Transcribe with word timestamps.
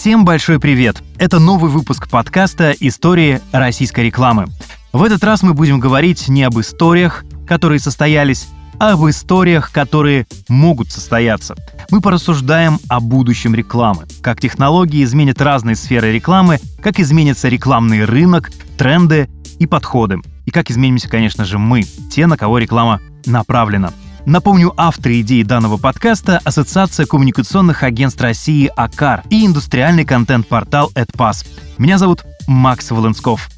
Всем 0.00 0.24
большой 0.24 0.58
привет! 0.58 1.02
Это 1.18 1.38
новый 1.38 1.70
выпуск 1.70 2.08
подкаста 2.08 2.72
«Истории 2.80 3.40
российской 3.52 4.06
рекламы». 4.06 4.46
В 4.94 5.02
этот 5.02 5.22
раз 5.22 5.42
мы 5.42 5.52
будем 5.52 5.78
говорить 5.78 6.28
не 6.28 6.42
об 6.42 6.58
историях, 6.58 7.24
которые 7.46 7.80
состоялись, 7.80 8.48
а 8.80 8.92
об 8.94 9.06
историях, 9.08 9.70
которые 9.70 10.26
могут 10.48 10.90
состояться. 10.90 11.54
Мы 11.90 12.00
порассуждаем 12.00 12.78
о 12.88 13.00
будущем 13.00 13.54
рекламы, 13.54 14.06
как 14.22 14.40
технологии 14.40 15.04
изменят 15.04 15.40
разные 15.40 15.76
сферы 15.76 16.12
рекламы, 16.12 16.58
как 16.82 16.98
изменится 16.98 17.48
рекламный 17.48 18.04
рынок, 18.04 18.50
тренды 18.78 19.28
и 19.58 19.66
подходы. 19.66 20.20
И 20.46 20.50
как 20.50 20.70
изменимся, 20.70 21.08
конечно 21.08 21.44
же, 21.44 21.58
мы, 21.58 21.82
те, 22.10 22.26
на 22.26 22.36
кого 22.36 22.58
реклама 22.58 23.00
направлена. 23.26 23.92
Напомню, 24.26 24.72
авторы 24.76 25.20
идеи 25.20 25.42
данного 25.42 25.76
подкаста– 25.76 26.40
Ассоциация 26.44 27.06
коммуникационных 27.06 27.82
агентств 27.82 28.20
России 28.20 28.70
АКАР 28.74 29.24
и 29.30 29.46
индустриальный 29.46 30.04
контент-портал 30.04 30.90
AdPass. 30.94 31.46
Меня 31.78 31.98
зовут 31.98 32.24
Макс 32.46 32.90
Волынсков. 32.90 33.48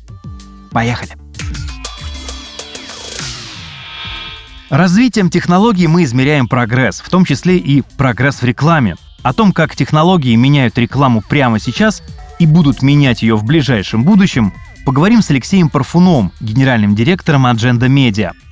Поехали! 0.71 1.22
Развитием 4.73 5.29
технологий 5.29 5.87
мы 5.87 6.05
измеряем 6.05 6.49
прогресс, 6.49 7.03
в 7.03 7.11
том 7.11 7.27
числе 7.27 7.59
и 7.59 7.83
прогресс 7.99 8.41
в 8.41 8.45
рекламе. 8.47 8.97
О 9.23 9.35
том, 9.35 9.53
как 9.53 9.77
технологии 9.77 10.35
меняют 10.35 10.79
рекламу 10.79 11.21
прямо 11.21 11.59
сейчас 11.59 12.03
и 12.39 12.47
будут 12.47 12.81
менять 12.81 13.21
ее 13.21 13.37
в 13.37 13.45
ближайшем 13.45 14.03
будущем, 14.03 14.55
поговорим 14.87 15.21
с 15.21 15.29
Алексеем 15.29 15.69
Парфуновым, 15.69 16.33
генеральным 16.41 16.95
директором 16.95 17.45
Agenda 17.45 17.87
Media– 17.87 18.31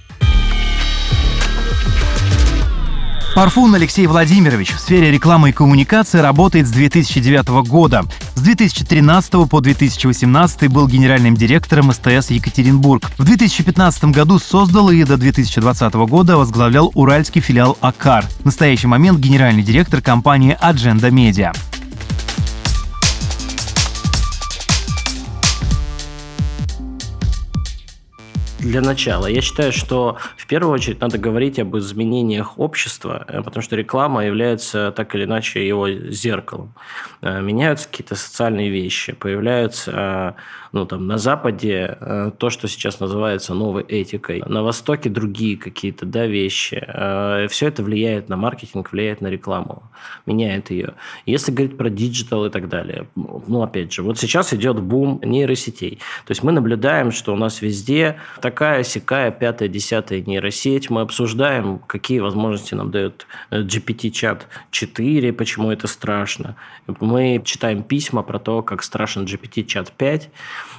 Парфун 3.40 3.74
Алексей 3.74 4.06
Владимирович 4.06 4.74
в 4.74 4.78
сфере 4.78 5.10
рекламы 5.10 5.48
и 5.48 5.52
коммуникации 5.52 6.18
работает 6.18 6.66
с 6.66 6.70
2009 6.72 7.48
года. 7.66 8.04
С 8.34 8.42
2013 8.42 9.48
по 9.48 9.60
2018 9.60 10.68
был 10.70 10.86
генеральным 10.86 11.34
директором 11.34 11.90
СТС 11.90 12.32
Екатеринбург. 12.32 13.10
В 13.16 13.24
2015 13.24 14.04
году 14.04 14.38
создал 14.38 14.90
и 14.90 15.02
до 15.04 15.16
2020 15.16 15.94
года 15.94 16.36
возглавлял 16.36 16.92
уральский 16.94 17.40
филиал 17.40 17.78
АКАР. 17.80 18.26
В 18.40 18.44
настоящий 18.44 18.88
момент 18.88 19.18
генеральный 19.18 19.62
директор 19.62 20.02
компании 20.02 20.58
Agenda 20.62 21.08
Media. 21.10 21.56
Для 28.60 28.80
начала. 28.80 29.26
Я 29.26 29.40
считаю, 29.40 29.72
что 29.72 30.18
в 30.36 30.46
первую 30.46 30.72
очередь 30.74 31.00
надо 31.00 31.18
говорить 31.18 31.58
об 31.58 31.76
изменениях 31.76 32.58
общества, 32.58 33.24
э, 33.28 33.42
потому 33.42 33.62
что 33.62 33.76
реклама 33.76 34.24
является 34.24 34.92
так 34.92 35.14
или 35.14 35.24
иначе 35.24 35.66
его 35.66 35.90
зеркалом. 35.90 36.74
Э, 37.22 37.40
меняются 37.40 37.88
какие-то 37.88 38.16
социальные 38.16 38.70
вещи, 38.70 39.12
появляются 39.12 39.90
э, 39.92 40.32
ну, 40.72 40.86
там, 40.86 41.06
на 41.06 41.18
Западе 41.18 41.96
э, 42.00 42.30
то, 42.38 42.50
что 42.50 42.68
сейчас 42.68 43.00
называется 43.00 43.54
новой 43.54 43.82
этикой, 43.82 44.42
на 44.46 44.62
Востоке 44.62 45.10
другие 45.10 45.56
какие-то 45.56 46.06
да, 46.06 46.26
вещи. 46.26 46.82
Э, 46.86 47.46
Все 47.48 47.68
это 47.68 47.82
влияет 47.82 48.28
на 48.28 48.36
маркетинг, 48.36 48.92
влияет 48.92 49.20
на 49.20 49.28
рекламу, 49.28 49.82
меняет 50.26 50.70
ее. 50.70 50.94
Если 51.26 51.50
говорить 51.50 51.76
про 51.76 51.90
digital 51.90 52.46
и 52.46 52.50
так 52.50 52.68
далее, 52.68 53.06
ну, 53.14 53.62
опять 53.62 53.92
же, 53.92 54.02
вот 54.02 54.18
сейчас 54.18 54.52
идет 54.54 54.80
бум 54.80 55.20
нейросетей. 55.24 55.98
То 56.26 56.30
есть 56.30 56.42
мы 56.42 56.52
наблюдаем, 56.52 57.10
что 57.10 57.32
у 57.32 57.36
нас 57.36 57.62
везде 57.62 58.18
такая, 58.40 58.84
сякая, 58.84 59.30
пятая, 59.30 59.68
десятая 59.68 60.20
нейросеть. 60.20 60.90
Мы 60.90 61.00
обсуждаем, 61.00 61.80
какие 61.80 62.20
возможности 62.20 62.74
нам 62.74 62.90
дает 62.90 63.26
э, 63.50 63.62
GPT-чат 63.62 64.46
4, 64.70 65.32
почему 65.32 65.72
это 65.72 65.88
страшно. 65.88 66.56
Мы 67.00 67.42
читаем 67.44 67.82
письма 67.82 68.22
про 68.22 68.38
то, 68.38 68.62
как 68.62 68.82
страшен 68.82 69.24
GPT-чат 69.24 69.92
5. 69.96 70.30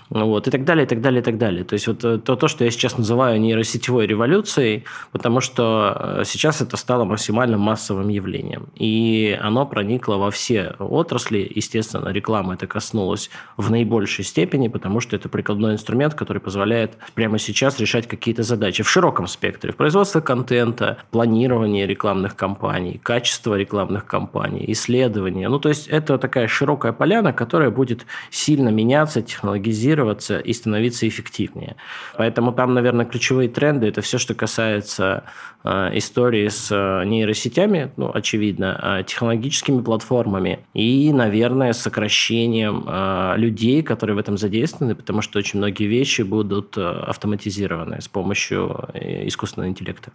Вот, 0.09 0.47
и 0.47 0.52
так 0.52 0.66
далее, 0.66 0.86
и 0.86 0.88
так 0.88 1.02
далее, 1.02 1.22
и 1.22 1.24
так 1.24 1.38
далее. 1.38 1.64
То 1.64 1.74
есть 1.74 1.88
вот 1.88 2.03
э, 2.03 2.18
то, 2.18 2.36
то, 2.36 2.47
что 2.47 2.66
я 2.66 2.72
сейчас 2.72 2.97
называю 2.97 3.40
нейросетевой 3.40 4.06
революцией, 4.06 4.84
потому 5.12 5.40
что 5.40 6.18
э, 6.19 6.24
сейчас 6.25 6.62
это 6.62 6.75
стало 6.75 7.06
максимально 7.06 7.58
массовым 7.58 8.09
явлением. 8.09 8.68
И 8.75 9.38
оно 9.42 9.66
проникло 9.66 10.16
во 10.16 10.30
все 10.30 10.75
отрасли. 10.80 11.50
Естественно, 11.56 12.09
реклама 12.09 12.56
это 12.56 12.68
коснулась 12.68 13.30
в 13.58 13.72
наибольшей 13.72 14.25
степени, 14.25 14.68
потому 14.68 15.00
что 15.00 15.16
это 15.16 15.30
прикладной 15.30 15.74
инструмент, 15.74 16.13
который 16.13 16.40
позволяет 16.40 16.98
прямо 17.13 17.40
сейчас 17.40 17.80
решать 17.80 18.08
какие-то 18.08 18.44
задачи 18.44 18.84
в 18.84 18.90
широком 18.90 19.28
спектре. 19.28 19.72
В 19.72 19.78
производстве 19.78 20.22
контента, 20.22 20.98
планирование 21.12 21.88
рекламных 21.88 22.36
кампаний, 22.36 23.00
качество 23.02 23.56
рекламных 23.56 24.06
кампаний, 24.06 24.66
исследования. 24.72 25.48
Ну, 25.48 25.59
то 25.59 25.69
есть 25.69 25.88
это 25.88 26.18
такая 26.18 26.48
широкая 26.48 26.92
поляна, 26.92 27.31
которая 27.34 27.72
будет 27.72 28.06
сильно 28.30 28.69
меняться, 28.69 29.22
технологизироваться, 29.22 29.70
адаптироваться 29.71 30.39
и 30.39 30.53
становиться 30.53 31.07
эффективнее. 31.07 31.75
Поэтому 32.17 32.51
там, 32.51 32.73
наверное, 32.73 33.05
ключевые 33.05 33.49
тренды– 33.49 33.87
это 33.87 34.01
все, 34.01 34.17
что 34.17 34.33
касается 34.33 35.23
э, 35.63 35.97
истории 35.97 36.47
с 36.47 36.71
э, 36.71 37.05
нейросетями, 37.05 37.91
ну, 37.97 38.11
очевидно, 38.13 38.99
э, 38.99 39.03
технологическими 39.03 39.81
платформами 39.81 40.59
и, 40.73 41.11
наверное, 41.13 41.73
сокращением 41.73 42.83
э, 42.87 43.33
людей, 43.37 43.83
которые 43.83 44.15
в 44.15 44.19
этом 44.19 44.37
задействованы, 44.37 44.95
потому 44.95 45.21
что 45.21 45.39
очень 45.39 45.59
многие 45.59 45.88
вещи 45.88 46.23
будут 46.23 46.77
э, 46.77 46.81
автоматизированы 46.81 48.01
с 48.01 48.07
помощью 48.07 48.89
э, 48.93 49.27
искусственного 49.27 49.69
интеллекта. 49.69 50.11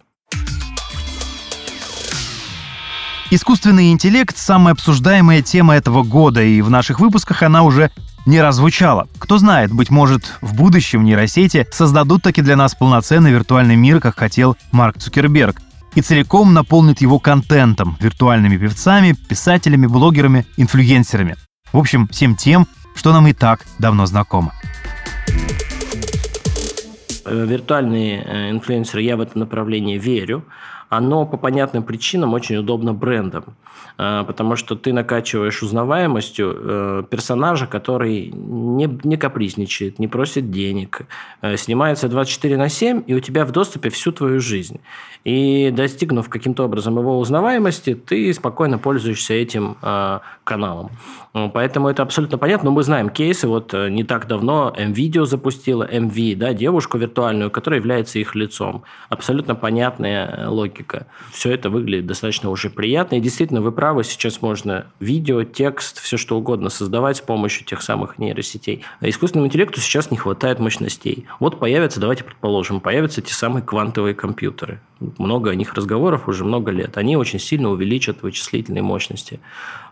Искусственный 3.29 3.91
интеллект– 3.91 4.37
самая 4.37 4.73
обсуждаемая 4.73 5.41
тема 5.41 5.75
этого 5.75 6.03
года, 6.03 6.41
и 6.41 6.61
в 6.61 6.69
наших 6.69 7.01
выпусках 7.01 7.43
она 7.43 7.63
уже 7.63 7.91
не 8.25 8.41
раззвучало. 8.41 9.09
Кто 9.19 9.37
знает, 9.37 9.73
быть 9.73 9.89
может, 9.89 10.37
в 10.39 10.55
будущем 10.55 11.03
нейросети 11.03 11.67
создадут 11.69 12.23
таки 12.23 12.41
для 12.41 12.55
нас 12.55 12.73
полноценный 12.73 13.31
виртуальный 13.33 13.75
мир, 13.75 13.99
как 13.99 14.17
хотел 14.17 14.55
Марк 14.71 14.99
Цукерберг 14.99 15.61
и 15.95 16.01
целиком 16.01 16.53
наполнит 16.53 17.01
его 17.01 17.19
контентом, 17.19 17.97
виртуальными 17.99 18.55
певцами, 18.55 19.11
писателями, 19.11 19.87
блогерами, 19.87 20.45
инфлюенсерами. 20.55 21.35
В 21.73 21.79
общем, 21.79 22.07
всем 22.07 22.37
тем, 22.37 22.65
что 22.95 23.11
нам 23.11 23.27
и 23.27 23.33
так 23.33 23.65
давно 23.77 24.05
знакомо. 24.05 24.53
Э, 27.25 27.45
виртуальные 27.45 28.23
э, 28.23 28.51
инфлюенсеры, 28.51 29.01
я 29.01 29.17
в 29.17 29.19
это 29.19 29.37
направление 29.37 29.97
верю 29.97 30.45
оно 30.89 31.25
по 31.25 31.37
понятным 31.37 31.83
причинам 31.83 32.33
очень 32.33 32.57
удобно 32.57 32.93
брендам. 32.93 33.43
Э, 33.97 34.23
потому 34.27 34.55
что 34.55 34.75
ты 34.75 34.93
накачиваешь 34.93 35.63
узнаваемостью 35.63 36.55
э, 36.55 37.03
персонажа, 37.09 37.65
который 37.65 38.31
не, 38.31 38.87
не 39.03 39.17
капризничает, 39.17 39.99
не 39.99 40.07
просит 40.07 40.51
денег, 40.51 41.01
э, 41.41 41.57
снимается 41.57 42.07
24 42.07 42.57
на 42.57 42.69
7, 42.69 43.03
и 43.07 43.15
у 43.15 43.19
тебя 43.19 43.45
в 43.45 43.51
доступе 43.51 43.89
всю 43.89 44.11
твою 44.11 44.39
жизнь. 44.39 44.79
И 45.23 45.71
достигнув 45.71 46.29
каким-то 46.29 46.65
образом 46.65 46.97
его 46.99 47.19
узнаваемости, 47.19 47.95
ты 47.95 48.33
спокойно 48.33 48.77
пользуешься 48.77 49.33
этим 49.33 49.75
каналом. 50.45 50.91
Поэтому 51.53 51.89
это 51.89 52.03
абсолютно 52.03 52.37
понятно. 52.37 52.69
Но 52.69 52.75
мы 52.75 52.83
знаем 52.83 53.09
кейсы. 53.09 53.45
Вот 53.47 53.73
не 53.73 54.03
так 54.05 54.27
давно 54.27 54.73
MVideo 54.77 55.25
запустила 55.25 55.83
MV, 55.83 56.35
да, 56.35 56.53
девушку 56.53 56.97
виртуальную, 56.97 57.51
которая 57.51 57.79
является 57.79 58.19
их 58.19 58.35
лицом. 58.35 58.83
Абсолютно 59.09 59.55
понятная 59.55 60.47
логика. 60.47 61.07
Все 61.31 61.51
это 61.51 61.69
выглядит 61.69 62.05
достаточно 62.05 62.49
уже 62.49 62.69
приятно. 62.69 63.15
И 63.15 63.19
действительно, 63.19 63.61
вы 63.67 63.73
правы, 63.73 64.05
сейчас 64.05 64.41
можно 64.41 64.87
видео, 65.01 65.43
текст, 65.43 65.99
все 65.99 66.15
что 66.15 66.37
угодно 66.37 66.69
создавать 66.69 67.17
с 67.17 67.21
помощью 67.21 67.65
тех 67.65 67.81
самых 67.81 68.17
нейросетей. 68.17 68.83
А 69.01 69.09
искусственному 69.09 69.47
интеллекту 69.47 69.81
сейчас 69.81 70.09
не 70.09 70.15
хватает 70.15 70.59
мощностей. 70.59 71.25
Вот 71.41 71.59
появятся, 71.59 71.99
давайте 71.99 72.23
предположим, 72.23 72.79
появятся 72.79 73.21
те 73.21 73.33
самые 73.33 73.63
квантовые 73.63 74.15
компьютеры. 74.15 74.79
Много 75.17 75.51
о 75.51 75.55
них 75.55 75.73
разговоров 75.73 76.29
уже 76.29 76.45
много 76.45 76.71
лет. 76.71 76.97
Они 76.97 77.17
очень 77.17 77.39
сильно 77.39 77.69
увеличат 77.69 78.23
вычислительные 78.23 78.81
мощности. 78.81 79.41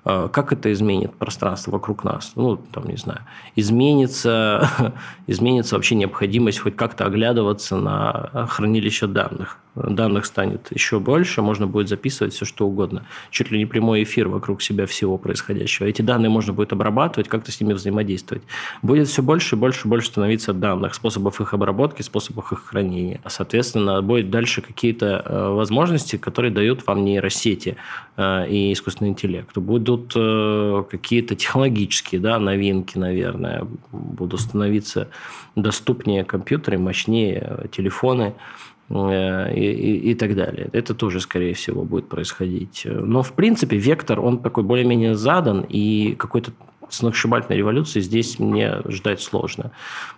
А 0.06 0.28
как 0.28 0.54
это 0.54 0.72
изменит 0.72 1.14
пространство 1.16 1.72
вокруг 1.72 2.04
нас? 2.04 2.34
Ну, 2.36 2.58
там, 2.58 2.88
не 2.88 2.96
знаю. 2.96 3.22
Изменится, 3.56 4.70
изменится 5.28 5.76
вообще 5.76 5.96
необходимость 5.96 6.60
хоть 6.60 6.76
как-то 6.76 7.06
оглядываться 7.06 7.76
на 7.76 8.48
хранилище 8.48 9.08
данных 9.08 9.60
данных 9.76 10.26
станет 10.26 10.68
еще 10.72 11.00
больше, 11.00 11.42
можно 11.42 11.68
будет 11.68 11.90
записывать 11.90 12.34
все, 12.34 12.46
что 12.46 12.68
угодно. 12.68 13.06
Чуть 13.30 13.52
ли 13.52 13.58
не 13.58 13.66
прямой 13.66 14.04
эфир 14.04 14.28
вокруг 14.28 14.62
себя 14.62 14.86
всего 14.86 15.18
происходящего. 15.18 15.88
Эти 15.88 16.02
данные 16.02 16.30
можно 16.30 16.54
будет 16.54 16.72
обрабатывать, 16.74 17.28
как-то 17.28 17.52
с 17.52 17.60
ними 17.60 17.74
взаимодействовать. 17.74 18.44
Будет 18.82 19.08
все 19.08 19.22
больше 19.22 19.56
и 19.56 19.60
больше 19.60 19.88
и 19.88 19.90
больше 19.90 20.08
становиться 20.08 20.54
данных, 20.54 20.96
способов 20.96 21.42
их 21.42 21.54
обработки, 21.54 22.02
способов 22.02 22.52
их 22.52 22.66
хранения. 22.66 23.22
Соответственно, 23.28 24.02
будет 24.02 24.30
дальше 24.30 24.62
какие-то 24.62 25.24
э, 25.26 25.50
возможности, 25.50 26.18
которые 26.18 26.52
дают 26.52 26.86
вам 26.88 27.04
нейросети 27.04 27.76
э, 28.18 28.48
и 28.50 28.74
искусственный 28.74 29.10
интеллект. 29.10 29.58
Будут 29.58 29.84
э, 30.16 30.84
какие-то 30.90 31.36
технологические 31.36 32.22
да, 32.22 32.40
новинки, 32.40 32.98
наверное, 32.98 33.68
будут 33.92 34.42
становиться 34.42 35.10
доступнее 35.56 36.24
компьютеры, 36.24 36.78
мощнее 36.78 37.68
телефоны. 37.72 38.34
Э, 38.90 39.54
и, 39.54 39.62
и, 39.62 40.12
и 40.12 40.16
так 40.16 40.36
далее. 40.36 40.70
Это 40.72 40.94
тоже, 40.94 41.20
скорее 41.20 41.54
всего, 41.54 41.84
будет 41.84 42.08
происходить. 42.08 42.84
Но, 42.86 43.24
в 43.24 43.34
принципе, 43.34 43.78
вектор, 43.78 44.20
он 44.20 44.40
такой 44.40 44.64
более-менее 44.64 45.16
задан, 45.16 45.66
и 45.68 46.16
какой-то 46.16 46.52
сногсшибательной 46.90 47.58
революции 47.58 48.00
здесь 48.00 48.38
мне 48.38 48.82
ждать 48.88 49.22
сложно. 49.22 49.72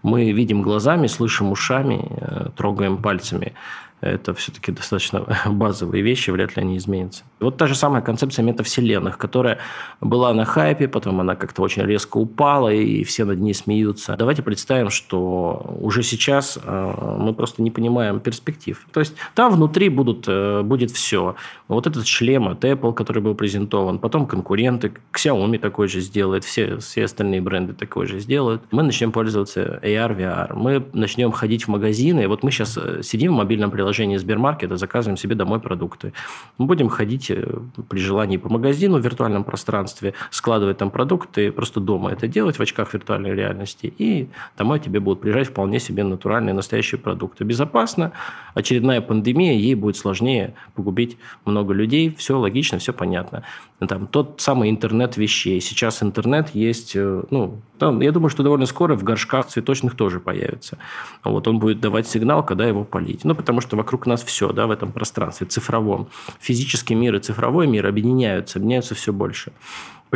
Мы 0.04 0.32
видим 0.32 0.62
глазами, 0.62 1.08
слышим 1.08 1.52
ушами, 1.52 2.08
э, 2.20 2.50
трогаем 2.56 2.98
пальцами 2.98 3.54
это 4.02 4.34
все-таки 4.34 4.72
достаточно 4.72 5.26
базовые 5.46 6.04
вещи, 6.04 6.30
вряд 6.30 6.56
ли 6.56 6.62
они 6.62 6.78
изменятся. 6.78 7.24
Вот 7.40 7.58
та 7.58 7.68
же 7.68 7.76
самая 7.76 8.02
концепция 8.02 8.44
метавселенных, 8.44 9.18
которая 9.18 9.60
была 10.02 10.34
на 10.34 10.46
хайпе, 10.46 10.88
потом 10.88 11.20
она 11.20 11.36
как-то 11.36 11.62
очень 11.62 11.84
резко 11.84 12.18
упала, 12.18 12.70
и 12.70 13.04
все 13.04 13.26
над 13.26 13.40
ней 13.40 13.54
смеются. 13.54 14.16
Давайте 14.18 14.42
представим, 14.42 14.90
что 14.90 15.76
уже 15.80 16.04
сейчас 16.04 16.58
э, 16.64 17.16
мы 17.20 17.34
просто 17.34 17.62
не 17.62 17.72
понимаем 17.72 18.20
перспектив. 18.20 18.86
То 18.94 19.00
есть 19.00 19.16
там 19.36 19.54
внутри 19.54 19.90
будут, 19.90 20.26
э, 20.28 20.62
будет 20.62 20.92
все. 20.92 21.36
Вот 21.68 21.88
этот 21.88 22.08
шлем 22.08 22.48
от 22.48 22.64
Apple, 22.64 22.94
который 22.94 23.22
был 23.22 23.36
презентован, 23.36 24.00
потом 24.00 24.26
конкуренты, 24.26 24.94
Xiaomi 25.14 25.60
такой 25.60 25.88
же 25.88 26.02
сделает, 26.02 26.44
все, 26.44 26.78
все 26.78 27.04
остальные 27.04 27.42
бренды 27.42 27.74
такой 27.74 28.08
же 28.08 28.20
сделают. 28.20 28.62
Мы 28.72 28.84
начнем 28.84 29.12
пользоваться 29.12 29.80
AR, 29.84 30.18
VR. 30.18 30.56
Мы 30.56 30.86
начнем 30.94 31.32
ходить 31.32 31.66
в 31.66 31.68
магазины. 31.68 32.28
Вот 32.28 32.44
мы 32.44 32.52
сейчас 32.52 32.78
э, 32.78 33.02
сидим 33.04 33.34
в 33.34 33.38
мобильном 33.38 33.70
приложении, 33.70 33.98
приложении 33.98 34.18
Сбермаркета 34.18 34.78
заказываем 34.78 35.18
себе 35.18 35.36
домой 35.36 35.60
продукты. 35.60 36.14
Мы 36.58 36.66
будем 36.66 36.90
ходить 36.90 37.27
э, 37.30 37.60
при 37.90 38.00
желании 38.00 38.38
по 38.38 38.50
магазину 38.50 38.98
в 38.98 39.02
виртуальном 39.04 39.44
пространстве, 39.44 40.14
складывать 40.32 40.78
там 40.78 40.92
продукты, 40.92 41.52
просто 41.52 41.80
дома 41.80 42.12
это 42.12 42.28
делать 42.28 42.58
в 42.58 42.62
очках 42.62 42.94
виртуальной 42.94 43.34
реальности, 43.34 43.94
и 43.98 44.30
домой 44.58 44.80
тебе 44.80 45.00
будут 45.00 45.22
приезжать 45.22 45.48
вполне 45.48 45.80
себе 45.80 46.04
натуральные 46.04 46.54
настоящие 46.54 47.00
продукты. 47.00 47.44
Безопасно. 47.44 48.12
Очередная 48.54 49.02
пандемия, 49.02 49.54
ей 49.54 49.76
будет 49.76 49.98
сложнее 49.98 50.54
погубить 50.76 51.18
много 51.46 51.74
людей. 51.74 52.14
Все 52.18 52.38
логично, 52.38 52.80
все 52.80 52.94
понятно. 52.94 53.44
Там 53.80 54.08
тот 54.08 54.42
самый 54.42 54.72
интернет 54.72 55.18
вещей. 55.18 55.62
Сейчас 55.62 56.02
интернет 56.02 56.50
есть, 56.56 56.96
э, 56.96 57.24
ну, 57.30 57.62
там, 57.78 58.02
я 58.02 58.12
думаю, 58.12 58.30
что 58.30 58.42
довольно 58.42 58.66
скоро 58.66 58.96
в 58.96 59.04
горшках 59.04 59.46
цветочных 59.46 59.96
тоже 59.96 60.20
появится. 60.20 60.80
Вот 61.24 61.48
он 61.48 61.60
будет 61.60 61.80
давать 61.80 62.08
сигнал, 62.08 62.44
когда 62.44 62.66
его 62.66 62.84
полить. 62.84 63.24
Ну, 63.24 63.36
потому 63.36 63.62
что 63.62 63.78
вокруг 63.78 64.08
нас 64.08 64.24
все, 64.24 64.52
да, 64.52 64.66
в 64.66 64.72
этом 64.72 64.92
пространстве 64.92 65.46
цифровом. 65.46 66.08
Физический 66.40 66.96
мир 66.96 67.16
и 67.16 67.20
цифровой 67.20 67.68
мир 67.68 67.86
объединяются, 67.86 68.58
объединяются 68.58 68.96
все 68.96 69.14
больше. 69.14 69.52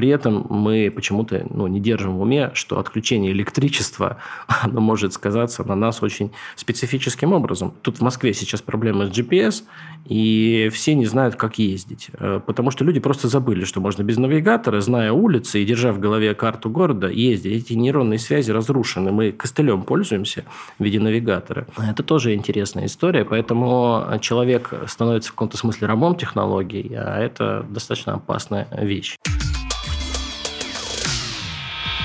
При 0.01 0.09
этом 0.09 0.47
мы 0.49 0.89
почему-то 0.89 1.45
ну, 1.51 1.67
не 1.67 1.79
держим 1.79 2.17
в 2.17 2.21
уме, 2.21 2.49
что 2.55 2.79
отключение 2.79 3.31
электричества 3.31 4.17
оно 4.63 4.81
может 4.81 5.13
сказаться 5.13 5.63
на 5.63 5.75
нас 5.75 6.01
очень 6.01 6.31
специфическим 6.55 7.33
образом. 7.33 7.71
Тут 7.83 7.97
в 7.97 8.01
Москве 8.01 8.33
сейчас 8.33 8.63
проблемы 8.63 9.05
с 9.05 9.09
GPS, 9.11 9.61
и 10.05 10.71
все 10.73 10.95
не 10.95 11.05
знают, 11.05 11.35
как 11.35 11.59
ездить. 11.59 12.07
Э, 12.13 12.41
потому 12.43 12.71
что 12.71 12.83
люди 12.83 12.99
просто 12.99 13.27
забыли, 13.27 13.63
что 13.63 13.79
можно 13.79 14.01
без 14.01 14.17
навигатора, 14.17 14.81
зная 14.81 15.11
улицы 15.11 15.61
и 15.61 15.65
держа 15.65 15.91
в 15.91 15.99
голове 15.99 16.33
карту 16.33 16.71
города, 16.71 17.07
ездить. 17.07 17.65
Эти 17.65 17.73
нейронные 17.73 18.17
связи 18.17 18.49
разрушены. 18.49 19.11
Мы 19.11 19.31
костылем 19.31 19.83
пользуемся 19.83 20.45
в 20.79 20.83
виде 20.83 20.99
навигатора. 20.99 21.67
Это 21.77 22.01
тоже 22.01 22.33
интересная 22.33 22.87
история. 22.87 23.23
Поэтому 23.23 24.17
человек 24.19 24.73
становится 24.87 25.29
в 25.29 25.33
каком-то 25.33 25.57
смысле 25.57 25.85
рабом 25.85 26.15
технологий, 26.15 26.91
а 26.95 27.19
это 27.19 27.63
достаточно 27.69 28.15
опасная 28.15 28.67
вещь. 28.71 29.15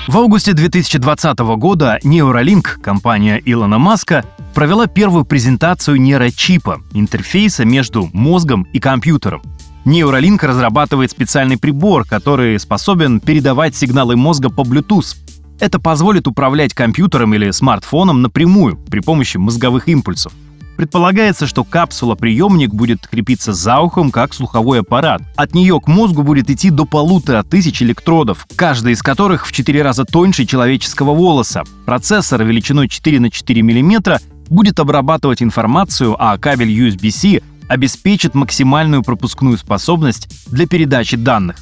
В 0.06 0.16
августе 0.18 0.52
2020 0.52 1.38
года 1.58 1.98
Neuralink, 2.04 2.80
компания 2.80 3.42
Илона 3.44 3.78
Маска, 3.78 4.24
провела 4.54 4.86
первую 4.86 5.24
презентацию 5.24 6.00
нейрочипа, 6.00 6.80
интерфейса 6.92 7.64
между 7.64 8.08
мозгом 8.12 8.68
и 8.72 8.78
компьютером. 8.78 9.42
Neuralink 9.84 10.46
разрабатывает 10.46 11.10
специальный 11.10 11.58
прибор, 11.58 12.04
который 12.04 12.56
способен 12.60 13.18
передавать 13.18 13.74
сигналы 13.74 14.14
мозга 14.14 14.48
по 14.48 14.60
Bluetooth. 14.60 15.16
Это 15.58 15.80
позволит 15.80 16.28
управлять 16.28 16.72
компьютером 16.72 17.34
или 17.34 17.50
смартфоном 17.50 18.22
напрямую 18.22 18.76
при 18.76 19.00
помощи 19.00 19.38
мозговых 19.38 19.88
импульсов. 19.88 20.32
Предполагается, 20.76 21.46
что 21.46 21.64
капсула-приемник 21.64 22.74
будет 22.74 23.06
крепиться 23.06 23.52
за 23.54 23.80
ухом, 23.80 24.10
как 24.10 24.34
слуховой 24.34 24.80
аппарат. 24.80 25.22
От 25.36 25.54
нее 25.54 25.80
к 25.80 25.88
мозгу 25.88 26.22
будет 26.22 26.50
идти 26.50 26.70
до 26.70 26.84
полутора 26.84 27.42
тысяч 27.42 27.82
электродов, 27.82 28.46
каждый 28.56 28.92
из 28.92 29.02
которых 29.02 29.46
в 29.46 29.52
4 29.52 29.82
раза 29.82 30.04
тоньше 30.04 30.44
человеческого 30.44 31.14
волоса. 31.14 31.64
Процессор 31.86 32.44
величиной 32.44 32.88
4 32.88 33.20
на 33.20 33.30
4 33.30 33.62
мм 33.62 34.20
будет 34.48 34.78
обрабатывать 34.78 35.42
информацию, 35.42 36.14
а 36.18 36.36
кабель 36.36 36.70
USB-C 36.70 37.40
обеспечит 37.68 38.34
максимальную 38.34 39.02
пропускную 39.02 39.58
способность 39.58 40.28
для 40.46 40.66
передачи 40.66 41.16
данных. 41.16 41.56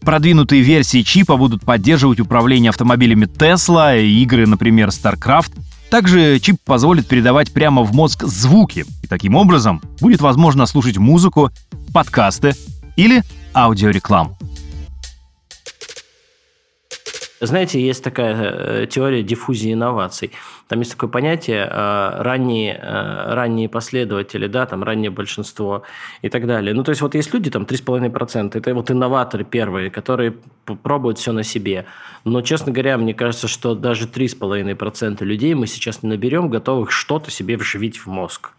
Продвинутые 0.00 0.62
версии 0.62 1.02
чипа 1.02 1.36
будут 1.36 1.64
поддерживать 1.64 2.20
управление 2.20 2.70
автомобилями 2.70 3.26
Tesla, 3.26 4.00
игры, 4.00 4.46
например, 4.46 4.88
StarCraft, 4.88 5.52
также 5.90 6.38
чип 6.40 6.56
позволит 6.64 7.06
передавать 7.06 7.52
прямо 7.52 7.82
в 7.82 7.94
мозг 7.94 8.24
звуки, 8.24 8.84
и 9.02 9.06
таким 9.06 9.34
образом 9.34 9.82
будет 10.00 10.20
возможно 10.20 10.66
слушать 10.66 10.98
музыку, 10.98 11.50
подкасты 11.92 12.54
или 12.96 13.22
аудиорекламу. 13.54 14.37
Знаете, 17.40 17.80
есть 17.80 18.02
такая 18.02 18.82
э, 18.82 18.86
теория 18.90 19.22
диффузии 19.22 19.72
инноваций. 19.72 20.32
Там 20.66 20.80
есть 20.80 20.92
такое 20.92 21.08
понятие 21.08 21.68
э, 21.70 22.22
ранние, 22.22 22.74
э, 22.74 23.34
ранние 23.34 23.68
последователи, 23.68 24.48
да, 24.48 24.66
там 24.66 24.82
раннее 24.82 25.10
большинство 25.10 25.84
и 26.22 26.28
так 26.28 26.46
далее. 26.46 26.74
Ну, 26.74 26.82
то 26.82 26.90
есть 26.90 27.00
вот 27.00 27.14
есть 27.14 27.32
люди, 27.32 27.50
там 27.50 27.62
3,5%, 27.62 28.58
это 28.58 28.74
вот 28.74 28.90
инноваторы 28.90 29.44
первые, 29.44 29.88
которые 29.90 30.34
пробуют 30.82 31.18
все 31.18 31.32
на 31.32 31.44
себе. 31.44 31.86
Но, 32.24 32.42
честно 32.42 32.72
говоря, 32.72 32.98
мне 32.98 33.14
кажется, 33.14 33.46
что 33.46 33.74
даже 33.76 34.06
3,5% 34.06 35.24
людей 35.24 35.54
мы 35.54 35.68
сейчас 35.68 36.02
не 36.02 36.08
наберем, 36.08 36.50
готовых 36.50 36.90
что-то 36.90 37.30
себе 37.30 37.56
вживить 37.56 37.98
в 37.98 38.08
мозг. 38.08 38.50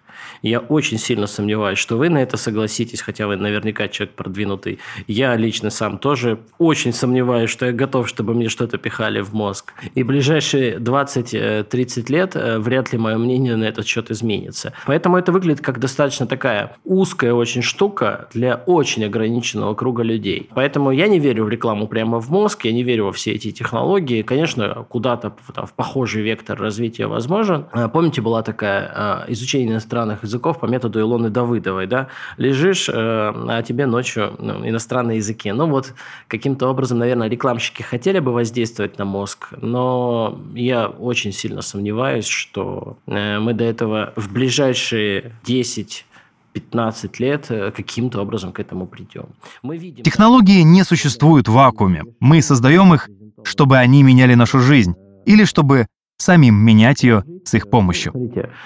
Я 0.42 0.60
очень 0.60 0.98
сильно 0.98 1.28
сомневаюсь, 1.28 1.78
что 1.80 1.98
вы 1.98 2.10
на 2.10 2.20
это 2.20 2.38
согласитесь, 2.38 3.02
хотя 3.02 3.28
вы 3.28 3.36
наверняка 3.36 3.88
человек 3.88 4.16
продвинутый. 4.16 4.80
Я 5.08 5.36
лично 5.36 5.70
сам 5.70 5.98
тоже 5.98 6.40
очень 6.58 6.94
сомневаюсь, 6.94 7.50
что 7.50 7.66
я 7.66 7.72
готов, 7.72 8.08
чтобы 8.08 8.34
мне 8.34 8.50
что-то 8.50 8.78
пихали 8.78 9.22
в 9.22 9.34
мозг. 9.34 9.74
И 9.96 10.04
ближайшие 10.04 10.78
20-30 10.78 12.12
лет 12.12 12.36
э, 12.36 12.60
вряд 12.60 12.92
ли 12.94 12.98
мое 12.98 13.18
мнение 13.18 13.56
на 13.56 13.66
этот 13.66 13.86
счет 13.86 14.12
изменится. 14.12 14.74
Поэтому 14.86 15.18
это 15.18 15.32
выглядит 15.32 15.62
как 15.62 15.80
достаточно 15.80 16.26
такая 16.26 16.78
узкая 16.86 17.34
очень 17.34 17.62
штука 17.62 18.28
для 18.34 18.56
очень 18.66 19.06
ограниченного 19.06 19.74
круга 19.76 20.04
людей. 20.04 20.50
Поэтому 20.54 20.92
я 20.92 21.08
не 21.08 21.20
верю 21.20 21.46
в 21.46 21.50
рекламу 21.50 21.88
прямо 21.88 22.20
в 22.20 22.30
мозг, 22.30 22.66
я 22.66 22.72
не 22.72 22.84
верю 22.84 23.06
во 23.06 23.12
все 23.12 23.32
эти 23.32 23.52
технологии. 23.52 24.22
Конечно, 24.22 24.86
куда-то 24.90 25.34
в 25.56 25.74
похожий 25.74 26.22
вектор 26.22 26.60
развития 26.60 27.08
возможен. 27.08 27.66
Э, 27.74 27.90
помните, 27.90 28.22
была 28.22 28.44
такая 28.44 29.26
э, 29.28 29.32
изучение 29.34 29.70
иностранных 29.70 30.24
языков 30.30 30.60
по 30.60 30.66
методу 30.66 31.00
Илоны 31.00 31.30
Давыдовой, 31.30 31.88
да, 31.88 32.08
лежишь, 32.38 32.90
э, 32.90 32.94
а 32.94 33.62
тебе 33.64 33.86
ночью 33.86 34.36
ну, 34.40 34.68
иностранные 34.68 35.18
языки. 35.18 35.52
Ну 35.52 35.68
вот 35.68 35.94
каким-то 36.28 36.68
образом, 36.70 37.00
наверное, 37.00 37.28
рекламщики 37.28 37.82
хотели 37.82 38.20
бы 38.20 38.32
воздействовать 38.32 38.98
на 38.98 39.06
мозг, 39.06 39.50
но 39.62 40.40
я 40.54 40.88
очень 40.88 41.34
сильно 41.34 41.62
сомневаюсь, 41.62 42.28
что 42.28 42.98
э, 43.08 43.40
мы 43.40 43.54
до 43.54 43.64
этого 43.64 44.14
в 44.16 44.32
ближайшие 44.32 45.34
10 45.44 46.06
15 46.54 47.20
лет 47.20 47.46
э, 47.50 47.72
каким-то 47.72 48.22
образом 48.22 48.52
к 48.52 48.60
этому 48.60 48.88
придем. 48.88 49.28
Мы 49.62 49.78
видим, 49.78 50.04
Технологии 50.04 50.62
не 50.62 50.84
существуют 50.84 51.48
в 51.48 51.54
вакууме. 51.54 52.04
Мы 52.20 52.42
создаем 52.42 52.94
их, 52.94 53.10
чтобы 53.44 53.78
они 53.78 54.04
меняли 54.04 54.36
нашу 54.36 54.60
жизнь 54.60 54.96
или 55.26 55.46
чтобы 55.46 55.88
самим 56.20 56.56
менять 56.56 57.04
ее 57.04 57.24
с 57.46 57.54
их 57.56 57.70
помощью. 57.70 58.14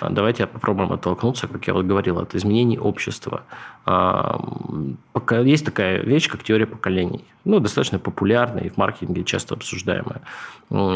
Давайте 0.01 0.47
попробуем 0.47 0.91
оттолкнуться, 0.91 1.47
как 1.47 1.65
я 1.67 1.73
вот 1.73 1.85
говорил, 1.85 2.19
от 2.19 2.35
изменений 2.35 2.79
общества. 2.79 3.43
Есть 3.85 5.65
такая 5.65 6.01
вещь, 6.01 6.29
как 6.29 6.43
теория 6.43 6.65
поколений. 6.65 7.25
Ну, 7.45 7.59
достаточно 7.59 7.99
популярная 7.99 8.63
и 8.63 8.69
в 8.69 8.77
маркетинге 8.77 9.25
часто 9.25 9.55
обсуждаемая. 9.55 10.21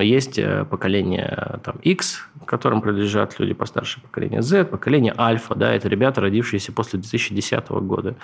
Есть 0.01 0.39
э, 0.39 0.63
поколение 0.63 1.60
там, 1.63 1.75
X, 1.82 2.25
которым 2.46 2.82
принадлежат 2.82 3.38
люди 3.38 3.53
постарше, 3.53 4.01
поколение 4.01 4.41
Z, 4.41 4.63
поколение 4.63 5.13
Альфа, 5.17 5.56
да, 5.56 5.74
это 5.74 5.89
ребята, 5.89 6.22
родившиеся 6.22 6.72
после 6.72 7.00
2010 7.00 7.70
года. 7.70 8.15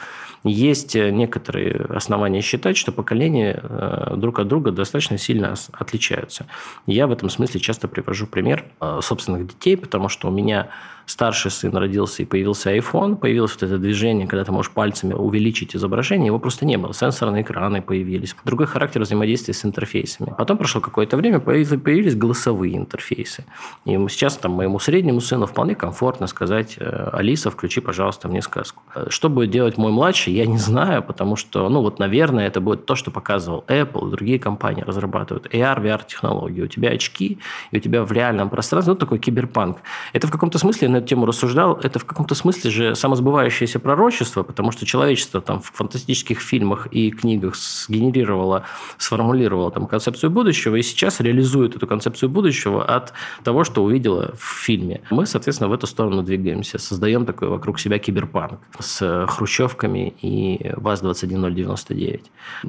Есть 0.45 0.95
э, 0.95 1.11
некоторые 1.11 1.85
основания 1.89 2.39
считать, 2.39 2.77
что 2.77 2.93
поколения 2.93 3.59
э, 3.61 4.13
друг 4.15 4.39
от 4.39 4.47
друга 4.47 4.71
достаточно 4.71 5.17
сильно 5.17 5.55
отличаются. 5.73 6.45
Я 6.87 7.07
в 7.07 7.11
этом 7.11 7.29
смысле 7.29 7.59
часто 7.59 7.89
привожу 7.89 8.25
пример 8.25 8.63
собственных 9.01 9.47
детей, 9.47 9.75
потому 9.75 10.07
что 10.07 10.29
у 10.29 10.31
меня 10.31 10.69
старший 11.05 11.51
сын 11.51 11.75
родился 11.75 12.23
и 12.23 12.25
появился 12.25 12.75
iPhone, 12.75 13.15
появилось 13.15 13.53
вот 13.53 13.63
это 13.63 13.77
движение, 13.77 14.27
когда 14.27 14.43
ты 14.43 14.51
можешь 14.51 14.71
пальцами 14.71 15.13
увеличить 15.13 15.75
изображение, 15.75 16.27
его 16.27 16.39
просто 16.39 16.65
не 16.65 16.77
было. 16.77 16.93
Сенсорные 16.93 17.43
экраны 17.43 17.81
появились. 17.81 18.35
Другой 18.45 18.67
характер 18.67 19.01
взаимодействия 19.01 19.53
с 19.53 19.65
интерфейсами. 19.65 20.33
Потом 20.37 20.57
прошло 20.57 20.81
какое-то 20.81 21.17
время, 21.17 21.39
появились 21.39 22.15
голосовые 22.15 22.77
интерфейсы. 22.77 23.45
И 23.85 23.97
сейчас 24.09 24.37
там 24.37 24.53
моему 24.53 24.79
среднему 24.79 25.19
сыну 25.19 25.45
вполне 25.45 25.75
комфортно 25.75 26.27
сказать, 26.27 26.75
э, 26.79 27.09
Алиса, 27.13 27.51
включи, 27.51 27.81
пожалуйста, 27.81 28.27
мне 28.27 28.41
сказку. 28.41 28.81
Что 29.09 29.29
будет 29.29 29.51
делать 29.51 29.77
мой 29.77 29.91
младший, 29.91 30.33
я 30.33 30.45
не 30.45 30.57
знаю, 30.57 31.03
потому 31.03 31.35
что, 31.35 31.67
ну 31.69 31.81
вот, 31.81 31.99
наверное, 31.99 32.47
это 32.47 32.61
будет 32.61 32.85
то, 32.85 32.95
что 32.95 33.11
показывал 33.11 33.63
Apple 33.67 34.09
другие 34.09 34.39
компании 34.39 34.83
разрабатывают. 34.83 35.47
AR, 35.53 35.81
VR-технологии. 35.81 36.61
У 36.61 36.67
тебя 36.67 36.89
очки, 36.89 37.39
и 37.71 37.77
у 37.77 37.79
тебя 37.79 38.03
в 38.03 38.11
реальном 38.11 38.49
пространстве, 38.49 38.93
ну, 38.93 38.99
такой 38.99 39.19
киберпанк. 39.19 39.77
Это 40.13 40.27
в 40.27 40.31
каком-то 40.31 40.57
смысле 40.57 40.89
на 40.93 40.97
эту 40.97 41.07
тему 41.07 41.25
рассуждал, 41.25 41.79
это 41.81 41.99
в 41.99 42.05
каком-то 42.05 42.35
смысле 42.35 42.71
же 42.71 42.95
самосбывающееся 42.95 43.79
пророчество, 43.79 44.43
потому 44.43 44.71
что 44.71 44.85
человечество 44.85 45.41
там 45.41 45.59
в 45.59 45.71
фантастических 45.71 46.39
фильмах 46.39 46.87
и 46.91 47.11
книгах 47.11 47.55
сгенерировало, 47.55 48.63
сформулировало 48.97 49.71
там 49.71 49.87
концепцию 49.87 50.29
будущего, 50.29 50.75
и 50.75 50.81
сейчас 50.81 51.19
реализует 51.19 51.75
эту 51.75 51.87
концепцию 51.87 52.29
будущего 52.29 52.85
от 52.85 53.13
того, 53.43 53.63
что 53.63 53.83
увидела 53.83 54.33
в 54.37 54.63
фильме. 54.63 55.01
Мы, 55.09 55.25
соответственно, 55.25 55.69
в 55.69 55.73
эту 55.73 55.87
сторону 55.87 56.23
двигаемся, 56.23 56.77
создаем 56.77 57.25
такой 57.25 57.49
вокруг 57.49 57.79
себя 57.79 57.99
киберпанк 57.99 58.59
с 58.79 59.25
хрущевками 59.27 60.13
и 60.21 60.71
ВАЗ-21099. 60.77 62.21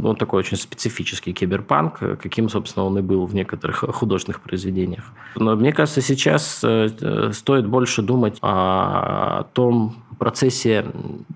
Он 0.03 0.17
такой 0.17 0.41
очень 0.41 0.57
специфический 0.57 1.33
киберпанк, 1.33 1.99
каким, 1.99 2.49
собственно, 2.49 2.87
он 2.87 2.99
и 2.99 3.03
был 3.03 3.27
в 3.27 3.35
некоторых 3.35 3.77
художественных 3.77 4.41
произведениях. 4.41 5.05
Но 5.37 5.57
мне 5.57 5.73
кажется, 5.73 6.01
сейчас 6.01 6.61
э, 6.63 7.31
стоит 7.33 7.67
больше 7.67 8.03
думать 8.03 8.14
думать 8.15 8.39
о 8.43 9.45
том 9.53 9.97
процессе 10.19 10.85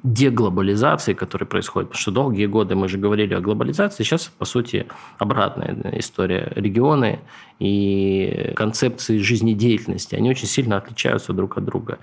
деглобализации, 0.05 1.15
который 1.15 1.47
происходит. 1.47 1.89
Потому 1.89 2.01
что 2.01 2.11
долгие 2.13 2.47
годы 2.47 2.75
мы 2.75 2.89
же 2.89 2.99
говорили 2.99 3.35
о 3.35 3.41
глобализации, 3.41 4.05
сейчас, 4.05 4.31
по 4.39 4.45
сути, 4.45 4.87
обратная 5.19 5.77
история. 5.99 6.53
Регионы 6.55 7.19
и 7.59 8.53
концепции 8.55 9.19
жизнедеятельности, 9.19 10.15
они 10.15 10.31
очень 10.31 10.47
сильно 10.47 10.77
отличаются 10.77 11.33
друг 11.33 11.59
от 11.59 11.65
друга. 11.65 11.99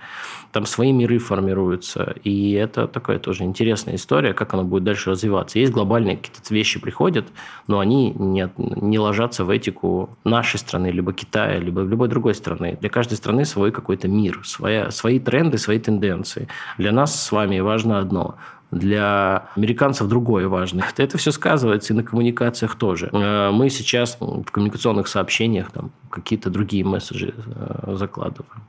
Там 0.52 0.66
свои 0.66 0.92
миры 0.92 1.18
формируются, 1.18 2.14
и 2.24 2.52
это 2.52 2.86
такая 2.86 3.18
тоже 3.18 3.44
интересная 3.44 3.96
история, 3.96 4.34
как 4.34 4.54
оно 4.54 4.64
будет 4.64 4.84
дальше 4.84 5.10
развиваться. 5.10 5.58
Есть 5.58 5.72
глобальные 5.72 6.16
какие-то 6.16 6.54
вещи 6.54 6.78
приходят, 6.80 7.26
но 7.66 7.78
они 7.78 8.10
не, 8.10 8.50
не 8.56 8.98
ложатся 8.98 9.44
в 9.44 9.50
этику 9.50 10.10
нашей 10.24 10.58
страны, 10.58 10.88
либо 10.88 11.12
Китая, 11.12 11.58
либо 11.58 11.82
любой 11.82 12.08
другой 12.08 12.34
страны. 12.34 12.76
Для 12.80 12.90
каждой 12.90 13.14
страны 13.14 13.44
свой 13.44 13.72
какой-то 13.72 14.08
мир, 14.08 14.40
своя, 14.44 14.90
свои 14.90 15.18
тренды, 15.18 15.58
свои 15.58 15.78
тенденции. 15.78 16.48
Для 16.78 16.92
нас 16.92 17.20
с 17.22 17.32
вами 17.32 17.60
важно 17.60 17.98
одно 17.98 18.36
для 18.70 19.48
американцев 19.56 20.08
другое 20.08 20.48
важно. 20.48 20.84
Это 20.96 21.18
все 21.18 21.30
сказывается 21.30 21.92
и 21.92 21.96
на 21.96 22.02
коммуникациях 22.02 22.74
тоже. 22.74 23.10
Э, 23.12 23.50
мы 23.52 23.70
сейчас 23.70 24.16
в 24.20 24.50
коммуникационных 24.50 25.08
сообщениях 25.08 25.70
там, 25.70 25.90
какие-то 26.10 26.50
другие 26.50 26.84
месседжи 26.84 27.34
э, 27.36 27.94
закладываем. 27.96 28.62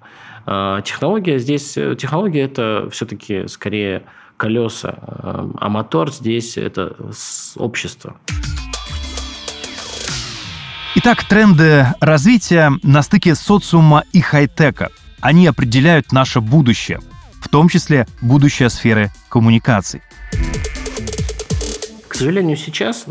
Э, 0.45 0.81
технология 0.83 1.39
здесь, 1.39 1.73
технология 1.73 2.41
это 2.41 2.89
все-таки 2.91 3.47
скорее 3.47 4.03
колеса, 4.37 4.95
а 5.01 5.67
мотор 5.67 6.11
здесь 6.11 6.57
это 6.57 6.95
общество. 7.55 8.17
Итак, 10.93 11.23
тренды 11.23 11.87
развития 11.99 12.71
на 12.83 13.01
стыке 13.01 13.33
социума 13.33 14.03
и 14.13 14.21
хай-тека. 14.21 14.89
Они 15.21 15.47
определяют 15.47 16.11
наше 16.11 16.39
будущее– 16.39 16.99
в 17.47 17.49
том 17.49 17.69
числе 17.69 18.05
будущее 18.19 18.69
сферы 18.69 19.09
коммуникаций. 19.29 20.01
К 22.09 22.13
сожалению, 22.13 22.57
сейчас 22.57 23.05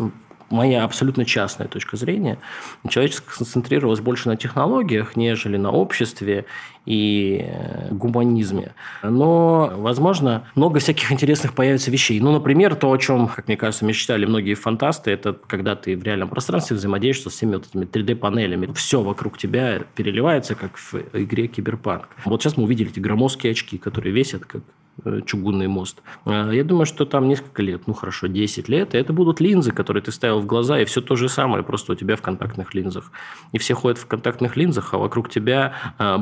моя 0.51 0.85
абсолютно 0.85 1.25
частная 1.25 1.69
точка 1.69 1.97
зрения, 1.97 2.39
человечество 2.87 3.33
сконцентрировалось 3.33 4.01
больше 4.01 4.29
на 4.29 4.37
технологиях, 4.37 5.17
нежели 5.17 5.57
на 5.57 5.71
обществе 5.71 6.45
и 6.87 7.45
э, 7.45 7.89
гуманизме. 7.91 8.75
Но, 9.03 9.73
возможно, 9.77 10.45
много 10.55 10.79
всяких 10.79 11.11
интересных 11.13 11.53
появится 11.53 11.91
вещей. 11.91 12.21
Ну, 12.21 12.33
например, 12.33 12.77
то, 12.77 12.91
о 12.91 12.97
чем, 12.97 13.27
как 13.29 13.49
мне 13.49 13.57
кажется, 13.57 13.85
мечтали 13.85 14.25
многие 14.25 14.55
фантасты, 14.55 15.11
это 15.11 15.33
когда 15.33 15.75
ты 15.75 15.97
в 15.97 16.03
реальном 16.03 16.29
пространстве 16.29 16.77
взаимодействуешь 16.77 17.35
с 17.35 17.37
всеми 17.37 17.57
вот 17.57 17.67
этими 17.67 17.85
3D-панелями. 17.85 18.73
Все 18.75 19.03
вокруг 19.03 19.37
тебя 19.37 19.81
переливается, 19.97 20.55
как 20.55 20.77
в 20.79 20.95
игре 21.13 21.49
Киберпанк. 21.49 22.09
Вот 22.25 22.43
сейчас 22.43 22.57
мы 22.57 22.65
увидели 22.65 22.89
эти 22.89 23.01
громоздкие 23.01 23.51
очки, 23.51 23.79
которые 23.79 24.13
весят 24.13 24.45
как 24.45 24.63
Э, 25.05 25.21
чугунный 25.27 25.67
мост. 25.67 26.03
А, 26.25 26.51
я 26.51 26.65
думаю, 26.65 26.87
что 26.87 27.05
там 27.05 27.29
несколько 27.29 27.63
лет, 27.63 27.87
ну 27.87 27.93
хорошо, 27.93 28.29
10 28.29 28.69
лет, 28.71 28.95
и 28.95 28.99
это 28.99 29.13
будут 29.13 29.41
линзы, 29.41 29.71
которые 29.71 30.03
ты 30.03 30.11
ставил 30.11 30.41
в 30.41 30.47
глаза, 30.47 30.81
и 30.81 30.87
все 30.87 31.03
то 31.03 31.17
же 31.17 31.29
самое, 31.29 31.63
просто 31.63 31.93
у 31.93 31.95
тебя 31.95 32.17
в 32.17 32.23
контактных 32.23 32.73
линзах. 32.75 33.13
И 33.53 33.59
все 33.59 33.75
ходят 33.75 33.99
в 33.99 34.07
контактных 34.07 34.57
линзах, 34.57 34.95
а 34.95 34.99
вокруг 34.99 35.29
тебя 35.29 35.75
а, 35.99 36.17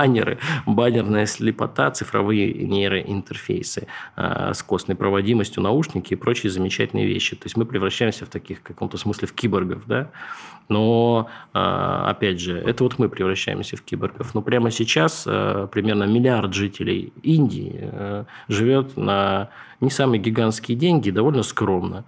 баннеры, 0.00 0.38
баннерная 0.66 1.26
слепота, 1.26 1.90
цифровые 1.90 2.52
нейроинтерфейсы 2.66 3.86
а, 4.16 4.54
с 4.54 4.62
костной 4.62 4.96
проводимостью, 4.96 5.62
наушники 5.62 6.14
и 6.14 6.16
прочие 6.16 6.50
замечательные 6.50 7.06
вещи. 7.06 7.36
То 7.36 7.44
есть 7.46 7.56
мы 7.56 7.66
превращаемся 7.66 8.24
в 8.24 8.28
таких, 8.28 8.58
в 8.58 8.62
каком-то 8.62 8.96
смысле, 8.96 9.28
в 9.28 9.32
киборгов, 9.32 9.82
да? 9.86 10.10
Но, 10.68 11.28
опять 11.52 12.38
же, 12.40 12.56
это 12.56 12.84
вот 12.84 12.96
мы 13.00 13.08
превращаемся 13.08 13.76
в 13.76 13.82
киборгов. 13.82 14.34
Но 14.34 14.40
прямо 14.42 14.70
сейчас 14.70 15.24
примерно 15.24 16.04
миллиард 16.04 16.54
жителей 16.54 17.12
Индии 17.24 17.90
живет 18.46 18.96
на 18.96 19.48
не 19.80 19.90
самые 19.90 20.20
гигантские 20.20 20.78
деньги, 20.78 21.10
довольно 21.10 21.42
скромно. 21.42 22.04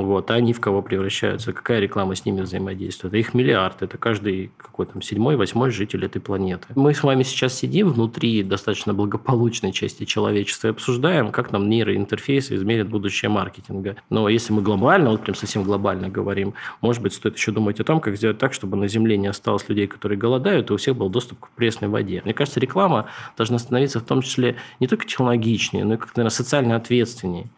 Вот, 0.00 0.30
а 0.30 0.34
они 0.34 0.52
в 0.52 0.60
кого 0.60 0.82
превращаются? 0.82 1.52
Какая 1.52 1.80
реклама 1.80 2.14
с 2.14 2.24
ними 2.24 2.40
взаимодействует? 2.40 3.12
их 3.14 3.34
миллиард. 3.34 3.82
Это 3.82 3.98
каждый 3.98 4.50
какой 4.56 4.86
там 4.86 5.02
седьмой, 5.02 5.36
восьмой 5.36 5.70
житель 5.70 6.04
этой 6.04 6.20
планеты. 6.20 6.66
Мы 6.74 6.94
с 6.94 7.02
вами 7.02 7.22
сейчас 7.22 7.54
сидим 7.54 7.90
внутри 7.90 8.42
достаточно 8.42 8.94
благополучной 8.94 9.72
части 9.72 10.04
человечества 10.04 10.68
и 10.68 10.70
обсуждаем, 10.70 11.30
как 11.30 11.52
нам 11.52 11.68
нейроинтерфейсы 11.68 12.54
изменят 12.54 12.88
будущее 12.88 13.28
маркетинга. 13.28 13.96
Но 14.10 14.28
если 14.28 14.52
мы 14.52 14.62
глобально, 14.62 15.10
вот 15.10 15.22
прям 15.22 15.34
совсем 15.34 15.62
глобально 15.62 16.08
говорим, 16.08 16.54
может 16.80 17.02
быть, 17.02 17.12
стоит 17.14 17.36
еще 17.36 17.52
думать 17.52 17.80
о 17.80 17.84
том, 17.84 18.00
как 18.00 18.16
сделать 18.16 18.38
так, 18.38 18.52
чтобы 18.52 18.76
на 18.76 18.88
Земле 18.88 19.16
не 19.16 19.28
осталось 19.28 19.68
людей, 19.68 19.86
которые 19.86 20.18
голодают, 20.18 20.70
и 20.70 20.72
у 20.72 20.76
всех 20.76 20.96
был 20.96 21.08
доступ 21.08 21.40
к 21.40 21.50
пресной 21.50 21.88
воде. 21.88 22.22
Мне 22.24 22.34
кажется, 22.34 22.60
реклама 22.60 23.06
должна 23.36 23.58
становиться 23.58 24.00
в 24.00 24.04
том 24.04 24.22
числе 24.22 24.56
не 24.80 24.86
только 24.86 25.06
технологичнее, 25.06 25.84
но 25.84 25.94
и 25.94 25.96
как-то, 25.96 26.20
наверное, 26.20 26.34
социально 26.34 26.76
ответственнее. 26.76 27.48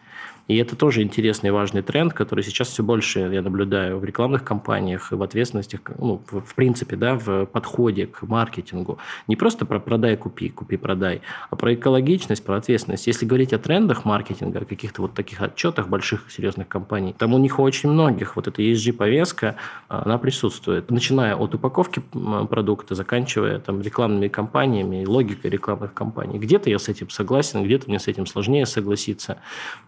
И 0.46 0.56
это 0.56 0.76
тоже 0.76 1.02
интересный 1.02 1.48
и 1.48 1.50
важный 1.50 1.82
тренд, 1.82 2.12
который 2.12 2.44
сейчас 2.44 2.68
все 2.68 2.82
больше 2.82 3.20
я 3.20 3.40
наблюдаю 3.40 3.98
в 3.98 4.04
рекламных 4.04 4.44
кампаниях, 4.44 5.10
в 5.10 5.22
ответственности, 5.22 5.80
ну, 5.98 6.22
в, 6.30 6.40
в 6.40 6.54
принципе, 6.54 6.96
да, 6.96 7.14
в 7.14 7.46
подходе 7.46 8.06
к 8.06 8.22
маркетингу. 8.22 8.98
Не 9.26 9.36
просто 9.36 9.64
про 9.64 9.80
продай, 9.80 10.16
купи, 10.16 10.50
купи, 10.50 10.76
продай, 10.76 11.22
а 11.48 11.56
про 11.56 11.72
экологичность, 11.74 12.44
про 12.44 12.56
ответственность. 12.56 13.06
Если 13.06 13.24
говорить 13.24 13.54
о 13.54 13.58
трендах 13.58 14.04
маркетинга, 14.04 14.60
о 14.60 14.64
каких-то 14.66 15.02
вот 15.02 15.14
таких 15.14 15.40
отчетах 15.40 15.88
больших 15.88 16.30
серьезных 16.30 16.68
компаний, 16.68 17.14
там 17.16 17.32
у 17.32 17.38
них 17.38 17.58
очень 17.58 17.88
многих 17.90 18.36
вот 18.36 18.46
эта 18.46 18.60
ESG-повестка, 18.60 19.56
она 19.88 20.18
присутствует. 20.18 20.90
Начиная 20.90 21.36
от 21.36 21.54
упаковки 21.54 22.02
продукта, 22.50 22.94
заканчивая 22.94 23.60
там 23.60 23.80
рекламными 23.80 24.28
кампаниями, 24.28 25.06
логикой 25.06 25.50
рекламных 25.50 25.94
кампаний. 25.94 26.38
Где-то 26.38 26.68
я 26.68 26.78
с 26.78 26.88
этим 26.88 27.08
согласен, 27.08 27.64
где-то 27.64 27.88
мне 27.88 27.98
с 27.98 28.08
этим 28.08 28.26
сложнее 28.26 28.66
согласиться. 28.66 29.38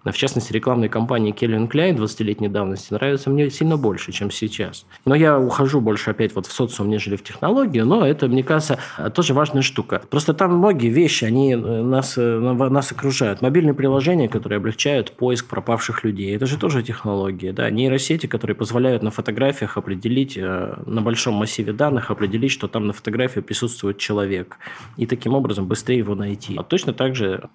В 0.04 0.12
частности, 0.12 0.45
частности, 0.46 0.52
рекламной 0.52 0.88
кампании 0.88 1.32
Кельвин 1.32 1.68
Кляйн 1.68 1.96
20-летней 1.96 2.48
давности 2.48 2.92
нравится 2.92 3.30
мне 3.30 3.50
сильно 3.50 3.76
больше, 3.76 4.12
чем 4.12 4.30
сейчас. 4.30 4.86
Но 5.04 5.14
я 5.14 5.38
ухожу 5.38 5.80
больше 5.80 6.10
опять 6.10 6.34
вот 6.34 6.46
в 6.46 6.52
социум, 6.52 6.88
нежели 6.88 7.16
в 7.16 7.22
технологию, 7.22 7.86
но 7.86 8.06
это, 8.06 8.28
мне 8.28 8.42
кажется, 8.42 8.78
тоже 9.14 9.34
важная 9.34 9.62
штука. 9.62 10.02
Просто 10.10 10.34
там 10.34 10.56
многие 10.58 10.88
вещи, 10.88 11.24
они 11.24 11.52
э, 11.52 11.56
нас, 11.56 12.14
э, 12.16 12.38
нас 12.70 12.92
окружают. 12.92 13.42
Мобильные 13.42 13.74
приложения, 13.74 14.28
которые 14.28 14.58
облегчают 14.58 15.12
поиск 15.12 15.46
пропавших 15.46 16.04
людей, 16.04 16.34
это 16.36 16.46
же 16.46 16.58
тоже 16.58 16.82
технология. 16.82 17.52
Да? 17.52 17.70
Нейросети, 17.70 18.26
которые 18.26 18.54
позволяют 18.54 19.02
на 19.02 19.10
фотографиях 19.10 19.76
определить, 19.76 20.36
э, 20.36 20.74
на 20.86 21.02
большом 21.02 21.34
массиве 21.34 21.72
данных 21.72 22.10
определить, 22.10 22.52
что 22.52 22.68
там 22.68 22.86
на 22.86 22.92
фотографии 22.92 23.40
присутствует 23.40 23.98
человек. 23.98 24.58
И 24.96 25.06
таким 25.06 25.34
образом 25.34 25.66
быстрее 25.66 25.98
его 25.98 26.14
найти. 26.14 26.56
А 26.56 26.62
точно 26.62 26.92
так 26.92 27.14
же 27.14 27.48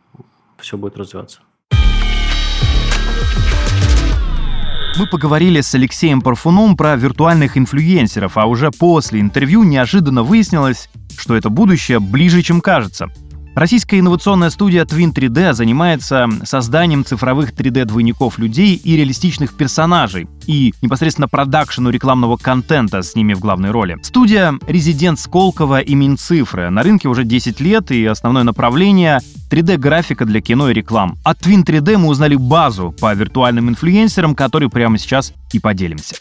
все 0.58 0.78
будет 0.78 0.98
развиваться. 0.98 1.42
Мы 4.98 5.08
поговорили 5.08 5.62
с 5.62 5.74
Алексеем 5.74 6.22
Парфуном 6.22 6.78
про 6.78 6.96
виртуальных 6.96 7.58
инфлюенсеров, 7.58 8.38
а 8.38 8.46
уже 8.46 8.72
после 8.72 9.22
интервью 9.22 9.64
неожиданно 9.64 10.22
выяснилось, 10.22 10.90
что 11.18 11.36
это 11.36 11.50
будущее 11.50 12.00
ближе, 12.00 12.42
чем 12.42 12.62
кажется. 12.62 13.08
Российская 13.54 14.00
инновационная 14.00 14.50
студия 14.50 14.86
Twin 14.86 15.14
3D 15.14 15.54
занимается 15.54 16.30
созданием 16.46 17.04
цифровых 17.04 17.52
3D-двойников 17.52 18.40
людей 18.40 18.76
и 18.76 18.96
реалистичных 18.96 19.58
персонажей, 19.58 20.30
и 20.48 20.74
непосредственно 20.82 21.28
продакшену 21.28 21.90
рекламного 21.90 22.38
контента 22.38 23.02
с 23.02 23.14
ними 23.14 23.34
в 23.34 23.40
главной 23.40 23.72
роли. 23.72 23.98
Студия 24.04 24.54
«Резидент 24.68 25.20
Сколково» 25.20 25.82
и 25.82 25.96
Минцифры. 25.96 26.70
На 26.70 26.82
рынке 26.82 27.10
уже 27.10 27.26
10 27.26 27.60
лет, 27.60 27.92
и 27.92 28.06
основное 28.06 28.44
направление 28.44 29.20
3D-графика 29.50 30.24
для 30.26 30.40
кино 30.40 30.70
и 30.70 30.74
реклам. 30.74 31.18
От 31.26 31.42
Twin 31.42 31.66
3D 31.66 31.98
мы 31.98 32.08
узнали 32.08 32.36
базу 32.36 32.96
по 33.02 33.14
виртуальным 33.14 33.70
инфлюенсерам, 33.70 34.34
которые 34.34 34.70
прямо 34.70 34.98
сейчас 34.98 35.34
и 35.52 35.60
поделимся. 35.60 36.16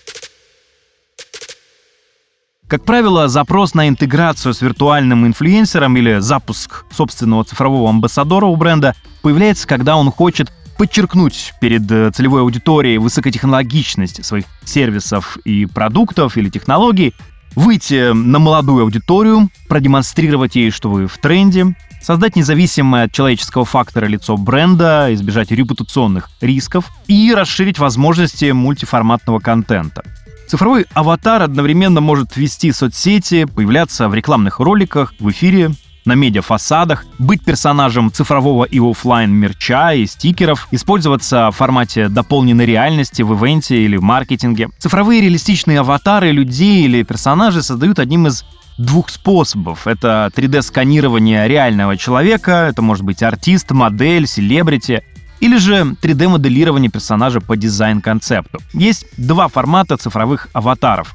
Как 2.71 2.85
правило, 2.85 3.27
запрос 3.27 3.75
на 3.75 3.89
интеграцию 3.89 4.55
с 4.55 4.63
виртуальным 4.63 5.27
инфлюенсером 5.27 5.97
или 5.97 6.21
запуск 6.21 6.85
собственного 6.93 7.43
цифрового 7.43 7.91
амбассадора 7.91 8.47
у 8.47 8.55
бренда 8.55 8.95
появляется, 9.23 9.67
когда 9.67 9.97
он 9.97 10.13
хочет 10.13 10.53
подчеркнуть 10.79 11.53
перед 11.61 11.91
э, 11.91 12.13
целевой 12.13 12.43
аудиторией 12.43 12.99
высокотехнологичность 12.99 14.25
своих 14.25 14.45
сервисов 14.65 15.37
и 15.39 15.67
продуктов 15.67 16.37
или 16.37 16.49
технологий, 16.49 17.13
выйти 17.57 18.13
на 18.13 18.39
молодую 18.39 18.85
аудиторию, 18.85 19.51
продемонстрировать 19.69 20.55
ей, 20.55 20.71
что 20.71 20.91
вы 20.91 21.09
в 21.09 21.19
тренде, 21.19 21.75
создать 22.01 22.37
независимое 22.37 23.07
от 23.07 23.13
человеческого 23.13 23.65
фактора 23.65 24.07
лицо 24.07 24.37
бренда, 24.37 25.09
избежать 25.13 25.51
репутационных 25.51 26.31
рисков 26.41 26.89
и 27.09 27.35
расширить 27.35 27.81
возможности 27.81 28.53
мультиформатного 28.53 29.41
контента. 29.41 30.05
Цифровой 30.51 30.87
аватар 30.95 31.45
одновременно 31.45 32.01
может 32.01 32.37
вести 32.37 32.73
соцсети, 32.73 33.45
появляться 33.45 34.09
в 34.09 34.15
рекламных 34.17 34.59
роликах, 34.59 35.15
в 35.21 35.31
эфире, 35.31 35.71
на 36.05 36.17
медиафасадах, 36.17 37.07
быть 37.21 37.45
персонажем 37.45 38.11
цифрового 38.11 38.65
и 38.65 38.81
офлайн 38.81 39.31
мерча 39.31 39.93
и 39.93 40.07
стикеров, 40.07 40.67
использоваться 40.73 41.53
в 41.53 41.57
формате 41.57 42.09
дополненной 42.09 42.67
реальности 42.67 43.23
в 43.23 43.33
ивенте 43.33 43.81
или 43.85 43.97
в 43.97 44.03
маркетинге. 44.03 44.71
Цифровые 44.81 45.21
реалистичные 45.21 45.79
аватары 45.79 46.33
людей 46.33 46.83
или 46.83 47.05
персонажей 47.05 47.63
создают 47.63 48.01
одним 48.01 48.27
из 48.27 48.45
двух 48.77 49.09
способов. 49.09 49.87
Это 49.87 50.33
3D-сканирование 50.35 51.47
реального 51.47 51.97
человека, 51.97 52.67
это 52.69 52.83
может 52.83 53.05
быть 53.05 53.23
артист, 53.23 53.71
модель, 53.71 54.27
селебрити, 54.27 55.05
или 55.41 55.57
же 55.57 55.97
3D-моделирование 56.03 56.91
персонажа 56.91 57.41
по 57.41 57.57
дизайн-концепту. 57.57 58.61
Есть 58.73 59.07
два 59.17 59.49
формата 59.49 59.97
цифровых 59.97 60.49
аватаров 60.53 61.15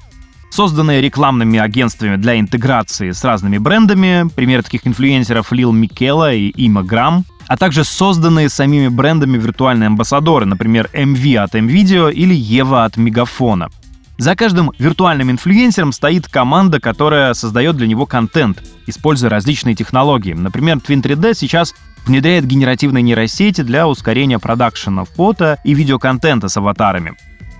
созданные 0.55 1.01
рекламными 1.01 1.59
агентствами 1.59 2.15
для 2.15 2.39
интеграции 2.39 3.11
с 3.11 3.25
разными 3.25 3.57
брендами, 3.57 4.29
пример 4.33 4.63
таких 4.63 4.87
инфлюенсеров 4.87 5.51
Лил 5.51 5.73
Микела 5.73 6.33
и 6.33 6.47
Има 6.55 6.81
Грам, 6.81 7.25
а 7.47 7.57
также 7.57 7.83
созданные 7.83 8.47
самими 8.47 8.87
брендами 8.87 9.37
виртуальные 9.37 9.87
амбассадоры, 9.87 10.45
например, 10.45 10.89
MV 10.93 11.35
от 11.35 11.55
MVideo 11.55 12.11
или 12.11 12.33
Ева 12.33 12.85
от 12.85 12.95
Мегафона. 12.95 13.69
За 14.17 14.37
каждым 14.37 14.71
виртуальным 14.79 15.29
инфлюенсером 15.29 15.91
стоит 15.91 16.29
команда, 16.29 16.79
которая 16.79 17.33
создает 17.33 17.75
для 17.75 17.87
него 17.87 18.05
контент, 18.05 18.63
используя 18.87 19.29
различные 19.29 19.75
технологии. 19.75 20.31
Например, 20.31 20.77
Twin 20.77 21.01
3D 21.01 21.33
сейчас 21.33 21.75
внедряет 22.05 22.45
генеративные 22.45 23.01
нейросети 23.01 23.61
для 23.61 23.87
ускорения 23.87 24.39
продакшена 24.39 25.05
фото 25.05 25.59
и 25.63 25.73
видеоконтента 25.73 26.49
с 26.49 26.57
аватарами. 26.57 27.13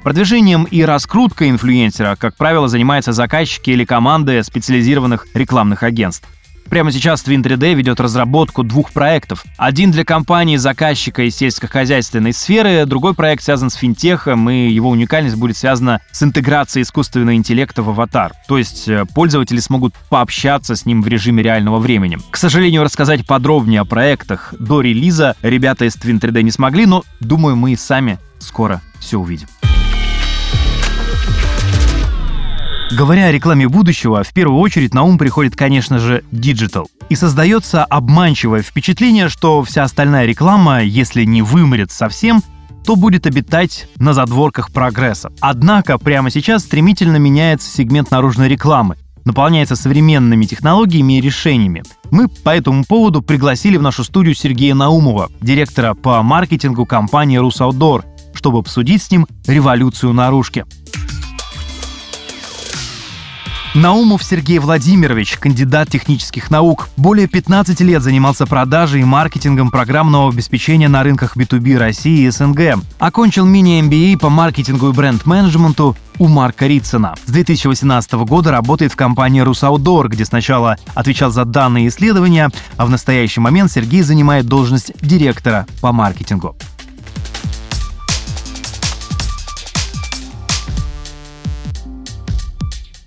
Продвижением 0.03 0.65
и 0.65 0.83
раскруткой 0.83 1.49
инфлюенсера, 1.49 2.15
как 2.15 2.35
правило, 2.35 2.67
занимаются 2.67 3.11
заказчики 3.11 3.71
или 3.71 3.85
команды 3.85 4.43
специализированных 4.43 5.25
рекламных 5.33 5.81
агентств. 5.81 6.27
Прямо 6.69 6.91
сейчас 6.91 7.23
Twin 7.23 7.43
3D 7.43 7.73
ведет 7.73 7.99
разработку 7.99 8.63
двух 8.63 8.91
проектов. 8.91 9.43
Один 9.57 9.91
для 9.91 10.03
компании-заказчика 10.03 11.23
из 11.23 11.35
сельскохозяйственной 11.35 12.33
сферы, 12.33 12.85
другой 12.85 13.13
проект 13.13 13.43
связан 13.43 13.69
с 13.69 13.75
финтехом, 13.75 14.49
и 14.49 14.69
его 14.69 14.89
уникальность 14.89 15.35
будет 15.35 15.57
связана 15.57 16.01
с 16.11 16.23
интеграцией 16.23 16.83
искусственного 16.83 17.35
интеллекта 17.35 17.83
в 17.83 17.89
аватар. 17.89 18.33
То 18.47 18.57
есть 18.57 18.87
э, 18.87 19.05
пользователи 19.13 19.59
смогут 19.59 19.93
пообщаться 20.09 20.75
с 20.75 20.85
ним 20.85 21.01
в 21.01 21.07
режиме 21.07 21.43
реального 21.43 21.79
времени. 21.79 22.17
К 22.31 22.37
сожалению, 22.37 22.83
рассказать 22.83 23.25
подробнее 23.25 23.81
о 23.81 23.85
проектах 23.85 24.53
до 24.59 24.81
релиза 24.81 25.35
ребята 25.41 25.85
из 25.85 25.95
Twin 25.95 26.19
3D 26.19 26.41
не 26.41 26.51
смогли, 26.51 26.85
но 26.85 27.03
думаю, 27.19 27.55
мы 27.55 27.73
и 27.73 27.75
сами 27.75 28.19
скоро 28.39 28.81
все 28.99 29.17
увидим. 29.17 29.47
Говоря 32.91 33.25
о 33.25 33.31
рекламе 33.31 33.67
будущего, 33.67 34.23
в 34.23 34.31
первую 34.31 34.59
очередь 34.59 34.93
на 34.93 35.03
ум 35.03 35.17
приходит, 35.17 35.55
конечно 35.55 35.97
же, 35.97 36.23
digital. 36.31 36.87
И 37.09 37.15
создается 37.15 37.83
обманчивое 37.83 38.61
впечатление, 38.61 39.27
что 39.27 39.63
вся 39.63 39.83
остальная 39.83 40.25
реклама, 40.25 40.83
если 40.83 41.23
не 41.23 41.41
вымрет 41.41 41.91
совсем, 41.91 42.43
то 42.85 42.95
будет 42.95 43.25
обитать 43.25 43.87
на 43.97 44.13
задворках 44.13 44.71
прогресса. 44.71 45.31
Однако 45.39 45.97
прямо 45.97 46.29
сейчас 46.29 46.61
стремительно 46.61 47.17
меняется 47.17 47.67
сегмент 47.75 48.11
наружной 48.11 48.47
рекламы, 48.47 48.97
наполняется 49.25 49.75
современными 49.75 50.45
технологиями 50.45 51.17
и 51.17 51.21
решениями. 51.21 51.83
Мы 52.11 52.27
по 52.27 52.55
этому 52.55 52.85
поводу 52.85 53.23
пригласили 53.23 53.77
в 53.77 53.81
нашу 53.81 54.03
студию 54.03 54.35
Сергея 54.35 54.75
Наумова, 54.75 55.31
директора 55.41 55.95
по 55.95 56.21
маркетингу 56.21 56.85
компании 56.85 57.37
«Русаудор», 57.37 58.05
чтобы 58.35 58.59
обсудить 58.59 59.01
с 59.01 59.09
ним 59.09 59.25
революцию 59.47 60.13
наружки. 60.13 60.65
Наумов 63.75 64.23
Сергей 64.23 64.59
Владимирович, 64.59 65.37
кандидат 65.37 65.89
технических 65.89 66.49
наук, 66.49 66.87
более 66.95 67.27
15 67.27 67.81
лет 67.81 68.01
занимался 68.01 68.45
продажей 68.45 69.01
и 69.01 69.03
маркетингом 69.03 69.69
программного 69.69 70.29
обеспечения 70.29 70.87
на 70.87 71.03
рынках 71.03 71.35
B2B 71.35 71.77
России 71.77 72.21
и 72.21 72.29
СНГ. 72.29 72.81
Окончил 72.99 73.45
мини-MBA 73.45 74.17
по 74.17 74.29
маркетингу 74.29 74.87
и 74.87 74.93
бренд-менеджменту 74.93 75.97
у 76.19 76.29
Марка 76.29 76.67
Ритсона. 76.67 77.15
С 77.25 77.31
2018 77.31 78.13
года 78.13 78.51
работает 78.51 78.93
в 78.93 78.95
компании 78.95 79.41
«Русаудор», 79.41 80.07
где 80.07 80.23
сначала 80.23 80.77
отвечал 80.93 81.31
за 81.31 81.43
данные 81.43 81.89
исследования, 81.89 82.51
а 82.77 82.85
в 82.85 82.89
настоящий 82.89 83.41
момент 83.41 83.73
Сергей 83.73 84.03
занимает 84.03 84.45
должность 84.45 84.93
директора 85.01 85.67
по 85.81 85.91
маркетингу. 85.91 86.55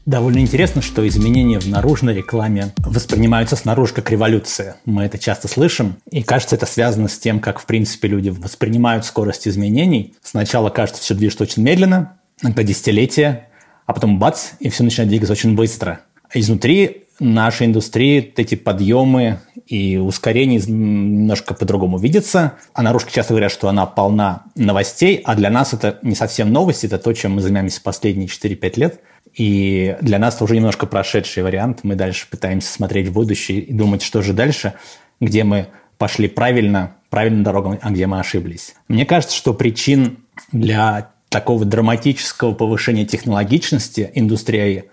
Довольно 0.09 0.39
интересно, 0.39 0.81
что 0.81 1.07
изменения 1.07 1.61
в 1.61 1.69
наружной 1.69 2.15
рекламе 2.15 2.73
воспринимаются 2.79 3.57
снаружи 3.57 3.93
как 3.93 4.11
революция. 4.11 4.77
Мы 4.87 5.03
это 5.03 5.19
часто 5.19 5.49
слышим, 5.49 5.97
и 6.11 6.23
кажется, 6.23 6.57
это 6.57 6.65
связано 6.65 7.09
с 7.09 7.19
тем, 7.19 7.41
как, 7.41 7.59
в 7.59 7.67
принципе, 7.67 8.09
люди 8.09 8.31
воспринимают 8.31 9.05
скорость 9.05 9.47
изменений. 9.47 10.15
Сначала 10.23 10.71
кажется, 10.71 11.03
все 11.03 11.15
движется 11.15 11.45
очень 11.45 11.63
медленно, 11.63 12.17
это 12.43 12.65
десятилетия, 12.65 13.49
а 13.85 13.93
потом 13.93 14.19
бац, 14.19 14.53
и 14.61 14.71
все 14.71 14.83
начинает 14.83 15.11
двигаться 15.11 15.35
очень 15.35 15.55
быстро. 15.55 16.01
Изнутри 16.33 17.05
нашей 17.21 17.67
индустрии 17.67 18.33
эти 18.35 18.55
подъемы 18.55 19.41
и 19.67 19.99
ускорения 19.99 20.63
немножко 20.67 21.53
по-другому 21.53 21.99
видятся. 21.99 22.55
А 22.73 22.83
наружки 22.83 23.13
часто 23.13 23.35
говорят, 23.35 23.53
что 23.53 23.69
она 23.69 23.85
полна 23.85 24.45
новостей, 24.55 25.21
а 25.23 25.35
для 25.35 25.51
нас 25.51 25.75
это 25.75 25.99
не 26.01 26.15
совсем 26.15 26.51
новости, 26.51 26.87
это 26.87 26.97
то, 26.97 27.13
чем 27.13 27.33
мы 27.33 27.43
занимаемся 27.43 27.83
последние 27.83 28.29
4-5 28.29 28.73
лет– 28.77 29.01
и 29.39 29.97
для 30.01 30.19
нас 30.19 30.35
это 30.35 30.45
уже 30.45 30.57
немножко 30.57 30.87
прошедший 30.87 31.45
вариант. 31.45 31.81
Мы 31.85 31.95
дальше 31.95 32.27
пытаемся 32.29 32.73
смотреть 32.73 33.07
в 33.07 33.13
будущее 33.13 33.61
и 33.61 33.73
думать, 33.73 34.03
что 34.03 34.21
же 34.21 34.33
дальше, 34.33 34.75
где 35.21 35.45
мы 35.45 35.69
пошли 35.97 36.27
правильно, 36.27 36.97
правильной 37.09 37.45
дорогой, 37.45 37.79
а 37.81 37.91
где 37.91 38.09
мы 38.09 38.19
ошиблись. 38.19 38.75
Мне 38.89 39.07
кажется, 39.07 39.37
что 39.37 39.55
причин 39.55 40.19
для 40.51 41.11
такого 41.29 41.65
драматического 41.65 42.53
повышения 42.53 43.07
технологичности 43.07 44.11
индустрии 44.15 44.87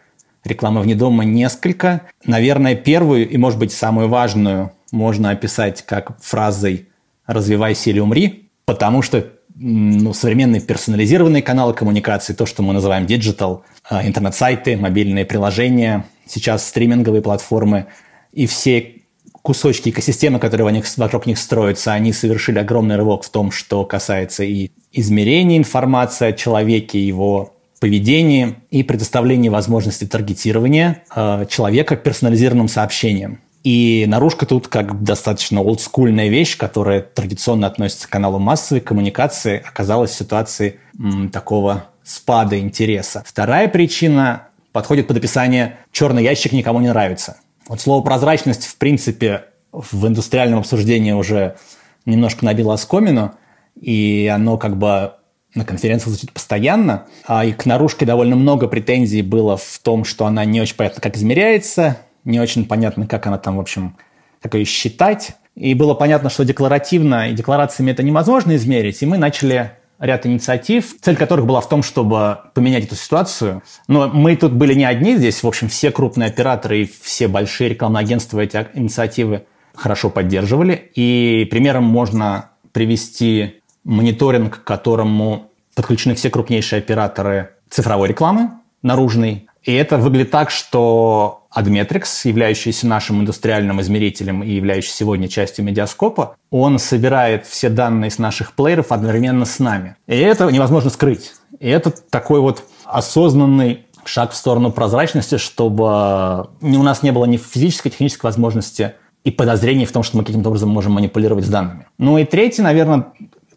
рекламы 0.43 0.81
вне 0.81 0.93
дома 0.93 1.25
несколько. 1.25 2.03
Наверное, 2.23 2.75
первую 2.75 3.27
и, 3.27 3.37
может 3.37 3.57
быть, 3.57 3.71
самую 3.71 4.09
важную 4.09 4.73
можно 4.91 5.31
описать 5.31 5.83
как 5.87 6.21
фразой 6.21 6.89
«развивайся 7.25 7.89
или 7.89 7.99
умри», 7.99 8.49
потому 8.65 9.01
что 9.01 9.25
ну, 9.55 10.13
современные 10.13 10.61
персонализированные 10.61 11.41
каналы 11.41 11.73
коммуникации, 11.73 12.33
то, 12.33 12.45
что 12.45 12.61
мы 12.61 12.73
называем 12.73 13.07
digital, 13.07 13.63
интернет-сайты, 13.89 14.77
мобильные 14.77 15.25
приложения, 15.25 16.05
сейчас 16.25 16.67
стриминговые 16.67 17.21
платформы 17.21 17.87
и 18.31 18.47
все 18.47 19.01
кусочки 19.41 19.89
экосистемы, 19.89 20.39
которые 20.39 20.81
вокруг 20.97 21.27
них 21.27 21.37
строятся, 21.37 21.93
они 21.93 22.13
совершили 22.13 22.57
огромный 22.57 22.95
рывок 22.95 23.23
в 23.23 23.29
том, 23.29 23.51
что 23.51 23.85
касается 23.85 24.43
и 24.43 24.71
измерения 24.91 25.57
информации 25.57 26.29
о 26.29 26.33
человеке, 26.33 26.99
его 26.99 27.53
поведении 27.79 28.55
и 28.71 28.81
предоставления 28.81 29.51
возможности 29.51 30.05
таргетирования 30.05 31.03
э, 31.15 31.45
человека 31.47 31.95
персонализированным 31.95 32.67
сообщением. 32.67 33.39
И 33.63 34.05
наружка 34.07 34.45
тут 34.45 34.67
как 34.67 35.03
достаточно 35.03 35.61
олдскульная 35.61 36.29
вещь, 36.29 36.57
которая 36.57 37.01
традиционно 37.01 37.67
относится 37.67 38.07
к 38.07 38.11
каналу 38.11 38.39
массовой 38.39 38.81
коммуникации, 38.81 39.63
оказалась 39.63 40.11
в 40.11 40.15
ситуации 40.15 40.79
м, 40.97 41.29
такого 41.29 41.85
спада 42.05 42.59
интереса. 42.59 43.23
Вторая 43.25 43.67
причина 43.67 44.47
подходит 44.71 45.07
под 45.07 45.17
описание 45.17 45.77
«черный 45.91 46.23
ящик 46.23 46.53
никому 46.53 46.79
не 46.79 46.89
нравится». 46.89 47.37
Вот 47.67 47.81
слово 47.81 48.03
«прозрачность» 48.03 48.65
в 48.65 48.77
принципе 48.77 49.45
в 49.71 50.07
индустриальном 50.07 50.59
обсуждении 50.59 51.11
уже 51.11 51.57
немножко 52.05 52.45
набило 52.45 52.75
оскомину, 52.75 53.33
и 53.79 54.31
оно 54.33 54.57
как 54.57 54.77
бы 54.77 55.13
на 55.55 55.65
конференциях 55.65 56.09
звучит 56.09 56.31
постоянно. 56.31 57.07
А 57.25 57.43
и 57.43 57.51
к 57.51 57.65
наружке 57.65 58.05
довольно 58.05 58.35
много 58.35 58.67
претензий 58.67 59.21
было 59.21 59.57
в 59.57 59.79
том, 59.81 60.05
что 60.05 60.25
она 60.25 60.45
не 60.45 60.61
очень 60.61 60.75
понятно, 60.75 61.01
как 61.01 61.17
измеряется, 61.17 61.97
не 62.23 62.39
очень 62.39 62.65
понятно, 62.65 63.07
как 63.07 63.25
она 63.27 63.37
там, 63.37 63.57
в 63.57 63.59
общем, 63.59 63.97
как 64.41 64.53
ее 64.55 64.65
считать. 64.65 65.31
И 65.55 65.73
было 65.73 65.93
понятно, 65.93 66.29
что 66.29 66.43
декларативно 66.43 67.29
и 67.29 67.33
декларациями 67.33 67.91
это 67.91 68.03
невозможно 68.03 68.55
измерить, 68.55 69.01
и 69.01 69.05
мы 69.05 69.17
начали 69.17 69.71
ряд 69.99 70.25
инициатив, 70.25 70.95
цель 71.01 71.15
которых 71.15 71.45
была 71.45 71.61
в 71.61 71.69
том, 71.69 71.83
чтобы 71.83 72.39
поменять 72.53 72.85
эту 72.85 72.95
ситуацию. 72.95 73.63
Но 73.87 74.07
мы 74.07 74.35
тут 74.35 74.53
были 74.53 74.73
не 74.73 74.85
одни 74.85 75.15
здесь, 75.15 75.43
в 75.43 75.47
общем, 75.47 75.69
все 75.69 75.91
крупные 75.91 76.27
операторы 76.27 76.81
и 76.81 76.91
все 77.01 77.27
большие 77.27 77.69
рекламные 77.69 78.01
агентства 78.01 78.39
эти 78.39 78.67
инициативы 78.73 79.45
хорошо 79.73 80.09
поддерживали. 80.09 80.91
И 80.95 81.47
примером 81.49 81.83
можно 81.83 82.51
привести 82.71 83.61
мониторинг, 83.83 84.61
к 84.61 84.63
которому 84.63 85.51
подключены 85.75 86.15
все 86.15 86.29
крупнейшие 86.29 86.79
операторы 86.79 87.51
цифровой 87.69 88.09
рекламы, 88.09 88.51
наружной. 88.81 89.47
И 89.63 89.73
это 89.73 89.97
выглядит 89.97 90.31
так, 90.31 90.51
что 90.51 91.44
Admetrix, 91.55 92.05
являющийся 92.25 92.87
нашим 92.87 93.21
индустриальным 93.21 93.79
измерителем 93.81 94.43
и 94.43 94.51
являющийся 94.51 94.97
сегодня 94.97 95.27
частью 95.27 95.65
медиаскопа, 95.65 96.35
он 96.51 96.79
собирает 96.79 97.45
все 97.45 97.69
данные 97.69 98.11
с 98.11 98.19
наших 98.19 98.53
плееров 98.53 98.91
одновременно 98.91 99.45
с 99.45 99.59
нами. 99.59 99.95
И 100.07 100.15
это 100.15 100.49
невозможно 100.51 100.89
скрыть. 100.89 101.33
И 101.59 101.67
это 101.67 101.91
такой 101.91 102.41
вот 102.41 102.63
осознанный 102.83 103.85
шаг 104.03 104.31
в 104.31 104.35
сторону 104.35 104.71
прозрачности, 104.71 105.37
чтобы 105.37 106.49
у 106.61 106.83
нас 106.83 107.01
не 107.03 107.11
было 107.11 107.25
ни 107.25 107.37
физической, 107.37 107.89
технической 107.89 108.27
возможности 108.27 108.93
и 109.23 109.31
подозрений 109.31 109.85
в 109.85 109.91
том, 109.91 110.03
что 110.03 110.17
мы 110.17 110.23
каким-то 110.23 110.49
образом 110.49 110.69
можем 110.69 110.93
манипулировать 110.93 111.45
с 111.45 111.49
данными. 111.49 111.87
Ну 111.97 112.17
и 112.17 112.25
третий, 112.25 112.61
наверное, 112.61 113.07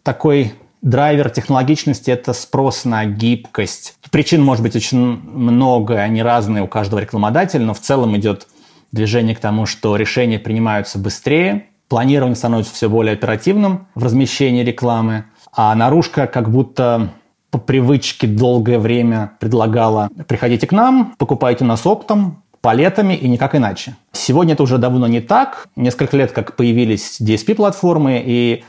такой 0.01 0.53
драйвер 0.81 1.29
технологичности– 1.29 2.11
это 2.11 2.33
спрос 2.33 2.85
на 2.85 3.05
гибкость. 3.05 3.95
Причин 4.11 4.43
может 4.43 4.63
быть 4.63 4.75
очень 4.75 4.97
много, 4.97 5.99
они 5.99 6.23
разные 6.23 6.63
у 6.63 6.67
каждого 6.67 6.99
рекламодателя, 6.99 7.65
но 7.65 7.73
в 7.73 7.79
целом 7.79 8.15
идет 8.17 8.47
движение 8.91 9.35
к 9.35 9.39
тому, 9.39 9.65
что 9.65 9.95
решения 9.95 10.39
принимаются 10.39 10.97
быстрее, 10.97 11.65
планирование 11.87 12.35
становится 12.35 12.73
все 12.73 12.89
более 12.89 13.13
оперативным 13.13 13.87
в 13.95 14.03
размещении 14.03 14.63
рекламы, 14.63 15.25
а 15.51 15.73
наружка 15.75 16.27
как 16.27 16.49
будто 16.49 17.11
по 17.51 17.57
привычке 17.57 18.27
долгое 18.27 18.79
время 18.79 19.31
предлагала 19.39 20.09
«приходите 20.27 20.67
к 20.67 20.71
нам, 20.71 21.15
покупайте 21.17 21.65
нас 21.65 21.85
оптом, 21.85 22.43
палетами 22.61 23.15
и 23.15 23.27
никак 23.27 23.55
иначе». 23.55 23.95
Сегодня 24.11 24.53
это 24.53 24.63
уже 24.63 24.77
давно 24.77 25.07
не 25.07 25.19
так. 25.19 25.67
Несколько 25.75 26.17
лет 26.17 26.31
как 26.31 26.55
появились 26.55 27.19
DSP-платформы, 27.19 28.21
и 28.23 28.63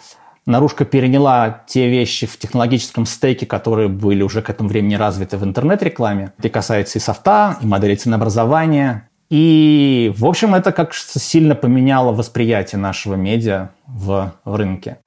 Наружка 0.47 0.85
переняла 0.85 1.63
те 1.67 1.89
вещи 1.89 2.27
в 2.27 2.39
технологическом 2.39 3.07
стеке, 3.07 3.47
которые 3.47 3.89
были 3.89 4.23
уже 4.23 4.43
к 4.43 4.51
этому 4.51 4.69
времени 4.69 4.95
развиты 4.95 5.37
в 5.37 5.45
интернет-рекламе. 5.45 6.33
Это 6.39 6.49
касается 6.49 6.99
и 6.99 7.01
софта, 7.01 7.59
и 7.61 7.67
модели 7.67 7.95
ценообразования. 7.95 9.09
И, 9.29 10.13
в 10.17 10.27
общем, 10.27 10.55
это 10.55 10.73
как 10.73 10.93
сильно 10.95 11.55
поменяло 11.55 12.13
восприятие 12.13 12.81
нашего 12.81 13.15
медиа 13.15 13.71
в, 13.87 14.33
в 14.45 14.57
рынке. 14.57 14.99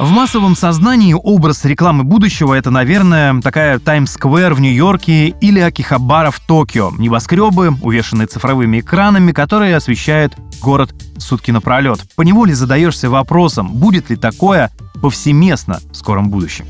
В 0.00 0.12
массовом 0.12 0.56
сознании 0.56 1.12
образ 1.12 1.66
рекламы 1.66 2.04
будущего— 2.04 2.54
это, 2.58 2.70
наверное, 2.70 3.38
такая 3.42 3.78
Таймс-сквер 3.78 4.54
в 4.54 4.60
Нью-Йорке 4.62 5.28
или 5.28 5.60
Акихабара 5.60 6.30
в 6.30 6.40
Токио. 6.40 6.90
Небоскребы, 6.96 7.74
увешанные 7.82 8.26
цифровыми 8.26 8.80
экранами, 8.80 9.32
которые 9.32 9.76
освещают 9.76 10.32
город 10.62 10.94
сутки 11.18 11.50
напролет. 11.50 12.00
Поневоле 12.16 12.54
задаешься 12.54 13.10
вопросом, 13.10 13.74
будет 13.74 14.08
ли 14.08 14.16
такое 14.16 14.70
повсеместно 15.02 15.80
в 15.92 15.94
скором 15.94 16.30
будущем. 16.30 16.64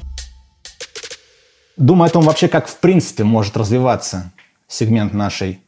Думаю 1.77 2.09
о 2.09 2.11
том 2.11 2.25
вообще, 2.25 2.49
как 2.49 2.67
в 2.67 2.79
принципе 2.81 3.23
может 3.23 3.57
развиваться 3.57 4.33
сегмент 4.67 5.15
нашей 5.15 5.61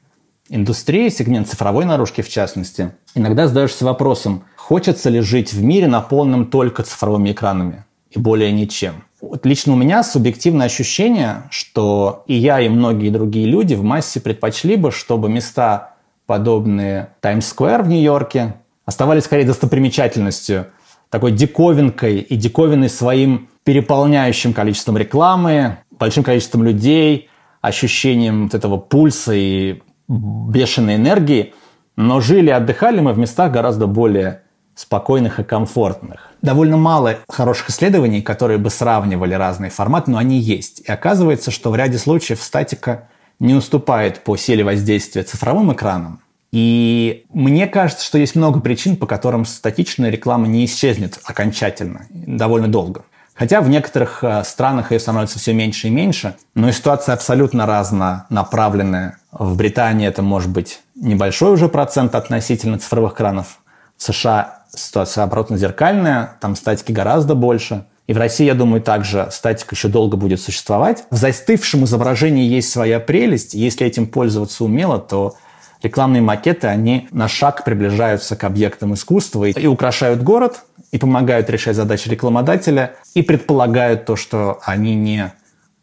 индустрии, 0.49 1.09
сегмент 1.11 1.49
цифровой 1.49 1.85
наружки 1.85 2.23
в 2.23 2.29
частности. 2.29 2.93
Иногда 3.15 3.47
задаешься 3.47 3.85
вопросом, 3.85 4.43
Хочется 4.73 5.11
ли 5.11 5.21
жить 5.21 5.53
в 5.53 5.63
мире, 5.63 5.87
наполненном 5.87 6.47
только 6.47 6.83
цифровыми 6.83 7.33
экранами 7.33 7.85
и 8.09 8.19
более 8.19 8.51
ничем? 8.53 9.05
Вот 9.21 9.45
лично 9.45 9.75
у 9.75 9.77
меня 9.77 10.03
субъективное 10.03 10.65
ощущение, 10.65 11.43
что 11.51 12.25
и 12.27 12.33
я, 12.33 12.59
и 12.59 12.71
многие 12.71 13.11
другие 13.11 13.45
люди 13.45 13.75
в 13.75 13.83
массе 13.83 14.19
предпочли 14.19 14.77
бы, 14.77 14.91
чтобы 14.91 15.29
места, 15.29 15.97
подобные 16.25 17.11
Таймс-сквер 17.21 17.83
в 17.83 17.89
Нью-Йорке, 17.89 18.55
оставались 18.87 19.25
скорее 19.25 19.45
достопримечательностью, 19.45 20.69
такой 21.11 21.33
диковинкой 21.33 22.21
и 22.21 22.35
диковиной 22.35 22.89
своим 22.89 23.51
переполняющим 23.65 24.55
количеством 24.55 24.97
рекламы, 24.97 25.81
большим 25.91 26.25
количеством 26.25 26.63
людей, 26.63 27.29
ощущением 27.61 28.45
вот 28.45 28.55
этого 28.55 28.79
пульса 28.79 29.35
и 29.35 29.83
бешеной 30.09 30.97
энергии. 30.97 31.53
Но 31.95 32.23
жили, 32.23 32.49
отдыхали 32.49 33.01
мы 33.01 33.13
в 33.13 33.19
местах 33.19 33.53
гораздо 33.53 33.87
более 33.87 34.42
спокойных 34.75 35.41
и 35.41 35.45
комфортных. 35.45 36.31
Довольно 36.41 36.77
мало 36.77 37.19
хороших 37.29 37.71
исследований, 37.71 38.23
которые 38.23 38.59
бы 38.59 38.71
сравнивали 38.71 39.35
разные 39.35 39.71
форматы, 39.71 40.11
но 40.11 40.19
они 40.19 40.39
есть. 40.39 40.81
И 40.81 40.91
оказывается, 40.91 41.51
что 41.51 41.71
в 41.71 41.77
ряде 41.77 41.99
случаев 41.99 42.43
статика 42.43 43.09
не 43.39 43.55
уступает 43.55 44.25
по 44.25 44.37
силе 44.37 44.65
воздействия 44.65 45.23
цифровым 45.23 45.73
экранам. 45.73 46.21
И 46.53 47.25
мне 47.33 47.67
кажется, 47.67 48.05
что 48.05 48.19
есть 48.19 48.37
много 48.37 48.61
причин, 48.61 48.97
по 48.97 49.07
которым 49.07 49.47
статичная 49.47 50.11
реклама 50.11 50.47
не 50.47 50.65
исчезнет 50.67 51.19
окончательно, 51.25 52.07
довольно 52.11 52.69
долго. 52.69 53.05
Хотя 53.35 53.63
в 53.63 53.69
некоторых 53.71 54.23
э, 54.23 54.45
странах 54.45 54.93
ее 54.93 55.01
становится 55.01 55.39
все 55.39 55.55
меньше 55.55 55.89
и 55.89 55.91
меньше, 55.91 56.37
но 56.55 56.69
и 56.69 56.73
ситуация 56.73 57.15
абсолютно 57.15 57.67
разнонаправленная. 57.67 59.19
В 59.33 59.57
Британии 59.57 60.07
это 60.07 60.23
может 60.23 60.51
быть 60.51 60.81
небольшой 60.95 61.53
уже 61.53 61.69
процент 61.69 62.15
относительно 62.15 62.79
цифровых 62.79 63.15
экранов. 63.15 63.61
В 63.97 64.03
США 64.03 64.62
ситуация 64.75 65.25
оборотно 65.25 65.57
зеркальная, 65.57 66.37
там 66.41 66.57
статики 66.57 66.93
гораздо 66.93 67.35
больше. 67.35 67.85
И 68.07 68.15
в 68.15 68.19
России, 68.19 68.45
я 68.45 68.55
думаю, 68.55 68.83
также 68.83 69.29
статика 69.31 69.75
еще 69.75 69.89
долго 69.89 70.17
будет 70.17 70.41
существовать. 70.41 71.05
В 71.11 71.17
застывшем 71.17 71.85
изображении 71.85 72.45
есть 72.45 72.71
своя 72.71 72.99
прелесть. 72.99 73.55
Если 73.55 73.87
этим 73.87 74.07
пользоваться 74.07 74.65
умело, 74.65 74.99
то 74.99 75.37
рекламные 75.83 76.23
макеты, 76.23 76.67
они 76.67 77.09
на 77.13 77.29
шаг 77.29 77.65
приближаются 77.65 78.37
к 78.37 78.45
объектам 78.45 78.95
искусства 78.95 79.45
и 79.45 79.67
украшают 79.67 80.23
город, 80.23 80.65
и 80.91 80.99
помогают 80.99 81.49
решать 81.49 81.77
задачи 81.77 82.09
рекламодателя, 82.09 82.95
и 83.15 83.23
предполагают 83.23 84.05
то, 84.05 84.17
что 84.17 84.61
они 84.65 84.95
не 84.95 85.33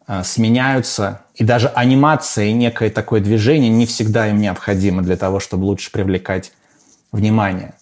а, 0.06 0.24
сменяются, 0.24 1.22
и 1.34 1.44
даже 1.44 1.68
анимация 1.68 2.46
и 2.46 2.52
некое 2.52 2.90
такое 2.90 3.20
движение 3.20 3.70
не 3.70 3.86
всегда 3.86 4.28
им 4.28 4.40
необходимо 4.40 5.02
для 5.02 5.16
того, 5.16 5.40
чтобы 5.40 5.64
лучше 5.64 5.90
привлекать 5.90 6.52
внимание. 7.12 7.74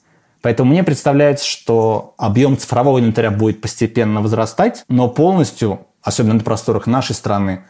Поэтому 0.42 0.70
мне 0.70 0.84
представляется, 0.84 1.46
что 1.46 2.14
объем 2.16 2.56
цифрового 2.56 3.00
инвентаря 3.00 3.30
будет 3.30 3.60
постепенно 3.60 4.20
возрастать, 4.20 4.84
но 4.88 5.08
полностью, 5.08 5.80
особенно 6.02 6.34
на 6.34 6.40
просторах 6.40 6.86
нашей 6.86 7.14
страны, 7.14 7.62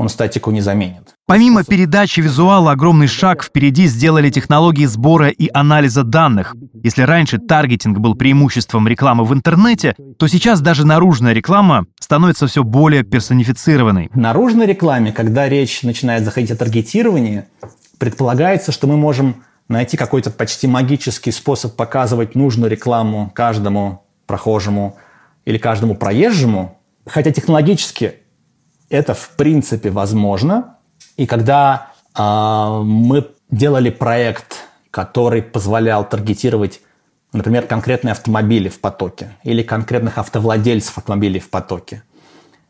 он 0.00 0.08
статику 0.08 0.50
не 0.50 0.62
заменит. 0.62 1.14
Помимо 1.26 1.62
передачи 1.62 2.20
визуала, 2.20 2.72
огромный 2.72 3.06
шаг 3.06 3.44
впереди 3.44 3.86
сделали 3.86 4.30
технологии 4.30 4.86
сбора 4.86 5.28
и 5.28 5.50
анализа 5.52 6.04
данных. 6.04 6.56
Если 6.82 7.02
раньше 7.02 7.36
таргетинг 7.36 7.98
был 7.98 8.14
преимуществом 8.14 8.88
рекламы 8.88 9.24
в 9.24 9.34
интернете, 9.34 9.94
то 10.18 10.26
сейчас 10.26 10.62
даже 10.62 10.86
наружная 10.86 11.34
реклама 11.34 11.84
становится 12.00 12.46
все 12.46 12.64
более 12.64 13.02
персонифицированной. 13.02 14.08
В 14.10 14.16
наружной 14.16 14.66
рекламе, 14.66 15.12
когда 15.12 15.50
речь 15.50 15.82
начинает 15.82 16.24
заходить 16.24 16.50
о 16.50 16.56
таргетировании, 16.56 17.44
предполагается, 17.98 18.72
что 18.72 18.86
мы 18.86 18.96
можем 18.96 19.44
найти 19.70 19.96
какой-то 19.96 20.30
почти 20.30 20.66
магический 20.66 21.30
способ 21.30 21.76
показывать 21.76 22.34
нужную 22.34 22.70
рекламу 22.70 23.30
каждому 23.34 24.04
прохожему 24.26 24.96
или 25.44 25.58
каждому 25.58 25.94
проезжему, 25.94 26.78
хотя 27.06 27.30
технологически 27.30 28.14
это 28.88 29.14
в 29.14 29.30
принципе 29.36 29.90
возможно. 29.90 30.78
И 31.16 31.26
когда 31.26 31.92
э, 32.18 32.80
мы 32.82 33.30
делали 33.50 33.90
проект, 33.90 34.56
который 34.90 35.40
позволял 35.40 36.04
таргетировать, 36.08 36.80
например, 37.32 37.66
конкретные 37.66 38.12
автомобили 38.12 38.68
в 38.68 38.80
потоке 38.80 39.36
или 39.44 39.62
конкретных 39.62 40.18
автовладельцев 40.18 40.98
автомобилей 40.98 41.38
в 41.38 41.48
потоке, 41.48 42.02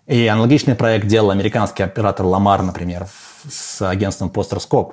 и 0.06 0.26
аналогичный 0.26 0.74
проект 0.74 1.06
делал 1.06 1.30
американский 1.30 1.82
оператор 1.82 2.26
Lamar, 2.26 2.60
например, 2.62 3.06
с 3.48 3.80
агентством 3.88 4.28
Posterscope. 4.28 4.92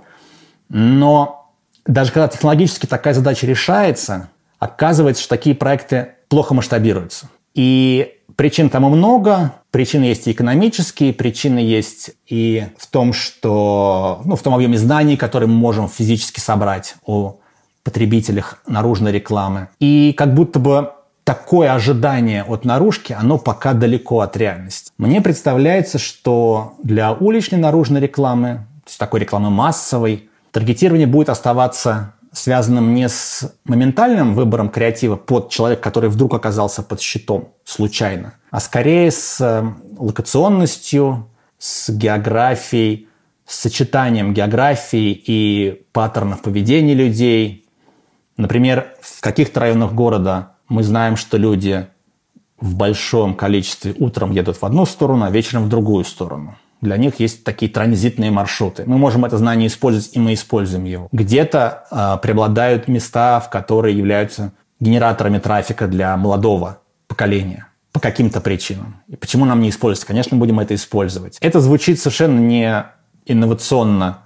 Но 0.69 1.46
даже 1.87 2.11
когда 2.11 2.27
технологически 2.27 2.85
такая 2.85 3.13
задача 3.13 3.47
решается, 3.47 4.29
оказывается, 4.59 5.23
что 5.23 5.35
такие 5.35 5.55
проекты 5.55 6.09
плохо 6.27 6.53
масштабируются. 6.53 7.29
И 7.53 8.13
причин 8.35 8.69
тому 8.69 8.89
много. 8.89 9.53
Причины 9.71 10.05
есть 10.05 10.27
и 10.27 10.31
экономические, 10.31 11.13
причины 11.13 11.59
есть 11.59 12.11
и 12.27 12.67
в 12.77 12.87
том, 12.87 13.13
что, 13.13 14.21
ну, 14.25 14.35
в 14.35 14.41
том 14.41 14.53
объеме 14.53 14.77
знаний, 14.77 15.17
которые 15.17 15.49
мы 15.49 15.55
можем 15.55 15.87
физически 15.89 16.39
собрать 16.39 16.95
о 17.05 17.37
потребителях 17.83 18.59
наружной 18.67 19.11
рекламы. 19.11 19.69
И 19.79 20.13
как 20.17 20.33
будто 20.33 20.59
бы 20.59 20.91
такое 21.23 21.73
ожидание 21.73 22.43
от 22.43 22.63
наружки, 22.63 23.13
оно 23.13 23.37
пока 23.37 23.73
далеко 23.73 24.21
от 24.21 24.37
реальности. 24.37 24.91
Мне 24.97 25.21
представляется, 25.21 25.97
что 25.97 26.75
для 26.83 27.13
уличной 27.13 27.59
наружной 27.59 28.01
рекламы, 28.01 28.65
то 28.83 28.89
есть 28.89 28.99
такой 28.99 29.19
рекламы 29.21 29.49
массовой, 29.49 30.29
таргетирование 30.57 31.05
будет 31.05 31.29
оставаться 31.29 32.15
связанным 32.31 32.95
не 32.95 33.07
с 33.07 33.53
моментальным 33.63 34.33
выбором 34.33 34.69
креатива 34.69 35.15
под 35.15 35.51
человека, 35.51 35.83
который 35.83 36.09
вдруг 36.09 36.33
оказался 36.33 36.81
под 36.81 36.99
щитом 36.99 37.49
случайно, 37.63 38.33
а 38.49 38.59
скорее 38.59 39.11
с 39.11 39.39
э, 39.39 39.63
локационностью, 39.99 41.29
с 41.59 41.91
географией, 41.91 43.07
с 43.45 43.59
сочетанием 43.59 44.33
географии 44.33 45.11
и 45.11 45.85
паттернов 45.91 46.41
поведения 46.41 46.95
людей. 46.95 47.67
Например, 48.35 48.87
в 48.99 49.21
каких-то 49.21 49.59
районах 49.59 49.93
города 49.93 50.53
мы 50.69 50.81
знаем, 50.81 51.17
что 51.17 51.37
люди 51.37 51.85
в 52.59 52.73
большом 52.73 53.35
количестве 53.35 53.93
утром 53.99 54.31
едут 54.31 54.57
в 54.59 54.65
одну 54.65 54.87
сторону, 54.87 55.25
а 55.25 55.29
вечером 55.29 55.65
в 55.65 55.69
другую 55.69 56.03
сторону. 56.03 56.57
Для 56.81 56.97
них 56.97 57.19
есть 57.19 57.43
такие 57.43 57.71
транзитные 57.71 58.31
маршруты. 58.31 58.83
Мы 58.85 58.97
можем 58.97 59.25
это 59.25 59.37
знание 59.37 59.67
использовать, 59.67 60.15
и 60.15 60.19
мы 60.19 60.33
используем 60.33 60.85
его. 60.85 61.07
Где-то 61.11 61.85
э, 61.89 62.21
преобладают 62.21 62.87
места, 62.87 63.39
в 63.39 63.49
которые 63.49 63.97
являются 63.97 64.53
генераторами 64.79 65.39
трафика 65.39 65.87
для 65.87 66.15
молодого 66.17 66.79
поколения 67.07 67.67
по 67.91 67.99
каким-то 67.99 68.41
причинам. 68.41 69.01
И 69.07 69.15
почему 69.15 69.45
нам 69.45 69.59
не 69.59 69.69
использовать? 69.69 70.07
Конечно, 70.07 70.37
будем 70.37 70.59
это 70.59 70.75
использовать. 70.75 71.37
Это 71.41 71.61
звучит 71.61 71.99
совершенно 71.99 72.39
не 72.39 72.85
инновационно, 73.25 74.19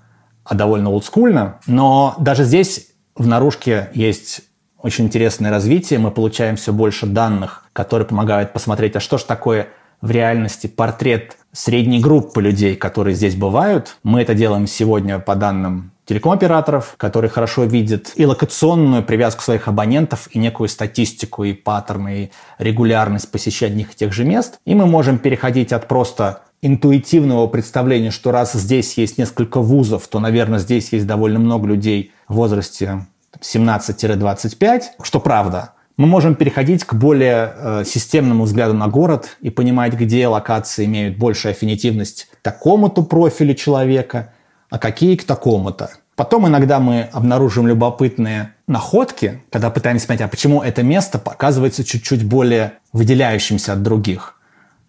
а 0.43 0.55
довольно 0.55 0.89
олдскульно, 0.89 1.59
но 1.67 2.15
даже 2.19 2.43
здесь 2.43 2.89
в 3.15 3.27
наружке 3.27 3.89
есть 3.93 4.41
очень 4.77 5.05
интересное 5.05 5.51
развитие. 5.51 5.99
Мы 5.99 6.11
получаем 6.11 6.55
все 6.55 6.73
больше 6.73 7.05
данных, 7.05 7.65
которые 7.73 8.07
помогают 8.07 8.51
посмотреть, 8.51 8.95
а 8.95 8.99
что 8.99 9.17
же 9.17 9.25
такое 9.25 9.69
в 10.01 10.11
реальности 10.11 10.67
портрет 10.67 11.37
средней 11.53 11.99
группы 11.99 12.41
людей, 12.41 12.75
которые 12.75 13.15
здесь 13.15 13.35
бывают. 13.35 13.97
Мы 14.03 14.21
это 14.21 14.33
делаем 14.33 14.67
сегодня 14.67 15.19
по 15.19 15.35
данным 15.35 15.91
телеком-операторов, 16.05 16.95
которые 16.97 17.29
хорошо 17.29 17.63
видят 17.63 18.11
и 18.15 18.25
локационную 18.25 19.03
привязку 19.03 19.43
своих 19.43 19.67
абонентов, 19.67 20.27
и 20.31 20.39
некую 20.39 20.67
статистику, 20.67 21.43
и 21.43 21.53
паттерны, 21.53 22.23
и 22.23 22.31
регулярность 22.57 23.31
посещения 23.31 23.71
одних 23.71 23.93
и 23.93 23.95
тех 23.95 24.11
же 24.11 24.25
мест. 24.25 24.59
И 24.65 24.75
мы 24.75 24.85
можем 24.85 25.17
переходить 25.17 25.71
от 25.71 25.87
просто 25.87 26.41
интуитивного 26.61 27.47
представления, 27.47 28.11
что 28.11 28.31
раз 28.31 28.53
здесь 28.53 28.97
есть 28.97 29.17
несколько 29.17 29.61
вузов, 29.61 30.07
то, 30.07 30.19
наверное, 30.19 30.59
здесь 30.59 30.91
есть 30.91 31.07
довольно 31.07 31.39
много 31.39 31.67
людей 31.67 32.11
в 32.27 32.35
возрасте 32.35 33.05
17-25, 33.39 34.81
что 35.01 35.19
правда 35.19 35.73
мы 36.01 36.07
можем 36.07 36.33
переходить 36.33 36.83
к 36.83 36.95
более 36.95 37.53
э, 37.55 37.83
системному 37.85 38.45
взгляду 38.45 38.73
на 38.73 38.87
город 38.87 39.37
и 39.39 39.51
понимать, 39.51 39.93
где 39.93 40.27
локации 40.27 40.85
имеют 40.85 41.19
большую 41.19 41.51
аффинитивность 41.51 42.27
такому-то 42.41 43.03
профилю 43.03 43.53
человека, 43.53 44.33
а 44.71 44.79
какие 44.79 45.15
к 45.15 45.25
такому-то. 45.25 45.91
Потом 46.15 46.47
иногда 46.47 46.79
мы 46.79 47.07
обнаружим 47.13 47.67
любопытные 47.67 48.55
находки, 48.65 49.43
когда 49.51 49.69
пытаемся 49.69 50.07
понять, 50.07 50.21
а 50.21 50.27
почему 50.27 50.63
это 50.63 50.81
место 50.81 51.19
показывается 51.19 51.83
чуть-чуть 51.83 52.25
более 52.25 52.73
выделяющимся 52.93 53.73
от 53.73 53.83
других. 53.83 54.39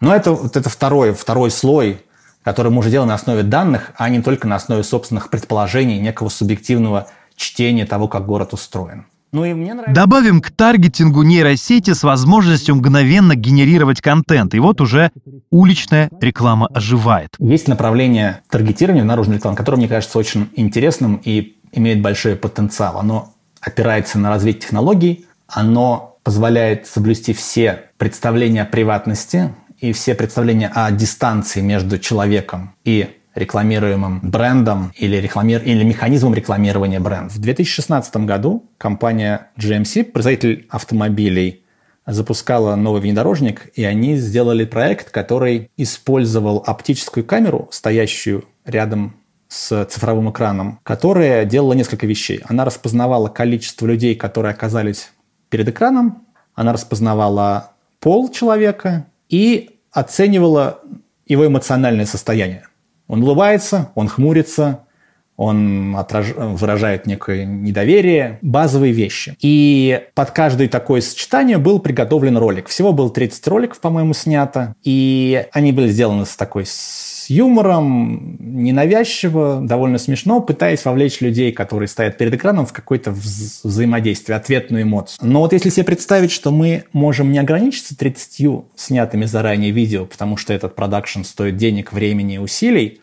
Но 0.01 0.16
это, 0.16 0.33
вот 0.33 0.57
это 0.57 0.70
второй, 0.70 1.12
второй 1.12 1.51
слой, 1.51 2.01
который 2.42 2.72
мы 2.72 2.79
уже 2.79 2.88
делаем 2.88 3.09
на 3.09 3.16
основе 3.16 3.42
данных, 3.42 3.90
а 3.98 4.09
не 4.09 4.22
только 4.22 4.48
на 4.48 4.57
основе 4.57 4.83
собственных 4.83 5.29
предположений, 5.29 5.98
некого 5.98 6.31
субъективного 6.31 7.09
чтения 7.37 7.85
того, 7.85 8.09
как 8.09 8.25
город 8.25 8.55
устроен. 8.55 9.05
Ну 9.33 9.45
и 9.45 9.55
мне 9.55 9.73
нравится... 9.73 9.95
Добавим 9.95 10.40
к 10.42 10.51
таргетингу 10.51 11.23
нейросети 11.23 11.95
с 11.95 12.03
возможностью 12.03 12.75
мгновенно 12.77 13.35
генерировать 13.35 14.01
контент. 14.01 14.55
И 14.55 14.59
вот 14.59 14.81
уже 14.81 15.11
уличная 15.51 16.11
реклама 16.21 16.66
оживает. 16.66 17.31
Есть 17.38 17.66
направление 17.66 18.42
таргетирования 18.51 19.03
в 19.03 19.07
наружной 19.07 19.37
рекламе, 19.37 19.57
которое, 19.57 19.79
мне 19.79 19.88
кажется, 19.88 20.18
очень 20.18 20.51
интересным 20.55 21.21
и 21.25 21.57
имеет 21.73 22.03
большой 22.03 22.37
потенциал. 22.37 22.99
Оно 22.99 23.33
опирается 23.61 24.18
на 24.18 24.29
развитие 24.29 24.62
технологий, 24.62 25.27
оно 25.49 26.18
позволяет 26.23 26.87
соблюсти 26.87 27.33
все 27.33 27.85
представления 27.97 28.62
о 28.62 28.66
приватности 28.66 29.55
и 29.79 29.92
все 29.92 30.14
представления 30.14 30.68
о 30.68 30.90
дистанции 30.90 31.61
между 31.61 31.99
человеком 31.99 32.75
и 32.85 33.16
рекламируемым 33.35 34.21
брендом 34.23 34.92
или, 34.97 35.16
рекламир... 35.16 35.62
или 35.62 35.85
механизмом 35.85 36.35
рекламирования 36.35 37.01
бренда. 37.01 37.33
В 37.33 37.38
2016 37.38 38.16
году 38.18 38.71
компания 38.79 39.51
GMC, 39.57 40.05
производитель 40.05 40.66
автомобилей, 40.71 41.64
запускала 42.07 42.75
новый 42.75 43.01
внедорожник, 43.01 43.71
и 43.75 43.85
они 43.85 44.16
сделали 44.16 44.64
проект, 44.64 45.11
который 45.11 45.71
использовал 45.77 46.62
оптическую 46.66 47.25
камеру, 47.25 47.68
стоящую 47.71 48.45
рядом 48.64 49.16
с 49.49 49.85
цифровым 49.85 50.31
экраном, 50.31 50.81
которая 50.83 51.45
делала 51.45 51.75
несколько 51.75 52.07
вещей. 52.07 52.40
Она 52.49 52.64
распознавала 52.64 53.29
количество 53.29 53.87
людей, 53.87 54.14
которые 54.14 54.53
оказались 54.53 55.11
перед 55.51 55.68
экраном, 55.68 56.27
она 56.55 56.73
распознавала 56.73 57.73
пол 58.01 58.31
человека 58.31 59.07
и 59.29 59.79
оценивала 59.90 60.81
его 61.27 61.47
эмоциональное 61.47 62.07
состояние. 62.07 62.66
Он 63.12 63.22
улыбается, 63.22 63.90
он 63.94 64.09
хмурится, 64.09 64.87
он 65.37 65.94
отраж... 65.96 66.29
выражает 66.35 67.07
некое 67.07 67.44
недоверие, 67.44 68.38
базовые 68.40 68.94
вещи. 68.94 69.37
И 69.42 70.01
под 70.14 70.31
каждое 70.31 70.66
такое 70.66 71.03
сочетание 71.03 71.59
был 71.59 71.79
приготовлен 71.79 72.38
ролик. 72.38 72.68
Всего 72.68 72.94
было 72.94 73.11
30 73.11 73.46
роликов, 73.48 73.81
по-моему, 73.81 74.14
снято. 74.14 74.75
И 74.83 75.44
они 75.53 75.72
были 75.72 75.88
сделаны 75.88 76.25
с 76.25 76.37
такой 76.37 76.64
с 76.64 77.27
юмором, 77.29 78.38
ненавязчиво, 78.40 79.61
довольно 79.62 79.98
смешно, 79.98 80.40
пытаясь 80.40 80.85
вовлечь 80.87 81.20
людей, 81.20 81.53
которые 81.53 81.88
стоят 81.88 82.16
перед 82.16 82.33
экраном, 82.33 82.64
в 82.64 82.72
какое-то 82.72 83.11
вза- 83.11 83.61
взаимодействие, 83.62 84.37
ответную 84.37 84.85
эмоцию. 84.85 85.29
Но 85.29 85.40
вот 85.40 85.53
если 85.53 85.68
себе 85.68 85.85
представить, 85.85 86.33
что 86.33 86.51
мы 86.51 86.85
можем 86.94 87.31
не 87.31 87.38
ограничиться 87.38 87.96
30 87.96 88.64
снятыми 88.75 89.27
заранее 89.27 89.70
видео, 89.70 90.07
потому 90.07 90.38
что 90.38 90.55
этот 90.55 90.75
продакшн 90.75 91.25
стоит 91.25 91.59
денег, 91.59 91.92
времени 91.92 92.37
и 92.37 92.38
усилий, 92.38 93.02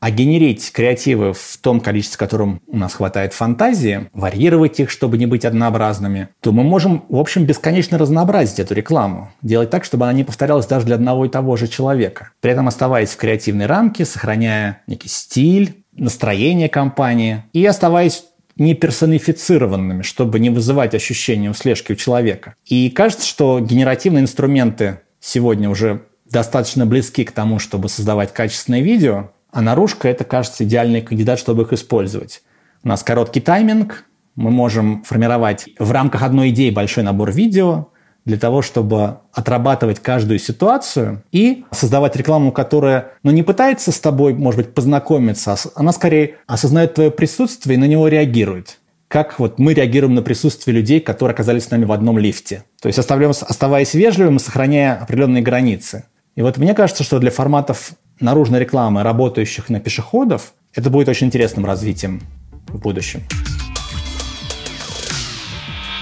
а 0.00 0.10
генерить 0.10 0.72
креативы 0.72 1.32
в 1.32 1.58
том 1.60 1.80
количестве, 1.80 2.18
которым 2.18 2.60
у 2.66 2.76
нас 2.76 2.94
хватает 2.94 3.32
фантазии, 3.32 4.08
варьировать 4.12 4.80
их, 4.80 4.90
чтобы 4.90 5.18
не 5.18 5.26
быть 5.26 5.44
однообразными, 5.44 6.28
то 6.40 6.52
мы 6.52 6.62
можем, 6.62 7.04
в 7.08 7.16
общем, 7.16 7.44
бесконечно 7.44 7.98
разнообразить 7.98 8.60
эту 8.60 8.74
рекламу. 8.74 9.32
Делать 9.42 9.70
так, 9.70 9.84
чтобы 9.84 10.04
она 10.04 10.12
не 10.12 10.24
повторялась 10.24 10.66
даже 10.66 10.86
для 10.86 10.96
одного 10.96 11.26
и 11.26 11.28
того 11.28 11.56
же 11.56 11.68
человека. 11.68 12.30
При 12.40 12.52
этом 12.52 12.68
оставаясь 12.68 13.10
в 13.10 13.16
креативной 13.16 13.66
рамке, 13.66 14.04
сохраняя 14.04 14.82
некий 14.86 15.08
стиль, 15.08 15.84
настроение 15.92 16.68
компании 16.68 17.44
и 17.52 17.64
оставаясь 17.64 18.24
не 18.56 18.74
персонифицированными, 18.74 20.02
чтобы 20.02 20.40
не 20.40 20.50
вызывать 20.50 20.94
ощущение 20.94 21.52
слежки 21.54 21.92
у 21.92 21.96
человека. 21.96 22.54
И 22.64 22.90
кажется, 22.90 23.26
что 23.26 23.60
генеративные 23.60 24.22
инструменты 24.22 25.00
сегодня 25.20 25.68
уже 25.68 26.02
достаточно 26.30 26.86
близки 26.86 27.24
к 27.24 27.32
тому, 27.32 27.58
чтобы 27.58 27.88
создавать 27.88 28.32
качественное 28.32 28.80
видео, 28.80 29.30
а 29.56 29.62
наружка– 29.62 30.06
это, 30.10 30.24
кажется, 30.24 30.64
идеальный 30.64 31.00
кандидат, 31.00 31.38
чтобы 31.38 31.62
их 31.62 31.72
использовать. 31.72 32.42
У 32.84 32.88
нас 32.88 33.02
короткий 33.02 33.40
тайминг, 33.40 34.04
мы 34.34 34.50
можем 34.50 35.02
формировать 35.02 35.70
в 35.78 35.90
рамках 35.92 36.22
одной 36.24 36.50
идеи 36.50 36.68
большой 36.68 37.04
набор 37.04 37.32
видео 37.32 37.88
для 38.26 38.36
того, 38.36 38.60
чтобы 38.60 39.20
отрабатывать 39.32 40.00
каждую 40.00 40.40
ситуацию 40.40 41.22
и 41.32 41.64
создавать 41.70 42.16
рекламу, 42.16 42.52
которая 42.52 43.12
ну, 43.22 43.30
не 43.30 43.42
пытается 43.42 43.92
с 43.92 43.98
тобой, 43.98 44.34
может 44.34 44.60
быть, 44.60 44.74
познакомиться, 44.74 45.54
а 45.54 45.56
она 45.74 45.92
скорее 45.92 46.34
осознает 46.46 46.92
твое 46.92 47.10
присутствие 47.10 47.76
и 47.76 47.80
на 47.80 47.86
него 47.86 48.08
реагирует 48.08 48.78
как 49.08 49.38
вот 49.38 49.60
мы 49.60 49.72
реагируем 49.72 50.16
на 50.16 50.22
присутствие 50.22 50.76
людей, 50.76 51.00
которые 51.00 51.32
оказались 51.32 51.66
с 51.66 51.70
нами 51.70 51.84
в 51.84 51.92
одном 51.92 52.18
лифте. 52.18 52.64
То 52.82 52.88
есть 52.88 52.98
оставаясь 52.98 53.94
вежливым 53.94 54.36
и 54.36 54.40
сохраняя 54.40 55.00
определенные 55.00 55.44
границы. 55.44 56.06
И 56.34 56.42
вот 56.42 56.58
мне 56.58 56.74
кажется, 56.74 57.04
что 57.04 57.20
для 57.20 57.30
форматов 57.30 57.92
наружной 58.20 58.60
рекламы, 58.60 59.02
работающих 59.02 59.68
на 59.68 59.80
пешеходов, 59.80 60.52
это 60.74 60.90
будет 60.90 61.08
очень 61.08 61.28
интересным 61.28 61.66
развитием 61.66 62.22
в 62.68 62.78
будущем. 62.78 63.22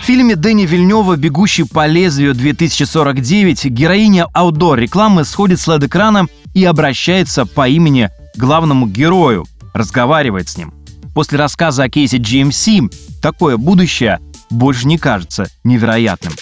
В 0.02 0.06
фильме 0.06 0.36
Дэни 0.36 0.66
Вильнева 0.66 1.16
«Бегущий 1.16 1.64
по 1.64 1.86
лезвию 1.86 2.34
2049» 2.34 3.68
героиня 3.70 4.26
аутдор-рекламы 4.34 5.24
сходит 5.24 5.60
с 5.60 5.68
LED-экрана 5.68 6.26
и 6.52 6.64
обращается 6.64 7.46
по 7.46 7.66
имени 7.68 8.10
главному 8.36 8.86
герою, 8.86 9.46
разговаривает 9.72 10.48
с 10.48 10.58
ним. 10.58 10.74
После 11.14 11.38
рассказа 11.38 11.84
о 11.84 11.88
кейсе 11.88 12.18
GMC 12.18 12.92
такое 13.22 13.56
будущее 13.56 14.20
больше 14.50 14.86
не 14.86 14.98
кажется 14.98 15.48
невероятным. 15.64 16.34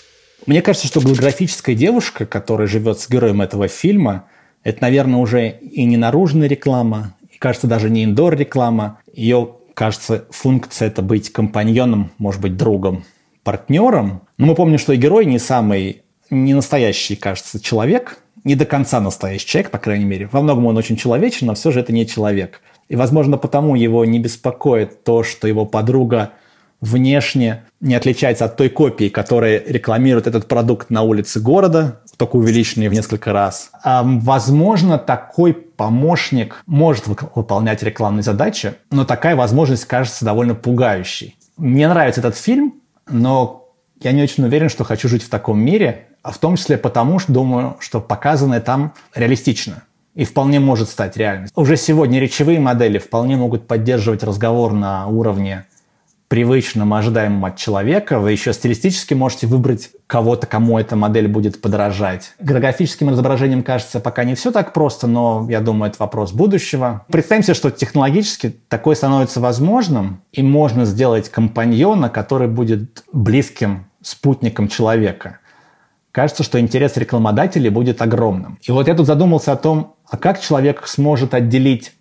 Мне 0.47 0.61
кажется, 0.61 0.89
что 0.89 1.01
голографическая 1.01 1.77
девушка, 1.77 2.27
которая 2.27 2.67
живет 2.67 2.99
с 2.99 3.09
героем 3.09 3.43
этого 3.43 3.69
фильма, 3.69 4.25
это, 4.65 4.83
наверное, 4.83 5.21
уже 5.21 5.51
и 5.51 5.85
не 5.85 5.97
наружная 5.97 6.49
реклама, 6.49 7.15
и, 7.31 7.39
кажется, 7.39 7.67
даже 7.67 7.91
не 7.91 8.05
индор-реклама. 8.05 9.01
Ее, 9.13 9.57
кажется, 9.75 10.27
функция– 10.31 10.89
это 10.89 11.03
быть 11.03 11.33
компаньоном, 11.33 12.13
может 12.19 12.41
быть, 12.41 12.57
другом, 12.57 13.05
партнером. 13.43 14.23
Но 14.39 14.47
мы 14.47 14.55
помним, 14.55 14.79
что 14.79 14.93
и 14.93 14.97
герой 14.97 15.27
не 15.27 15.39
самый, 15.39 16.03
не 16.31 16.55
настоящий, 16.55 17.17
кажется, 17.17 17.61
человек, 17.61 18.19
не 18.45 18.55
до 18.55 18.65
конца 18.65 19.01
настоящий 19.01 19.47
человек, 19.47 19.71
по 19.71 19.79
крайней 19.79 20.05
мере. 20.05 20.29
Во 20.31 20.41
многом 20.41 20.67
он 20.67 20.77
очень 20.77 20.97
человечен, 20.97 21.47
но 21.49 21.55
все 21.55 21.71
же 21.71 21.81
это 21.81 21.93
не 21.93 22.07
человек. 22.07 22.61
И, 22.89 22.97
возможно, 22.97 23.39
потому 23.39 23.75
его 23.75 24.05
не 24.05 24.19
беспокоит 24.19 25.05
то, 25.05 25.23
что 25.23 25.49
его 25.49 25.65
подруга 25.65 26.33
внешне 26.81 27.63
не 27.81 27.95
отличается 27.95 28.45
от 28.45 28.57
той 28.57 28.69
копии, 28.69 29.09
которая 29.09 29.63
рекламирует 29.65 30.27
этот 30.27 30.49
продукт 30.49 30.91
на 30.91 31.03
улице 31.03 31.41
города, 31.41 32.01
только 32.23 32.37
увеличенный 32.37 32.87
в 32.89 32.93
несколько 32.93 33.33
раз. 33.33 33.73
Возможно, 33.85 34.97
такой 34.97 35.53
помощник 35.53 36.63
может 36.67 37.09
выполнять 37.09 37.83
рекламные 37.83 38.23
задачи, 38.23 38.75
но 38.93 39.05
такая 39.05 39.35
возможность 39.35 39.87
кажется 39.87 40.25
довольно 40.25 40.55
пугающей. 40.55 41.37
Мне 41.57 41.89
нравится 41.89 42.21
этот 42.21 42.37
фильм, 42.37 42.75
но 43.09 43.69
я 44.01 44.13
не 44.13 44.23
очень 44.23 44.45
уверен, 44.45 44.69
что 44.69 44.85
хочу 44.85 45.09
жить 45.09 45.25
в 45.25 45.29
таком 45.29 45.59
мире, 45.59 46.07
а 46.23 46.31
в 46.31 46.39
том 46.39 46.55
числе 46.55 46.77
потому, 46.79 47.19
что 47.19 47.33
думаю, 47.33 47.77
что 47.81 48.01
показанное 48.01 48.61
там 48.61 48.95
реалистично 49.17 49.83
и 50.15 50.25
вполне 50.25 50.61
может 50.61 50.89
стать 50.89 51.17
реальностью. 51.17 51.61
Уже 51.61 51.77
сегодня 51.77 52.21
речевые 52.21 52.61
модели 52.61 52.99
вполне 52.99 53.35
могут 53.35 53.67
поддерживать 53.67 54.23
разговор 54.23 54.73
на 54.73 55.09
уровне 55.09 55.65
привычном, 56.33 56.95
ожидаемом 56.95 57.45
от 57.45 57.59
человека. 57.59 58.19
Вы 58.19 58.33
еще 58.33 58.55
стилистически 58.55 59.13
можете 59.13 59.47
выбрать 59.47 59.91
кого-то, 60.07 60.47
кому 60.47 60.79
эта 60.79 60.97
модель 60.97 61.29
будет 61.29 61.61
подражать. 61.61 62.33
Графическим 62.41 63.13
изображением, 63.13 63.63
кажется, 63.63 64.01
пока 64.01 64.25
не 64.25 64.35
все 64.35 64.51
так 64.51 64.73
просто, 64.73 65.07
но 65.07 65.47
я 65.51 65.61
думаю, 65.61 65.91
это 65.91 65.99
вопрос 66.03 66.33
будущего. 66.33 67.05
Представим 67.13 67.43
себе, 67.43 67.53
что 67.53 67.71
технологически 67.71 68.57
такое 68.71 68.95
становится 68.95 69.41
возможным, 69.41 70.23
и 70.33 70.43
можно 70.43 70.87
сделать 70.87 71.29
компаньона, 71.29 72.09
который 72.09 72.49
будет 72.49 73.05
близким 73.13 73.89
спутником 74.01 74.69
человека. 74.69 75.41
Кажется, 76.13 76.45
что 76.45 76.59
интерес 76.59 76.97
рекламодателей 76.97 77.69
будет 77.69 78.01
огромным. 78.01 78.59
И 78.63 78.73
вот 78.73 78.89
я 78.89 78.95
тут 78.95 79.07
задумался 79.07 79.53
о 79.53 79.57
том, 79.57 79.97
а 80.09 80.17
как 80.17 80.41
человек 80.41 80.87
сможет 80.87 81.35
отделить 81.35 81.93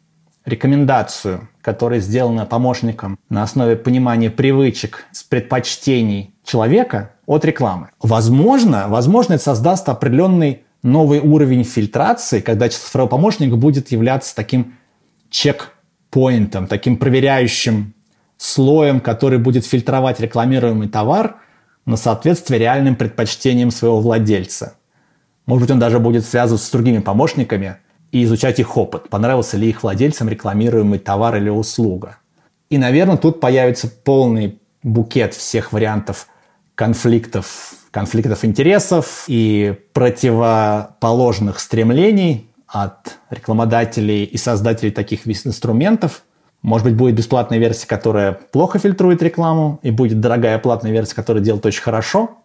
рекомендацию, 0.46 1.50
которая 1.62 2.00
сделана 2.00 2.46
помощником 2.46 3.20
на 3.30 3.44
основе 3.44 3.76
понимания 3.76 4.30
привычек, 4.30 5.06
с 5.12 5.24
предпочтений 5.24 6.34
человека 6.44 7.12
от 7.26 7.46
рекламы. 7.46 7.90
Возможно, 8.02 8.86
возможно, 8.88 9.34
это 9.34 9.44
создаст 9.44 9.88
определенный 9.90 10.64
новый 10.84 11.20
уровень 11.20 11.64
фильтрации, 11.64 12.40
когда 12.40 12.68
цифровой 12.70 13.10
помощник 13.10 13.54
будет 13.54 13.92
являться 13.92 14.36
таким 14.36 14.74
чек-поинтом, 15.30 16.68
таким 16.68 16.98
проверяющим 16.98 17.94
слоем, 18.38 19.00
который 19.00 19.38
будет 19.38 19.66
фильтровать 19.66 20.20
рекламируемый 20.20 20.90
товар 20.90 21.36
на 21.86 21.98
соответствие 21.98 22.60
реальным 22.60 22.96
предпочтениям 22.96 23.70
своего 23.70 24.02
владельца. 24.02 24.74
Может 25.46 25.64
быть, 25.64 25.72
он 25.72 25.80
даже 25.80 26.00
будет 26.00 26.26
связан 26.26 26.58
с 26.58 26.70
другими 26.72 27.00
помощниками– 27.00 27.78
и 28.12 28.24
изучать 28.24 28.60
их 28.60 28.78
опыт, 28.78 29.10
понравился 29.10 29.58
ли 29.58 29.70
их 29.70 29.84
владельцам 29.84 30.30
рекламируемый 30.30 31.00
товар 31.00 31.38
или 31.38 31.50
услуга. 31.50 32.18
И, 32.70 32.78
наверное, 32.78 33.18
тут 33.18 33.40
появится 33.40 33.88
полный 33.88 34.60
букет 34.84 35.34
всех 35.34 35.74
вариантов 35.74 36.28
конфликтов, 36.76 37.74
конфликтов 37.92 38.44
интересов 38.46 39.26
и 39.28 39.76
противоположных 39.94 41.60
стремлений 41.60 42.50
от 42.68 43.18
рекламодателей 43.30 44.24
и 44.24 44.38
создателей 44.38 44.92
таких 44.92 45.28
инструментов. 45.28 46.24
Может 46.62 46.86
быть, 46.86 46.96
будет 46.96 47.16
бесплатная 47.16 47.58
версия, 47.58 47.88
которая 47.88 48.34
плохо 48.34 48.80
фильтрует 48.80 49.22
рекламу, 49.22 49.80
и 49.84 49.92
будет 49.92 50.20
дорогая 50.22 50.58
платная 50.60 50.92
версия, 50.92 51.16
которая 51.16 51.44
делает 51.44 51.66
очень 51.66 51.82
хорошо. 51.82 52.38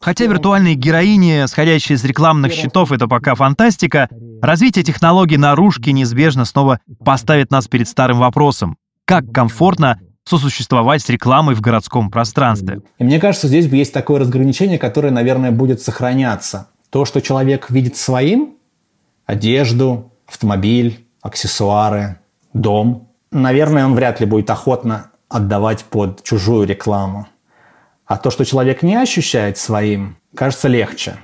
Хотя 0.00 0.26
виртуальные 0.26 0.74
героини, 0.74 1.44
сходящие 1.46 1.96
из 1.96 2.04
рекламных 2.04 2.52
счетов, 2.52 2.92
это 2.92 3.08
пока 3.08 3.34
фантастика, 3.34 4.08
развитие 4.42 4.84
технологий 4.84 5.36
наружки 5.36 5.90
неизбежно 5.90 6.44
снова 6.44 6.80
поставит 7.04 7.50
нас 7.50 7.68
перед 7.68 7.88
старым 7.88 8.18
вопросом. 8.18 8.76
Как 9.04 9.30
комфортно 9.32 10.00
сосуществовать 10.24 11.02
с 11.02 11.08
рекламой 11.08 11.54
в 11.54 11.60
городском 11.60 12.10
пространстве? 12.10 12.82
И 12.98 13.04
мне 13.04 13.18
кажется, 13.18 13.48
здесь 13.48 13.66
есть 13.66 13.92
такое 13.92 14.20
разграничение, 14.20 14.78
которое, 14.78 15.10
наверное, 15.10 15.50
будет 15.50 15.80
сохраняться. 15.80 16.68
То, 16.90 17.04
что 17.04 17.20
человек 17.20 17.70
видит 17.70 17.96
своим, 17.96 18.56
одежду, 19.26 20.12
автомобиль, 20.26 21.06
аксессуары, 21.22 22.18
дом, 22.52 23.08
наверное, 23.30 23.86
он 23.86 23.94
вряд 23.94 24.20
ли 24.20 24.26
будет 24.26 24.50
охотно 24.50 25.10
отдавать 25.28 25.84
под 25.84 26.22
чужую 26.22 26.66
рекламу. 26.66 27.28
А 28.06 28.16
то, 28.16 28.30
что 28.30 28.44
человек 28.44 28.82
не 28.82 28.96
ощущает 28.96 29.58
своим, 29.58 30.16
кажется 30.34 30.68
легче. 30.68 31.16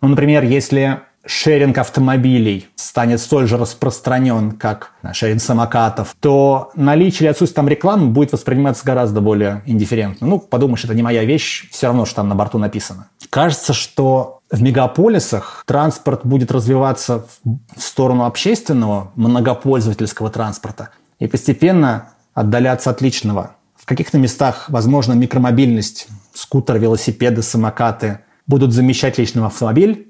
Ну, 0.00 0.08
например, 0.08 0.44
если 0.44 1.00
шеринг 1.24 1.78
автомобилей 1.78 2.68
станет 2.76 3.20
столь 3.20 3.46
же 3.46 3.56
распространен, 3.56 4.52
как 4.52 4.92
шеринг 5.12 5.42
самокатов, 5.42 6.16
то 6.20 6.70
наличие 6.74 7.20
или 7.20 7.28
отсутствие 7.28 7.56
там 7.56 7.68
рекламы 7.68 8.08
будет 8.08 8.32
восприниматься 8.32 8.84
гораздо 8.84 9.20
более 9.20 9.62
индифферентно. 9.66 10.26
Ну, 10.26 10.38
подумаешь, 10.38 10.84
это 10.84 10.94
не 10.94 11.02
моя 11.02 11.24
вещь, 11.24 11.68
все 11.70 11.88
равно, 11.88 12.06
что 12.06 12.16
там 12.16 12.28
на 12.28 12.34
борту 12.34 12.58
написано. 12.58 13.08
Кажется, 13.28 13.72
что 13.72 14.40
в 14.50 14.62
мегаполисах 14.62 15.62
транспорт 15.66 16.22
будет 16.24 16.50
развиваться 16.50 17.26
в 17.44 17.80
сторону 17.80 18.24
общественного, 18.24 19.12
многопользовательского 19.14 20.30
транспорта 20.30 20.90
и 21.18 21.26
постепенно 21.26 22.10
отдаляться 22.34 22.90
от 22.90 23.00
личного. 23.00 23.56
В 23.76 23.86
каких-то 23.86 24.18
местах, 24.18 24.66
возможно, 24.68 25.12
микромобильность 25.12 26.08
скутеры, 26.34 26.78
велосипеды, 26.78 27.42
самокаты 27.42 28.20
будут 28.46 28.72
замещать 28.72 29.18
личный 29.18 29.44
автомобиль, 29.44 30.09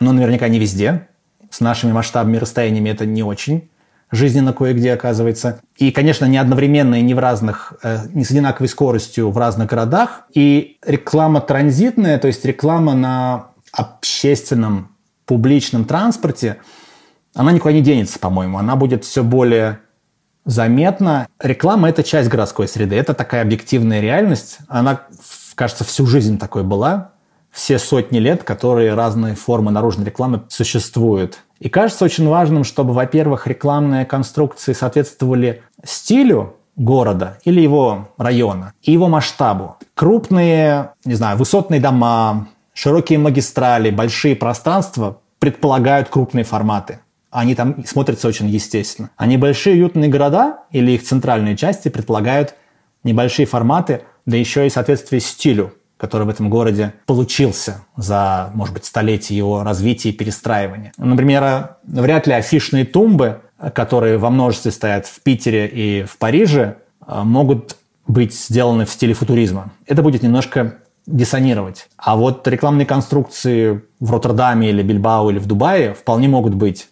но 0.00 0.12
наверняка 0.12 0.48
не 0.48 0.58
везде. 0.58 1.08
С 1.50 1.60
нашими 1.60 1.92
масштабами 1.92 2.36
и 2.36 2.40
расстояниями 2.40 2.90
это 2.90 3.06
не 3.06 3.22
очень 3.22 3.68
жизненно 4.10 4.52
кое-где 4.52 4.92
оказывается. 4.92 5.60
И, 5.76 5.90
конечно, 5.90 6.24
не 6.24 6.38
одновременно 6.38 6.96
и 6.96 7.02
не 7.02 7.14
в 7.14 7.18
разных, 7.18 7.74
э, 7.82 8.06
не 8.12 8.24
с 8.24 8.30
одинаковой 8.30 8.68
скоростью 8.68 9.30
в 9.30 9.38
разных 9.38 9.68
городах. 9.68 10.22
И 10.32 10.78
реклама 10.84 11.40
транзитная, 11.40 12.18
то 12.18 12.26
есть 12.26 12.44
реклама 12.44 12.94
на 12.94 13.48
общественном 13.72 14.96
публичном 15.26 15.84
транспорте, 15.84 16.58
она 17.34 17.52
никуда 17.52 17.72
не 17.72 17.82
денется, 17.82 18.18
по-моему. 18.18 18.58
Она 18.58 18.76
будет 18.76 19.04
все 19.04 19.22
более 19.22 19.80
заметна. 20.44 21.28
Реклама– 21.38 21.88
это 21.90 22.02
часть 22.02 22.30
городской 22.30 22.66
среды. 22.66 22.96
Это 22.96 23.12
такая 23.12 23.42
объективная 23.42 24.00
реальность. 24.00 24.58
Она 24.68 25.02
кажется, 25.54 25.84
всю 25.84 26.06
жизнь 26.06 26.38
такой 26.38 26.62
была, 26.62 27.12
все 27.58 27.80
сотни 27.80 28.18
лет, 28.18 28.44
которые 28.44 28.94
разные 28.94 29.34
формы 29.34 29.72
наружной 29.72 30.06
рекламы 30.06 30.42
существуют. 30.48 31.40
И 31.58 31.68
кажется 31.68 32.04
очень 32.04 32.28
важным, 32.28 32.62
чтобы, 32.62 32.92
во-первых, 32.92 33.48
рекламные 33.48 34.06
конструкции 34.06 34.72
соответствовали 34.72 35.62
стилю 35.84 36.54
города 36.76 37.38
или 37.44 37.60
его 37.60 38.10
района 38.16 38.74
и 38.80 38.92
его 38.92 39.08
масштабу. 39.08 39.76
Крупные, 39.96 40.92
не 41.04 41.14
знаю, 41.14 41.36
высотные 41.36 41.80
дома, 41.80 42.46
широкие 42.74 43.18
магистрали, 43.18 43.90
большие 43.90 44.36
пространства 44.36 45.18
предполагают 45.40 46.10
крупные 46.10 46.44
форматы. 46.44 47.00
Они 47.32 47.56
там 47.56 47.84
смотрятся 47.84 48.28
очень 48.28 48.46
естественно. 48.48 49.10
А 49.16 49.26
небольшие 49.26 49.74
уютные 49.74 50.08
города 50.08 50.60
или 50.70 50.92
их 50.92 51.02
центральные 51.02 51.56
части 51.56 51.88
предполагают 51.88 52.54
небольшие 53.02 53.46
форматы, 53.46 54.02
да 54.26 54.36
еще 54.36 54.64
и 54.64 54.70
соответствие 54.70 55.20
стилю, 55.20 55.72
который 55.98 56.26
в 56.26 56.30
этом 56.30 56.48
городе 56.48 56.94
получился 57.04 57.82
за, 57.96 58.50
может 58.54 58.72
быть, 58.72 58.86
столетие 58.86 59.36
его 59.36 59.62
развития 59.62 60.08
и 60.08 60.12
перестраивания. 60.12 60.92
Например, 60.96 61.76
вряд 61.84 62.26
ли 62.26 62.32
афишные 62.32 62.86
тумбы, 62.86 63.42
которые 63.74 64.16
во 64.16 64.30
множестве 64.30 64.70
стоят 64.70 65.06
в 65.06 65.20
Питере 65.20 65.66
и 65.66 66.04
в 66.04 66.16
Париже, 66.16 66.76
могут 67.06 67.76
быть 68.06 68.34
сделаны 68.34 68.86
в 68.86 68.90
стиле 68.90 69.12
футуризма. 69.12 69.72
Это 69.86 70.02
будет 70.02 70.22
немножко 70.22 70.78
диссонировать. 71.06 71.88
А 71.96 72.16
вот 72.16 72.46
рекламные 72.46 72.86
конструкции 72.86 73.82
в 73.98 74.12
Роттердаме 74.12 74.70
или 74.70 74.82
Бильбао 74.82 75.30
или 75.30 75.38
в 75.38 75.46
Дубае 75.46 75.94
вполне 75.94 76.28
могут 76.28 76.54
быть 76.54 76.88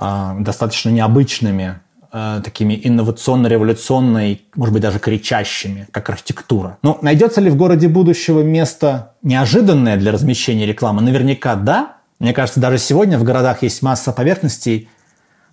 э, 0.00 0.36
достаточно 0.40 0.90
необычными 0.90 1.80
э, 2.12 2.40
такими 2.44 2.80
инновационно-революционной, 2.82 4.42
может 4.54 4.72
быть, 4.72 4.82
даже 4.82 4.98
кричащими, 4.98 5.88
как 5.90 6.08
архитектура. 6.10 6.78
Ну, 6.82 6.98
найдется 7.02 7.40
ли 7.40 7.50
в 7.50 7.56
городе 7.56 7.88
будущего 7.88 8.42
место 8.42 9.14
неожиданное 9.22 9.96
для 9.96 10.12
размещения 10.12 10.66
рекламы? 10.66 11.02
Наверняка 11.02 11.54
да. 11.56 11.96
Мне 12.18 12.32
кажется, 12.32 12.60
даже 12.60 12.78
сегодня 12.78 13.18
в 13.18 13.24
городах 13.24 13.62
есть 13.62 13.82
масса 13.82 14.12
поверхностей, 14.12 14.88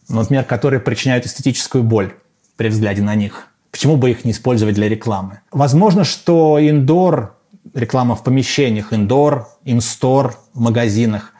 например, 0.09 0.43
которые 0.43 0.79
причиняют 0.79 1.25
эстетическую 1.25 1.83
боль 1.83 2.13
при 2.57 2.69
взгляде 2.69 3.01
на 3.01 3.15
них. 3.15 3.47
Почему 3.71 3.97
бы 3.97 4.09
их 4.09 4.23
не 4.23 4.31
использовать 4.31 4.75
для 4.75 4.87
рекламы? 4.87 5.41
Возможно, 5.51 6.05
что 6.05 6.57
индор, 6.61 7.35
реклама 7.73 8.15
в 8.15 8.23
помещениях, 8.23 8.93
индор, 8.93 9.49
инстор 9.65 10.37
в 10.53 10.61
магазинах, 10.61 11.33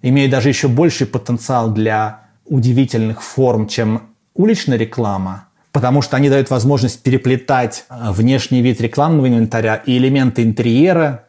имеет 0.00 0.30
даже 0.30 0.48
еще 0.48 0.68
больший 0.68 1.06
потенциал 1.06 1.70
для 1.70 2.22
удивительных 2.44 3.22
форм, 3.22 3.66
чем 3.66 4.11
уличная 4.34 4.78
реклама, 4.78 5.48
потому 5.72 6.02
что 6.02 6.16
они 6.16 6.28
дают 6.28 6.50
возможность 6.50 7.02
переплетать 7.02 7.84
э, 7.88 8.10
внешний 8.10 8.62
вид 8.62 8.80
рекламного 8.80 9.28
инвентаря 9.28 9.76
и 9.76 9.96
элементы 9.96 10.42
интерьера, 10.42 11.24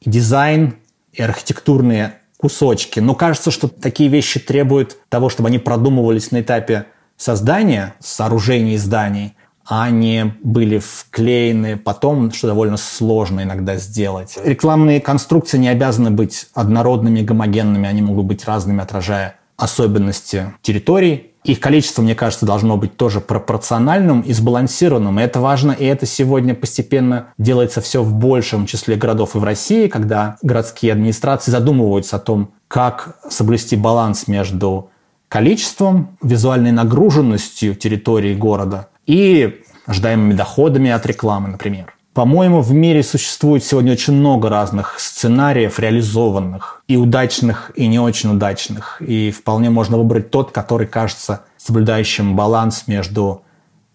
и 0.00 0.10
дизайн, 0.10 0.76
и 1.12 1.22
архитектурные 1.22 2.14
кусочки. 2.36 3.00
Но 3.00 3.14
кажется, 3.14 3.50
что 3.50 3.68
такие 3.68 4.08
вещи 4.08 4.38
требуют 4.40 4.96
того, 5.08 5.28
чтобы 5.28 5.48
они 5.48 5.58
продумывались 5.58 6.30
на 6.30 6.40
этапе 6.40 6.86
создания 7.16 7.94
сооружений 8.00 8.76
зданий, 8.76 9.34
а 9.68 9.90
не 9.90 10.36
были 10.42 10.78
вклеены 10.78 11.76
потом, 11.76 12.32
что 12.32 12.46
довольно 12.46 12.76
сложно 12.76 13.42
иногда 13.42 13.76
сделать. 13.76 14.38
Рекламные 14.44 15.00
конструкции 15.00 15.58
не 15.58 15.68
обязаны 15.68 16.10
быть 16.10 16.46
однородными, 16.54 17.22
гомогенными, 17.22 17.88
они 17.88 18.02
могут 18.02 18.26
быть 18.26 18.44
разными, 18.44 18.82
отражая 18.82 19.36
особенности 19.56 20.52
территорий. 20.62 21.32
Их 21.46 21.60
количество, 21.60 22.02
мне 22.02 22.16
кажется, 22.16 22.44
должно 22.44 22.76
быть 22.76 22.96
тоже 22.96 23.20
пропорциональным 23.20 24.20
и 24.22 24.32
сбалансированным. 24.32 25.20
И 25.20 25.22
это 25.22 25.38
важно, 25.40 25.70
и 25.70 25.84
это 25.84 26.04
сегодня 26.04 26.56
постепенно 26.56 27.28
делается 27.38 27.80
все 27.80 28.02
в 28.02 28.12
большем 28.14 28.66
числе 28.66 28.96
городов 28.96 29.36
и 29.36 29.38
в 29.38 29.44
России, 29.44 29.86
когда 29.86 30.38
городские 30.42 30.92
администрации 30.92 31.52
задумываются 31.52 32.16
о 32.16 32.18
том, 32.18 32.50
как 32.66 33.18
соблюсти 33.30 33.76
баланс 33.76 34.26
между 34.26 34.90
количеством, 35.28 36.18
визуальной 36.20 36.72
нагруженностью 36.72 37.76
территории 37.76 38.34
города 38.34 38.88
и 39.06 39.60
ожидаемыми 39.86 40.34
доходами 40.34 40.90
от 40.90 41.06
рекламы, 41.06 41.48
например. 41.48 41.95
По-моему, 42.16 42.62
в 42.62 42.72
мире 42.72 43.02
существует 43.02 43.62
сегодня 43.62 43.92
очень 43.92 44.14
много 44.14 44.48
разных 44.48 44.98
сценариев 44.98 45.78
реализованных, 45.78 46.82
и 46.88 46.96
удачных, 46.96 47.72
и 47.74 47.86
не 47.86 47.98
очень 47.98 48.30
удачных. 48.30 49.02
И 49.02 49.30
вполне 49.30 49.68
можно 49.68 49.98
выбрать 49.98 50.30
тот, 50.30 50.50
который 50.50 50.86
кажется 50.86 51.42
соблюдающим 51.58 52.34
баланс 52.34 52.84
между 52.86 53.42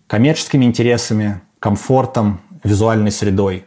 коммерческими 0.06 0.66
интересами, 0.66 1.42
комфортом, 1.58 2.42
визуальной 2.64 3.12
средой. 3.12 3.66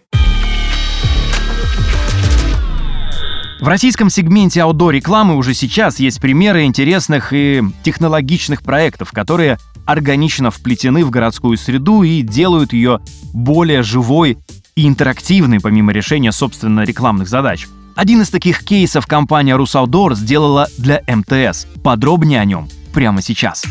В 3.60 3.66
российском 3.66 4.08
сегменте 4.08 4.60
аудио-рекламы 4.60 5.34
уже 5.34 5.52
сейчас 5.54 5.98
есть 5.98 6.20
примеры 6.20 6.62
интересных 6.62 7.32
и 7.32 7.60
технологичных 7.82 8.62
проектов, 8.62 9.10
которые 9.10 9.58
органично 9.86 10.50
вплетены 10.50 11.04
в 11.04 11.10
городскую 11.10 11.56
среду 11.56 12.02
и 12.02 12.22
делают 12.22 12.72
ее 12.72 13.00
более 13.32 13.82
живой 13.82 14.38
и 14.74 14.86
интерактивной, 14.88 15.60
помимо 15.60 15.92
решения, 15.92 16.32
собственно, 16.32 16.82
рекламных 16.82 17.28
задач. 17.28 17.66
Один 17.94 18.22
из 18.22 18.30
таких 18.30 18.64
кейсов 18.64 19.06
компания 19.06 19.54
Русаудор 19.54 20.14
сделала 20.14 20.68
для 20.78 21.02
МТС. 21.06 21.66
Подробнее 21.84 22.40
о 22.40 22.44
нем 22.44 22.68
прямо 22.92 23.22
сейчас. 23.22 23.64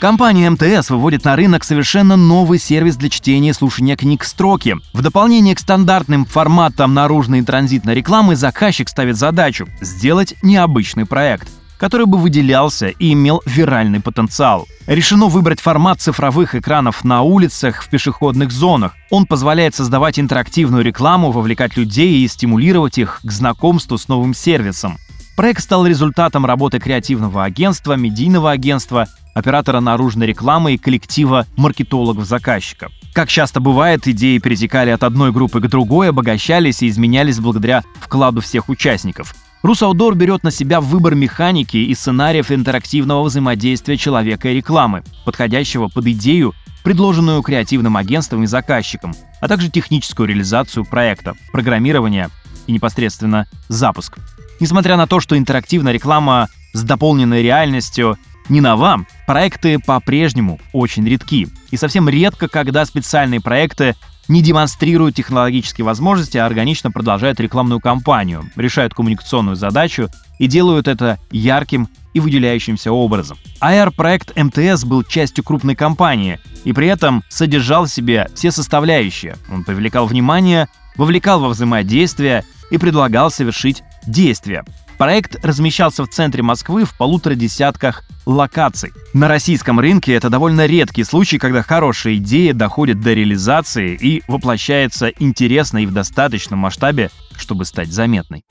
Компания 0.00 0.50
МТС 0.50 0.90
выводит 0.90 1.24
на 1.24 1.34
рынок 1.34 1.64
совершенно 1.64 2.16
новый 2.16 2.58
сервис 2.58 2.96
для 2.96 3.08
чтения 3.08 3.50
и 3.50 3.54
слушания 3.54 3.96
книг 3.96 4.24
«Строки». 4.24 4.76
В 4.92 5.00
дополнение 5.00 5.54
к 5.54 5.60
стандартным 5.60 6.26
форматам 6.26 6.92
наружной 6.92 7.38
и 7.38 7.42
транзитной 7.42 7.94
рекламы 7.94 8.36
заказчик 8.36 8.90
ставит 8.90 9.16
задачу– 9.16 9.66
сделать 9.80 10.34
необычный 10.42 11.06
проект– 11.06 11.48
который 11.84 12.06
бы 12.06 12.16
выделялся 12.16 12.86
и 12.86 13.12
имел 13.12 13.42
виральный 13.44 14.00
потенциал. 14.00 14.66
Решено 14.86 15.26
выбрать 15.26 15.60
формат 15.60 16.00
цифровых 16.00 16.54
экранов 16.54 17.04
на 17.04 17.20
улицах, 17.20 17.82
в 17.82 17.90
пешеходных 17.90 18.52
зонах. 18.52 18.94
Он 19.10 19.26
позволяет 19.26 19.74
создавать 19.74 20.18
интерактивную 20.18 20.82
рекламу, 20.82 21.30
вовлекать 21.30 21.76
людей 21.76 22.24
и 22.24 22.28
стимулировать 22.28 22.96
их 22.96 23.20
к 23.22 23.30
знакомству 23.30 23.98
с 23.98 24.08
новым 24.08 24.32
сервисом. 24.32 24.96
Проект 25.36 25.62
стал 25.62 25.86
результатом 25.86 26.46
работы 26.46 26.78
креативного 26.78 27.44
агентства, 27.44 27.92
медийного 27.92 28.52
агентства, 28.52 29.06
оператора 29.34 29.80
наружной 29.80 30.26
рекламы 30.26 30.72
и 30.72 30.78
коллектива 30.78 31.46
маркетологов-заказчиков. 31.58 32.92
Как 33.12 33.28
часто 33.28 33.60
бывает, 33.60 34.08
идеи 34.08 34.38
перетекали 34.38 34.88
от 34.88 35.02
одной 35.04 35.32
группы 35.32 35.60
к 35.60 35.68
другой, 35.68 36.08
обогащались 36.08 36.82
и 36.82 36.88
изменялись 36.88 37.40
благодаря 37.40 37.82
вкладу 38.00 38.40
всех 38.40 38.70
участников. 38.70 39.34
Русаудор 39.64 40.14
берет 40.14 40.42
на 40.42 40.50
себя 40.50 40.78
выбор 40.78 41.14
механики 41.14 41.78
и 41.78 41.94
сценариев 41.94 42.52
интерактивного 42.52 43.22
взаимодействия 43.22 43.96
человека 43.96 44.50
и 44.50 44.56
рекламы, 44.56 45.02
подходящего 45.24 45.88
под 45.88 46.06
идею, 46.08 46.54
предложенную 46.82 47.40
креативным 47.40 47.96
агентством 47.96 48.42
и 48.42 48.46
заказчиком, 48.46 49.14
а 49.40 49.48
также 49.48 49.70
техническую 49.70 50.28
реализацию 50.28 50.84
проекта, 50.84 51.32
программирование 51.50 52.28
и 52.66 52.72
непосредственно 52.72 53.46
запуск. 53.68 54.18
Несмотря 54.60 54.98
на 54.98 55.06
то, 55.06 55.18
что 55.18 55.38
интерактивная 55.38 55.94
реклама 55.94 56.48
с 56.74 56.82
дополненной 56.82 57.42
реальностью 57.42 58.18
не 58.50 58.60
нова, 58.60 59.06
проекты 59.26 59.78
по-прежнему 59.78 60.60
очень 60.74 61.08
редки. 61.08 61.48
И 61.70 61.78
совсем 61.78 62.06
редко, 62.06 62.48
когда 62.48 62.84
специальные 62.84 63.40
проекты 63.40 63.94
не 64.28 64.42
демонстрируют 64.42 65.16
технологические 65.16 65.84
возможности, 65.84 66.38
а 66.38 66.46
органично 66.46 66.90
продолжают 66.90 67.40
рекламную 67.40 67.80
кампанию, 67.80 68.50
решают 68.56 68.94
коммуникационную 68.94 69.56
задачу 69.56 70.08
и 70.38 70.46
делают 70.46 70.88
это 70.88 71.18
ярким 71.30 71.88
и 72.12 72.20
выделяющимся 72.20 72.92
образом. 72.92 73.36
AR-проект 73.60 74.36
МТС 74.36 74.84
был 74.84 75.02
частью 75.02 75.44
крупной 75.44 75.74
компании 75.74 76.38
и 76.64 76.72
при 76.72 76.86
этом 76.86 77.22
содержал 77.28 77.86
в 77.86 77.90
себе 77.90 78.28
все 78.34 78.50
составляющие. 78.50 79.36
Он 79.52 79.64
привлекал 79.64 80.06
внимание, 80.06 80.68
вовлекал 80.96 81.40
во 81.40 81.48
взаимодействие 81.48 82.44
и 82.70 82.78
предлагал 82.78 83.30
совершить 83.30 83.82
действия. 84.06 84.64
Проект 84.98 85.44
размещался 85.44 86.04
в 86.04 86.08
центре 86.08 86.42
Москвы 86.42 86.84
в 86.84 86.96
полутора 86.96 87.34
десятках 87.34 88.04
локаций. 88.26 88.92
На 89.12 89.28
российском 89.28 89.80
рынке 89.80 90.14
это 90.14 90.30
довольно 90.30 90.66
редкий 90.66 91.04
случай, 91.04 91.38
когда 91.38 91.62
хорошая 91.62 92.14
идея 92.16 92.54
доходит 92.54 93.00
до 93.00 93.12
реализации 93.12 93.98
и 94.00 94.22
воплощается 94.28 95.08
интересно 95.18 95.78
и 95.78 95.86
в 95.86 95.92
достаточном 95.92 96.60
масштабе, 96.60 97.10
чтобы 97.36 97.64
стать 97.64 97.92
заметной. 97.92 98.44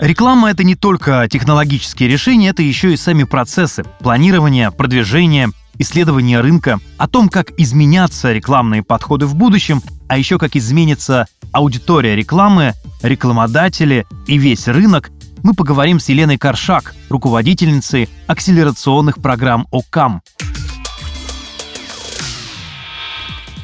Реклама— 0.00 0.50
это 0.50 0.64
не 0.64 0.76
только 0.76 1.28
технологические 1.30 2.08
решения, 2.08 2.48
это 2.48 2.62
еще 2.62 2.94
и 2.94 2.96
сами 2.96 3.24
процессы 3.24 3.84
планирования, 4.00 4.70
продвижения, 4.70 5.50
исследования 5.80 6.40
рынка, 6.40 6.78
о 6.98 7.08
том, 7.08 7.28
как 7.28 7.52
изменятся 7.58 8.32
рекламные 8.32 8.82
подходы 8.82 9.26
в 9.26 9.34
будущем, 9.34 9.82
а 10.08 10.18
еще 10.18 10.38
как 10.38 10.54
изменится 10.54 11.26
аудитория 11.52 12.14
рекламы, 12.14 12.74
рекламодатели 13.02 14.06
и 14.26 14.38
весь 14.38 14.68
рынок, 14.68 15.10
мы 15.42 15.54
поговорим 15.54 15.98
с 15.98 16.10
Еленой 16.10 16.36
Каршак, 16.36 16.94
руководительницей 17.08 18.10
акселерационных 18.26 19.22
программ 19.22 19.66
ОКАМ. 19.72 20.20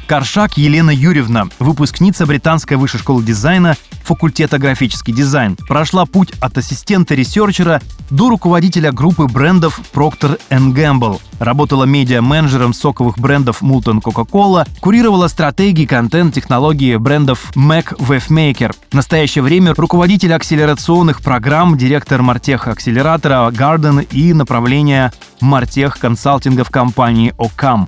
Каршак 0.07 0.57
Елена 0.57 0.89
Юрьевна, 0.89 1.47
выпускница 1.59 2.25
Британской 2.25 2.77
высшей 2.77 3.01
школы 3.01 3.23
дизайна, 3.23 3.75
факультета 4.03 4.57
графический 4.57 5.13
дизайн. 5.13 5.57
Прошла 5.67 6.05
путь 6.05 6.31
от 6.39 6.57
ассистента-ресерчера 6.57 7.81
до 8.09 8.29
руководителя 8.29 8.93
группы 8.93 9.25
брендов 9.25 9.81
Procter 9.93 10.39
Gamble. 10.49 11.19
Работала 11.39 11.83
медиа-менеджером 11.83 12.73
соковых 12.73 13.19
брендов 13.19 13.61
Multon 13.61 14.01
Coca-Cola, 14.01 14.65
курировала 14.79 15.27
стратегии 15.27 15.85
контент-технологии 15.85 16.95
брендов 16.95 17.51
Mac 17.57 17.97
Wavemaker. 17.97 18.73
В 18.89 18.93
настоящее 18.93 19.43
время 19.43 19.73
руководитель 19.75 20.33
акселерационных 20.33 21.21
программ, 21.21 21.77
директор 21.77 22.21
Мартех 22.21 22.69
акселератора 22.69 23.51
Garden 23.51 24.07
и 24.09 24.31
направления 24.31 25.11
Мартех 25.41 25.99
консалтинга 25.99 26.63
в 26.63 26.69
компании 26.69 27.33
Ocam. 27.37 27.87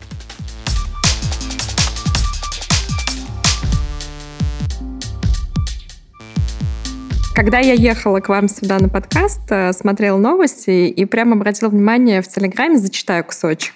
Когда 7.39 7.59
я 7.59 7.71
ехала 7.71 8.19
к 8.19 8.27
вам 8.27 8.49
сюда 8.49 8.79
на 8.79 8.89
подкаст, 8.89 9.49
э, 9.49 9.71
смотрела 9.71 10.17
новости 10.17 10.89
и 10.89 11.05
прямо 11.05 11.37
обратила 11.37 11.69
внимание 11.69 12.21
в 12.21 12.27
Телеграме, 12.27 12.77
зачитаю 12.77 13.23
кусочек. 13.23 13.75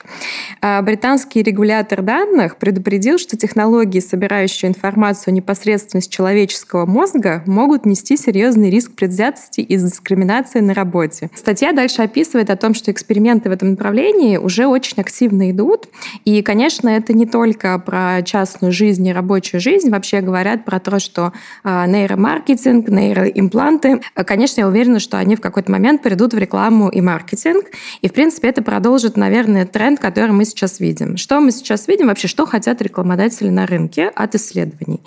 Э, 0.62 0.82
британский 0.82 1.42
регулятор 1.42 2.02
данных 2.02 2.58
предупредил, 2.58 3.18
что 3.18 3.38
технологии, 3.38 4.02
собирающие 4.02 4.68
информацию 4.68 5.34
непосредственно 5.34 6.02
из 6.02 6.10
человеческого 6.10 6.86
мозга, 6.86 7.42
могут 7.46 7.86
нести 7.86 8.18
серьезный 8.18 8.70
риск 8.70 8.96
предвзятости 8.96 9.62
и 9.62 9.78
дискриминации 9.78 10.60
на 10.60 10.74
работе. 10.74 11.30
Статья 11.34 11.72
дальше 11.72 12.02
описывает 12.02 12.50
о 12.50 12.58
том, 12.58 12.74
что 12.74 12.92
эксперименты 12.92 13.48
в 13.48 13.54
этом 13.54 13.70
направлении 13.70 14.36
уже 14.36 14.68
очень 14.68 15.00
активно 15.00 15.52
идут. 15.52 15.88
И, 16.26 16.42
конечно, 16.42 16.90
это 16.90 17.14
не 17.14 17.26
только 17.26 17.80
про 17.80 18.24
частную 18.24 18.74
жизнь 18.74 19.08
и 19.08 19.14
рабочую 19.14 19.62
жизнь. 19.62 19.90
Вообще 19.90 20.20
говорят 20.20 20.66
про 20.66 20.82
то, 20.82 21.00
что 21.00 21.32
э, 21.64 21.86
нейромаркетинг, 21.88 22.90
нейроимплантация 22.90 23.53
импланты. 23.54 24.02
Конечно, 24.16 24.62
я 24.62 24.68
уверена, 24.68 25.00
что 25.00 25.18
они 25.18 25.36
в 25.36 25.42
какой-то 25.42 25.72
момент 25.72 26.02
придут 26.02 26.34
в 26.34 26.38
рекламу 26.38 26.90
и 26.90 27.02
маркетинг. 27.02 27.66
И, 28.02 28.10
в 28.10 28.14
принципе, 28.14 28.50
это 28.50 28.64
продолжит, 28.64 29.16
наверное, 29.16 29.66
тренд, 29.66 30.00
который 30.00 30.32
мы 30.32 30.46
сейчас 30.46 30.80
видим. 30.80 31.18
Что 31.18 31.40
мы 31.40 31.52
сейчас 31.52 31.88
видим? 31.88 32.08
Вообще, 32.08 32.28
что 32.28 32.46
хотят 32.46 32.82
рекламодатели 32.82 33.50
на 33.50 33.68
рынке 33.68 34.08
от 34.08 34.36
исследований? 34.36 35.02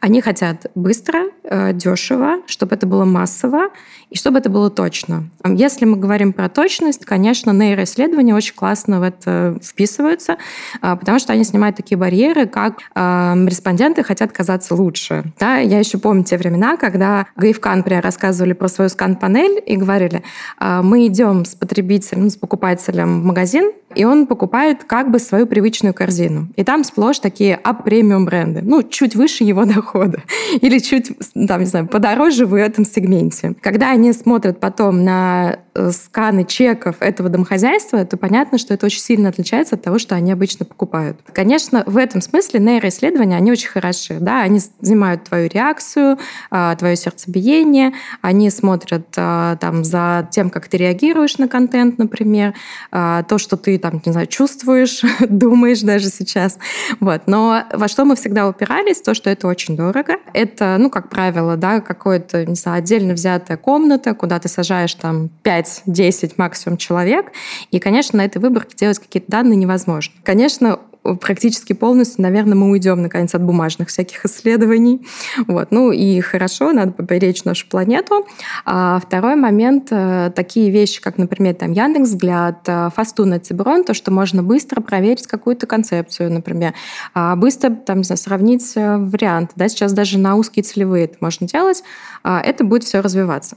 Они 0.00 0.20
хотят 0.20 0.66
быстро, 0.74 1.24
э, 1.44 1.72
дешево, 1.72 2.42
чтобы 2.46 2.74
это 2.74 2.86
было 2.86 3.04
массово 3.04 3.70
и 4.10 4.16
чтобы 4.16 4.38
это 4.38 4.50
было 4.50 4.70
точно. 4.70 5.28
Если 5.44 5.84
мы 5.84 5.96
говорим 5.96 6.32
про 6.32 6.48
точность, 6.48 7.04
конечно, 7.04 7.50
нейроисследования 7.50 8.34
очень 8.34 8.54
классно 8.54 9.00
в 9.00 9.02
это 9.02 9.58
вписываются, 9.62 10.36
а, 10.80 10.96
потому 10.96 11.18
что 11.18 11.32
они 11.32 11.44
снимают 11.44 11.76
такие 11.76 11.98
барьеры, 11.98 12.46
как 12.46 12.78
э, 12.94 13.34
респонденты 13.46 14.04
хотят 14.04 14.32
казаться 14.32 14.74
лучше. 14.74 15.24
Да, 15.40 15.56
я 15.56 15.78
еще 15.78 15.98
помню 15.98 16.24
те 16.24 16.36
времена, 16.36 16.76
когда 16.76 17.26
Гаевкан, 17.36 17.82
например, 17.86 18.02
рассказывали 18.02 18.52
про 18.52 18.66
свою 18.68 18.90
скан-панель 18.90 19.62
и 19.64 19.76
говорили, 19.76 20.24
э, 20.60 20.80
мы 20.82 21.06
идем 21.06 21.44
с 21.44 21.54
потребителем, 21.54 22.30
с 22.30 22.36
покупателем 22.36 23.20
в 23.20 23.24
магазин, 23.24 23.70
и 23.96 24.04
он 24.04 24.26
покупает 24.26 24.84
как 24.84 25.10
бы 25.10 25.18
свою 25.18 25.46
привычную 25.46 25.94
корзину. 25.94 26.48
И 26.56 26.64
там 26.64 26.84
сплошь 26.84 27.18
такие 27.18 27.58
ап-премиум 27.62 28.26
бренды, 28.26 28.60
ну, 28.62 28.82
чуть 28.82 29.16
выше 29.16 29.44
его 29.44 29.64
дохода 29.74 30.22
или 30.60 30.78
чуть, 30.78 31.12
там, 31.48 31.60
не 31.60 31.66
знаю, 31.66 31.88
подороже 31.88 32.46
в 32.46 32.54
этом 32.54 32.84
сегменте. 32.84 33.54
Когда 33.60 33.90
они 33.90 34.12
смотрят 34.12 34.60
потом 34.60 35.02
на 35.02 35.58
э, 35.74 35.90
сканы 35.90 36.44
чеков 36.44 36.96
этого 37.00 37.28
домохозяйства, 37.28 38.04
то 38.04 38.16
понятно, 38.16 38.58
что 38.58 38.74
это 38.74 38.86
очень 38.86 39.00
сильно 39.00 39.30
отличается 39.30 39.76
от 39.76 39.82
того, 39.82 39.98
что 39.98 40.14
они 40.14 40.30
обычно 40.30 40.66
покупают. 40.66 41.18
Конечно, 41.32 41.82
в 41.86 41.96
этом 41.96 42.20
смысле 42.20 42.60
нейроисследования, 42.60 43.36
они 43.36 43.50
очень 43.50 43.68
хороши. 43.68 44.18
Да? 44.20 44.42
Они 44.42 44.60
снимают 44.60 45.24
твою 45.24 45.48
реакцию, 45.48 46.18
а, 46.50 46.76
твое 46.76 46.96
сердцебиение, 46.96 47.92
они 48.20 48.50
смотрят 48.50 49.06
а, 49.16 49.56
там, 49.56 49.84
за 49.84 50.28
тем, 50.30 50.50
как 50.50 50.68
ты 50.68 50.76
реагируешь 50.76 51.38
на 51.38 51.48
контент, 51.48 51.98
например, 51.98 52.54
а, 52.90 53.22
то, 53.22 53.38
что 53.38 53.56
ты 53.56 53.78
там, 53.90 54.02
не 54.04 54.12
знаю, 54.12 54.26
чувствуешь, 54.26 55.02
думаешь 55.28 55.80
даже 55.80 56.08
сейчас. 56.08 56.58
Вот. 56.98 57.22
Но 57.26 57.62
во 57.72 57.86
что 57.88 58.04
мы 58.04 58.16
всегда 58.16 58.48
упирались, 58.48 59.00
то, 59.00 59.14
что 59.14 59.30
это 59.30 59.46
очень 59.46 59.76
дорого. 59.76 60.16
Это, 60.32 60.76
ну, 60.78 60.90
как 60.90 61.08
правило, 61.08 61.56
да, 61.56 61.80
какое-то, 61.80 62.44
не 62.44 62.56
знаю, 62.56 62.78
отдельно 62.78 63.14
взятая 63.14 63.56
комната, 63.56 64.14
куда 64.14 64.40
ты 64.40 64.48
сажаешь 64.48 64.94
там 64.94 65.30
5-10 65.44 66.34
максимум 66.36 66.78
человек. 66.78 67.26
И, 67.70 67.78
конечно, 67.78 68.16
на 68.18 68.24
этой 68.24 68.38
выборке 68.38 68.76
делать 68.76 68.98
какие-то 68.98 69.30
данные 69.30 69.56
невозможно. 69.56 70.14
Конечно, 70.24 70.80
практически 71.14 71.72
полностью, 71.72 72.22
наверное, 72.22 72.54
мы 72.54 72.70
уйдем 72.70 73.02
наконец 73.02 73.34
от 73.34 73.42
бумажных 73.42 73.88
всяких 73.88 74.24
исследований. 74.24 75.06
Вот. 75.46 75.68
Ну 75.70 75.92
и 75.92 76.20
хорошо, 76.20 76.72
надо 76.72 76.92
поберечь 76.92 77.44
нашу 77.44 77.66
планету. 77.68 78.26
А 78.64 78.98
второй 78.98 79.36
момент, 79.36 79.88
э, 79.90 80.32
такие 80.34 80.70
вещи, 80.70 81.00
как, 81.00 81.18
например, 81.18 81.54
там 81.54 81.72
Яндекс 81.72 82.08
Взгляд, 82.08 82.60
э, 82.66 82.90
Фастун 82.94 83.34
и 83.34 83.38
Циброн, 83.38 83.84
то, 83.84 83.94
что 83.94 84.10
можно 84.10 84.42
быстро 84.42 84.80
проверить 84.80 85.26
какую-то 85.26 85.66
концепцию, 85.66 86.32
например, 86.32 86.74
а 87.14 87.36
быстро 87.36 87.70
там, 87.70 87.98
не 87.98 88.04
знаю, 88.04 88.18
сравнить 88.18 88.72
э, 88.74 88.96
варианты. 88.96 89.52
Да? 89.56 89.68
Сейчас 89.68 89.92
даже 89.92 90.18
на 90.18 90.36
узкие 90.36 90.62
целевые 90.62 91.04
это 91.04 91.16
можно 91.20 91.46
делать, 91.46 91.82
а 92.22 92.40
это 92.40 92.64
будет 92.64 92.84
все 92.84 93.00
развиваться. 93.00 93.56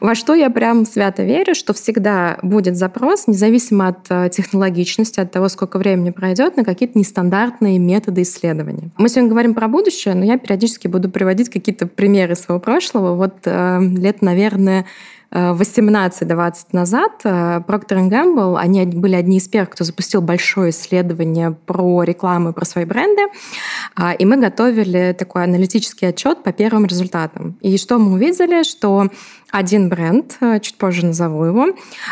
Во 0.00 0.14
что 0.14 0.34
я 0.34 0.50
прям 0.50 0.84
свято 0.86 1.22
верю, 1.22 1.54
что 1.54 1.72
всегда 1.72 2.38
будет 2.42 2.76
запрос, 2.76 3.26
независимо 3.26 3.88
от 3.88 4.32
технологичности, 4.32 5.20
от 5.20 5.30
того, 5.30 5.48
сколько 5.48 5.78
времени 5.78 6.10
пройдет, 6.10 6.56
на 6.56 6.64
какие 6.64 6.87
какие-то 6.88 6.98
нестандартные 6.98 7.78
методы 7.78 8.22
исследования. 8.22 8.90
Мы 8.96 9.08
сегодня 9.08 9.30
говорим 9.30 9.54
про 9.54 9.68
будущее, 9.68 10.14
но 10.14 10.24
я 10.24 10.38
периодически 10.38 10.88
буду 10.88 11.10
приводить 11.10 11.50
какие-то 11.50 11.86
примеры 11.86 12.34
своего 12.34 12.60
прошлого. 12.60 13.14
Вот 13.14 13.34
э, 13.44 13.80
лет, 13.80 14.22
наверное, 14.22 14.86
18-20 15.30 16.54
назад 16.72 17.12
э, 17.24 17.60
Procter 17.66 18.08
Gamble, 18.08 18.56
они 18.58 18.86
были 18.86 19.14
одни 19.14 19.36
из 19.36 19.46
первых, 19.46 19.70
кто 19.70 19.84
запустил 19.84 20.22
большое 20.22 20.70
исследование 20.70 21.54
про 21.66 22.02
рекламу 22.02 22.50
и 22.50 22.52
про 22.54 22.64
свои 22.64 22.86
бренды. 22.86 23.22
А, 23.98 24.12
и 24.12 24.24
мы 24.24 24.36
готовили 24.36 25.12
такой 25.18 25.42
аналитический 25.42 26.08
отчет 26.08 26.44
по 26.44 26.52
первым 26.52 26.86
результатам. 26.86 27.58
И 27.60 27.76
что 27.76 27.98
мы 27.98 28.12
увидели? 28.12 28.62
Что 28.62 29.08
один 29.50 29.88
бренд, 29.88 30.36
э, 30.40 30.60
чуть 30.60 30.76
позже 30.76 31.06
назову 31.06 31.44
его. 31.44 31.68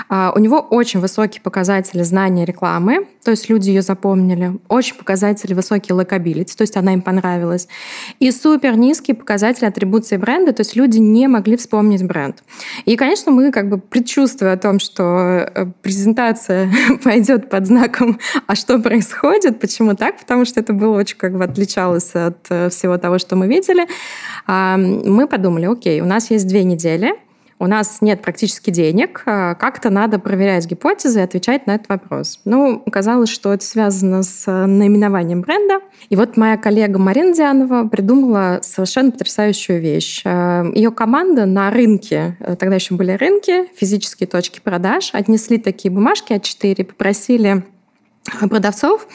А, 0.09 0.33
у 0.35 0.39
него 0.39 0.59
очень 0.59 1.01
высокие 1.01 1.43
показатели 1.43 2.03
знания 2.03 2.45
рекламы, 2.45 3.07
то 3.25 3.31
есть 3.31 3.49
люди 3.51 3.69
ее 3.69 3.83
запомнили. 3.83 4.59
Очень 4.69 4.97
показатели 4.97 5.53
высокие 5.53 5.95
likeability, 5.95 6.57
то 6.57 6.63
есть 6.63 6.77
она 6.77 6.95
им 6.95 7.03
понравилась. 7.03 7.69
И 8.21 8.31
супер 8.31 8.77
низкие 8.77 9.15
показатели 9.15 9.67
атрибуции 9.67 10.17
бренда, 10.17 10.53
то 10.53 10.63
есть 10.63 10.77
люди 10.77 10.99
не 10.99 11.29
могли 11.29 11.57
вспомнить 11.57 12.05
бренд. 12.05 12.43
И, 12.85 12.97
конечно, 12.97 13.33
мы 13.33 13.53
как 13.53 13.69
бы 13.69 13.79
предчувствуя 13.79 14.55
о 14.55 14.57
том, 14.57 14.79
что 14.79 15.51
э, 15.55 15.67
презентация 15.83 16.71
пойдет 17.05 17.51
под 17.51 17.67
знаком 17.67 18.19
«А 18.47 18.55
что 18.55 18.79
происходит?», 18.79 19.61
почему 19.61 19.95
так? 19.95 20.19
Потому 20.21 20.45
что 20.47 20.61
это 20.61 20.73
было 20.73 20.97
очень 20.97 21.19
как 21.19 21.37
бы 21.37 21.45
отличалось 21.77 22.15
от 22.15 22.47
э, 22.51 22.69
всего 22.71 22.99
того, 22.99 23.19
что 23.19 23.37
мы 23.37 23.47
видели. 23.47 23.87
А, 24.47 24.77
мы 24.77 25.27
подумали, 25.27 25.67
окей, 25.67 26.01
у 26.01 26.07
нас 26.07 26.31
есть 26.31 26.47
две 26.47 26.65
недели– 26.65 27.15
у 27.59 27.67
нас 27.69 28.03
нет 28.03 28.21
практически 28.21 28.69
денег, 28.69 29.23
а 29.25 29.55
как-то 29.55 29.89
надо 29.89 30.19
проверять 30.19 30.67
гипотезы 30.67 31.21
и 31.21 31.23
отвечать 31.23 31.67
на 31.67 31.77
этот 31.77 31.89
вопрос. 31.89 32.39
Ну, 32.45 32.83
оказалось, 32.85 33.31
что 33.31 33.55
это 33.55 33.65
связано 33.65 34.25
с 34.25 34.47
э, 34.47 34.67
наименованием 34.67 35.41
бренда. 35.41 35.81
И 36.11 36.17
вот 36.17 36.37
моя 36.37 36.59
коллега 36.59 36.99
Марина 36.99 37.33
Дианова 37.33 37.89
придумала 37.89 38.59
совершенно 38.61 39.11
потрясающую 39.11 39.81
вещь. 39.81 40.21
Э, 40.27 40.65
Ее 40.75 40.91
команда 40.91 41.47
на 41.47 41.71
рынке, 41.71 42.37
тогда 42.59 42.75
еще 42.75 42.95
были 42.95 43.13
рынки, 43.13 43.75
физические 43.75 44.27
точки 44.27 44.61
продаж, 44.61 45.09
отнесли 45.15 45.57
такие 45.57 45.91
бумажки 45.91 46.35
А4, 46.35 46.85
попросили 46.85 47.65
продавцов 48.51 49.07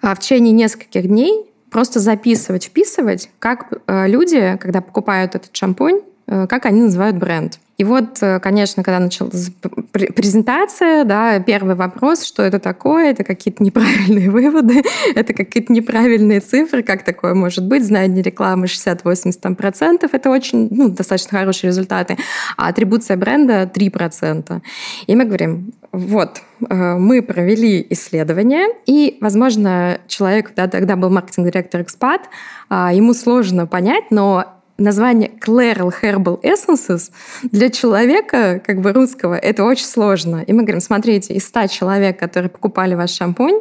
в 0.00 0.16
течение 0.16 0.52
нескольких 0.52 1.08
дней 1.08 1.49
просто 1.70 2.00
записывать, 2.00 2.64
вписывать, 2.64 3.30
как 3.38 3.72
люди, 3.86 4.58
когда 4.60 4.80
покупают 4.80 5.34
этот 5.34 5.54
шампунь, 5.56 6.00
как 6.26 6.66
они 6.66 6.82
называют 6.82 7.16
бренд. 7.16 7.58
И 7.80 7.84
вот, 7.84 8.18
э, 8.20 8.40
конечно, 8.40 8.82
когда 8.82 8.98
началась 8.98 9.50
презентация, 9.90 11.04
да, 11.04 11.38
первый 11.40 11.74
вопрос, 11.76 12.24
что 12.24 12.42
это 12.42 12.58
такое, 12.58 13.10
это 13.10 13.24
какие-то 13.24 13.64
неправильные 13.64 14.30
выводы, 14.38 14.82
это 15.14 15.32
какие-то 15.32 15.72
неправильные 15.72 16.40
цифры, 16.40 16.82
как 16.82 17.04
такое 17.04 17.32
может 17.32 17.66
быть, 17.66 17.82
знание 17.82 18.22
рекламы 18.22 18.66
60-80%, 18.66 20.10
это 20.12 20.28
очень, 20.30 20.68
ну, 20.70 20.90
достаточно 20.90 21.38
хорошие 21.38 21.68
результаты, 21.68 22.18
а 22.58 22.68
атрибуция 22.68 23.16
бренда 23.16 23.62
3%. 23.62 24.60
И 25.06 25.16
мы 25.16 25.24
говорим, 25.24 25.72
вот, 25.92 26.42
э, 26.68 26.94
мы 26.96 27.22
провели 27.22 27.86
исследование, 27.90 28.68
и, 28.86 29.18
возможно, 29.20 30.00
человек, 30.06 30.52
да, 30.54 30.68
тогда 30.68 30.96
был 30.96 31.10
маркетинг-директор 31.10 31.82
Экспат, 31.82 32.28
ему 32.70 33.14
сложно 33.14 33.66
понять, 33.66 34.04
но 34.10 34.60
название 34.80 35.30
Claral 35.30 35.92
Herbal 36.02 36.40
Essences 36.42 37.10
для 37.42 37.70
человека, 37.70 38.60
как 38.66 38.80
бы 38.80 38.92
русского, 38.92 39.34
это 39.34 39.64
очень 39.64 39.84
сложно. 39.84 40.42
И 40.46 40.52
мы 40.52 40.62
говорим, 40.62 40.80
смотрите, 40.80 41.34
из 41.34 41.46
100 41.46 41.68
человек, 41.68 42.18
которые 42.18 42.50
покупали 42.50 42.94
ваш 42.94 43.10
шампунь, 43.10 43.60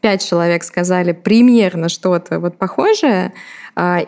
5 0.00 0.28
человек 0.28 0.64
сказали 0.64 1.12
примерно 1.12 1.88
что-то 1.88 2.40
вот 2.40 2.58
похожее, 2.58 3.32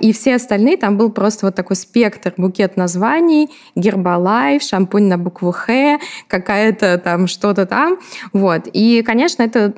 и 0.00 0.12
все 0.12 0.36
остальные, 0.36 0.76
там 0.76 0.96
был 0.96 1.10
просто 1.10 1.46
вот 1.46 1.54
такой 1.54 1.76
спектр, 1.76 2.32
букет 2.36 2.76
названий, 2.76 3.50
Гербалайф, 3.74 4.62
шампунь 4.62 5.08
на 5.08 5.18
букву 5.18 5.52
Х, 5.52 5.98
какая-то 6.28 6.98
там 6.98 7.26
что-то 7.26 7.66
там. 7.66 7.98
Вот. 8.32 8.68
И, 8.72 9.02
конечно, 9.02 9.42
это 9.42 9.74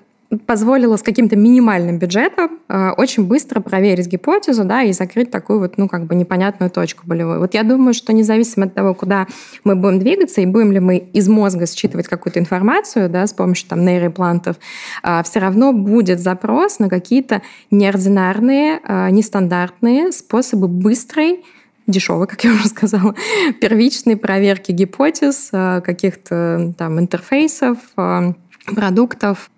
позволило 0.46 0.96
с 0.96 1.02
каким-то 1.02 1.36
минимальным 1.36 1.98
бюджетом 1.98 2.58
э, 2.68 2.90
очень 2.96 3.24
быстро 3.24 3.60
проверить 3.60 4.08
гипотезу, 4.08 4.64
да, 4.64 4.82
и 4.82 4.92
закрыть 4.92 5.30
такую 5.30 5.60
вот, 5.60 5.78
ну, 5.78 5.88
как 5.88 6.04
бы 6.04 6.14
непонятную 6.14 6.70
точку 6.70 7.06
болевую. 7.06 7.40
Вот 7.40 7.54
я 7.54 7.62
думаю, 7.62 7.94
что 7.94 8.12
независимо 8.12 8.66
от 8.66 8.74
того, 8.74 8.94
куда 8.94 9.26
мы 9.64 9.74
будем 9.74 9.98
двигаться, 10.00 10.42
и 10.42 10.46
будем 10.46 10.72
ли 10.72 10.80
мы 10.80 10.98
из 10.98 11.28
мозга 11.28 11.66
считывать 11.66 12.08
какую-то 12.08 12.38
информацию, 12.40 13.08
да, 13.08 13.26
с 13.26 13.32
помощью 13.32 13.68
там 13.68 13.84
нейроимплантов, 13.84 14.56
э, 15.02 15.22
все 15.22 15.38
равно 15.40 15.72
будет 15.72 16.20
запрос 16.20 16.78
на 16.78 16.90
какие-то 16.90 17.40
неординарные, 17.70 18.80
э, 18.84 19.10
нестандартные 19.10 20.12
способы 20.12 20.68
быстрой 20.68 21.42
дешевой, 21.86 22.26
как 22.26 22.44
я 22.44 22.52
уже 22.52 22.68
сказала, 22.68 23.14
первичной 23.60 24.18
проверки 24.18 24.72
гипотез, 24.72 25.48
э, 25.52 25.80
каких-то 25.80 26.74
там 26.76 26.98
интерфейсов, 27.00 27.78
э, 27.96 28.34
продуктов, 28.74 29.50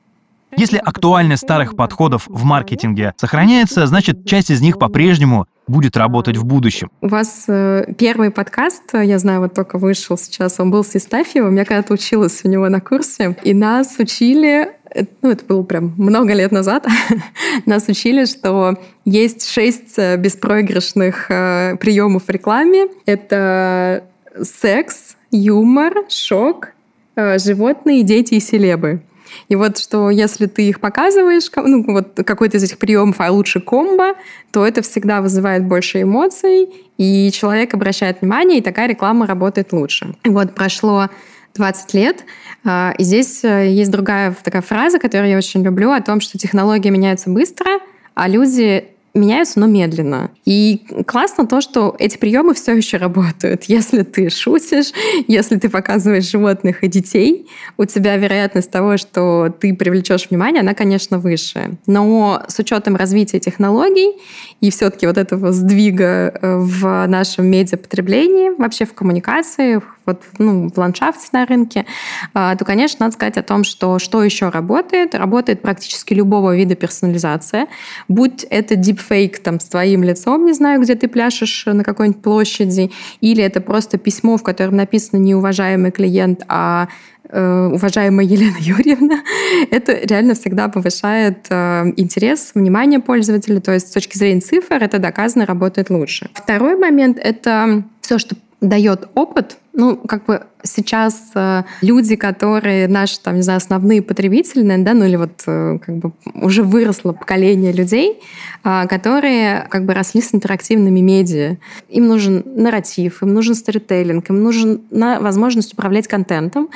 если 0.57 0.78
актуальность 0.78 1.42
старых 1.42 1.76
подходов 1.76 2.24
в 2.26 2.44
маркетинге 2.44 3.14
сохраняется, 3.16 3.86
значит, 3.86 4.26
часть 4.26 4.51
из 4.51 4.61
них 4.61 4.78
по-прежнему 4.78 5.46
будет 5.66 5.96
работать 5.96 6.36
в 6.36 6.44
будущем. 6.44 6.90
У 7.01 7.09
вас 7.09 7.44
э, 7.48 7.94
первый 7.96 8.30
подкаст, 8.30 8.92
я 8.92 9.18
знаю, 9.18 9.40
вот 9.40 9.55
только 9.55 9.78
вышел 9.78 10.18
сейчас, 10.18 10.59
он 10.59 10.70
был 10.70 10.84
с 10.84 10.96
Истафьевым. 10.96 11.55
Я 11.57 11.64
когда-то 11.64 11.94
училась 11.94 12.40
у 12.44 12.48
него 12.48 12.68
на 12.68 12.80
курсе, 12.80 13.36
и 13.44 13.55
нас 13.55 13.96
учили 13.98 14.70
э, 14.92 15.05
ну, 15.22 15.30
это 15.30 15.44
было 15.44 15.62
прям 15.62 15.94
много 15.96 16.34
лет 16.34 16.51
назад, 16.51 16.86
нас 17.66 17.86
учили, 17.88 18.24
что 18.24 18.78
есть 19.05 19.48
шесть 19.48 19.94
э, 19.96 20.16
беспроигрышных 20.16 21.30
э, 21.30 21.76
приемов 21.76 22.24
в 22.24 22.30
рекламе. 22.30 22.88
Это 23.07 24.05
секс, 24.42 25.16
юмор, 25.30 25.92
шок, 26.09 26.72
э, 27.14 27.38
животные, 27.38 28.03
дети 28.03 28.34
и 28.34 28.40
селебы. 28.40 29.03
И 29.49 29.57
вот 29.57 29.78
что 29.78 30.11
если 30.11 30.47
ты 30.47 30.68
их 30.68 30.81
показываешь, 30.81 31.51
ну, 31.57 31.85
вот 31.93 32.20
какой-то 32.24 32.57
из 32.57 32.64
этих 32.64 32.78
приемов, 32.78 33.16
а 33.18 33.31
лучше 33.31 33.61
комбо, 33.61 34.14
то 34.51 34.66
это 34.66 34.83
всегда 34.83 35.20
вызывает 35.20 35.64
больше 35.64 36.03
эмоций, 36.03 36.68
и 36.99 37.31
человек 37.33 37.74
обращает 37.74 38.20
внимание, 38.20 38.59
и 38.59 38.62
такая 38.62 38.89
реклама 38.89 39.26
работает 39.26 39.72
лучше. 39.72 40.14
Вот 40.24 40.55
прошло 40.55 41.09
20 41.55 41.95
лет. 41.95 42.24
А, 42.64 42.95
и 42.99 43.05
здесь 43.05 43.43
э, 43.45 43.70
есть 43.70 43.91
другая 43.91 44.35
такая 44.45 44.62
фраза, 44.62 44.99
которую 44.99 45.31
я 45.31 45.37
очень 45.37 45.62
люблю, 45.62 45.91
о 45.91 46.01
том, 46.01 46.20
что 46.20 46.39
технологии 46.39 46.91
меняются 46.91 47.31
быстро, 47.31 47.81
а 48.14 48.28
люди 48.28 48.89
меняются, 49.14 49.61
но 49.61 49.66
медленно. 49.66 50.30
И 50.44 50.82
классно 51.06 51.46
то, 51.46 51.61
что 51.61 51.94
эти 51.98 52.16
приемы 52.16 52.54
все 52.54 52.74
еще 52.74 52.96
работают. 52.96 53.64
Если 53.64 54.02
ты 54.02 54.30
шутишь, 54.30 54.92
если 55.26 55.56
ты 55.56 55.68
показываешь 55.68 56.30
животных 56.30 56.84
и 56.84 56.88
детей, 56.88 57.48
у 57.76 57.84
тебя 57.84 58.16
вероятность 58.16 58.70
того, 58.70 58.96
что 58.96 59.52
ты 59.58 59.74
привлечешь 59.74 60.28
внимание, 60.30 60.61
она, 60.61 60.74
конечно, 60.74 61.18
выше. 61.18 61.78
Но 61.86 62.42
с 62.48 62.58
учетом 62.58 62.96
развития 62.96 63.40
технологий 63.40 64.12
и 64.61 64.70
все-таки 64.70 65.06
вот 65.06 65.18
этого 65.18 65.52
сдвига 65.52 66.32
э, 66.40 66.56
в 66.58 67.06
нашем 67.06 67.46
медиапотреблении, 67.46 68.50
вообще 68.58 68.84
в 68.84 68.94
коммуникации, 68.94 69.80
вот, 70.07 70.22
ну, 70.38 70.68
в 70.68 70.78
ландшафте 70.78 71.28
на 71.32 71.46
рынке, 71.46 71.86
а, 72.34 72.57
то, 72.57 72.64
конечно, 72.64 73.05
надо 73.05 73.14
сказать 73.14 73.36
о 73.36 73.42
том, 73.42 73.64
что 73.64 73.98
что 73.98 74.22
еще 74.24 74.48
работает. 74.48 75.14
Работает 75.14 75.62
практически 75.62 76.14
любого 76.14 76.57
вида 76.57 76.74
персонализация. 76.74 77.66
Будь 78.09 78.44
это 78.44 78.76
дипфейк 78.76 79.38
там, 79.38 79.61
с 79.61 79.64
твоим 79.64 80.03
лицом, 80.03 80.46
не 80.46 80.53
знаю, 80.53 80.80
где 80.80 80.94
ты 80.94 81.09
пляшешь 81.09 81.64
на 81.66 81.84
какой-нибудь 81.84 82.22
площади, 82.22 82.90
или 83.20 83.42
это 83.42 83.61
просто 83.61 83.98
письмо, 83.98 84.36
в 84.36 84.42
котором 84.42 84.76
написано 84.76 85.18
«неуважаемый 85.18 85.90
клиент», 85.90 86.44
а 86.48 86.88
э, 87.28 87.70
уважаемая 87.72 88.26
Елена 88.26 88.57
Юрьевна, 88.59 89.20
это 89.70 89.92
реально 89.92 90.34
всегда 90.34 90.68
повышает 90.68 91.46
э, 91.51 91.92
интерес, 91.96 92.53
внимание 92.55 93.01
пользователя. 93.01 93.61
То 93.61 93.72
есть 93.72 93.88
с 93.88 93.92
точки 93.92 94.16
зрения 94.16 94.40
цифр 94.40 94.82
это 94.82 94.98
доказано 94.98 95.46
работает 95.46 95.90
лучше. 95.90 96.30
Второй 96.34 96.76
момент— 96.76 97.18
это 97.22 97.84
все, 98.01 98.18
что 98.18 98.36
дает 98.61 99.09
опыт, 99.14 99.59
ну, 99.73 99.97
как 99.97 100.27
бы 100.27 100.47
сейчас 100.62 101.31
э, 101.35 101.62
люди, 101.81 102.16
которые 102.16 102.89
наши, 102.89 103.21
там, 103.21 103.37
не 103.37 103.43
знаю, 103.43 103.59
основные 103.59 104.03
потребители, 104.03 104.62
да, 104.83 104.95
ну 104.95 105.05
или 105.05 105.16
вот 105.16 105.43
э, 105.47 105.79
как 105.85 105.97
бы 105.97 106.12
уже 106.35 106.62
выросло 106.62 107.12
поколение 107.12 107.73
людей, 107.73 108.21
э, 108.64 108.87
которые 108.89 109.66
как 109.71 109.85
бы 109.85 109.95
росли 109.95 110.21
с 110.21 110.35
интерактивными 110.35 111.01
медиа. 111.01 111.57
Им 111.89 112.09
нужен 112.09 112.43
нарратив, 112.45 113.23
им 113.23 113.33
нужен 113.33 113.55
сторителлинг, 113.55 114.29
им 114.31 114.43
нужен 114.43 114.83
на 114.91 115.21
возможность 115.21 115.73
управлять 115.73 116.09
контентом. 116.09 116.68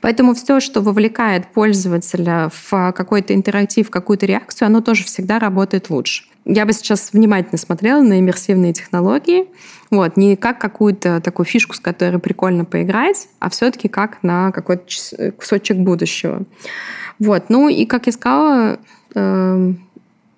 Поэтому 0.00 0.34
все, 0.34 0.60
что 0.60 0.80
вовлекает 0.80 1.48
пользователя 1.48 2.50
в 2.52 2.92
какой-то 2.92 3.34
интерактив, 3.34 3.90
какую-то 3.90 4.26
реакцию, 4.26 4.66
оно 4.66 4.80
тоже 4.80 5.04
всегда 5.04 5.38
работает 5.38 5.90
лучше. 5.90 6.24
Я 6.46 6.64
бы 6.64 6.72
сейчас 6.72 7.12
внимательно 7.12 7.58
смотрела 7.58 8.00
на 8.02 8.20
иммерсивные 8.20 8.72
технологии, 8.72 9.46
вот, 9.90 10.16
не 10.16 10.36
как 10.36 10.60
какую-то 10.60 11.20
такую 11.20 11.44
фишку, 11.44 11.74
с 11.74 11.80
которой 11.80 12.18
прикольно 12.18 12.64
поиграть, 12.64 13.28
а 13.40 13.50
все-таки 13.50 13.88
как 13.88 14.22
на 14.22 14.52
какой-то 14.52 14.84
кусочек 15.32 15.76
будущего. 15.76 16.42
Вот, 17.18 17.44
ну 17.48 17.68
и, 17.68 17.84
как 17.84 18.06
я 18.06 18.12
сказала, 18.12 18.78
эм, 19.14 19.80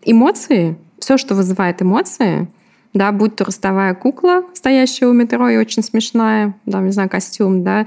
эмоции, 0.03 0.77
все, 0.99 1.19
что 1.19 1.35
вызывает 1.35 1.83
эмоции, 1.83 2.49
да, 2.95 3.13
будь 3.13 3.37
то 3.37 3.45
ростовая 3.45 3.95
кукла, 3.95 4.45
стоящая 4.55 5.07
у 5.07 5.13
метро 5.13 5.49
и 5.51 5.59
очень 5.59 5.83
смешная, 5.83 6.55
да, 6.65 6.81
не 6.81 6.91
знаю, 6.91 7.11
костюм, 7.11 7.63
да. 7.63 7.87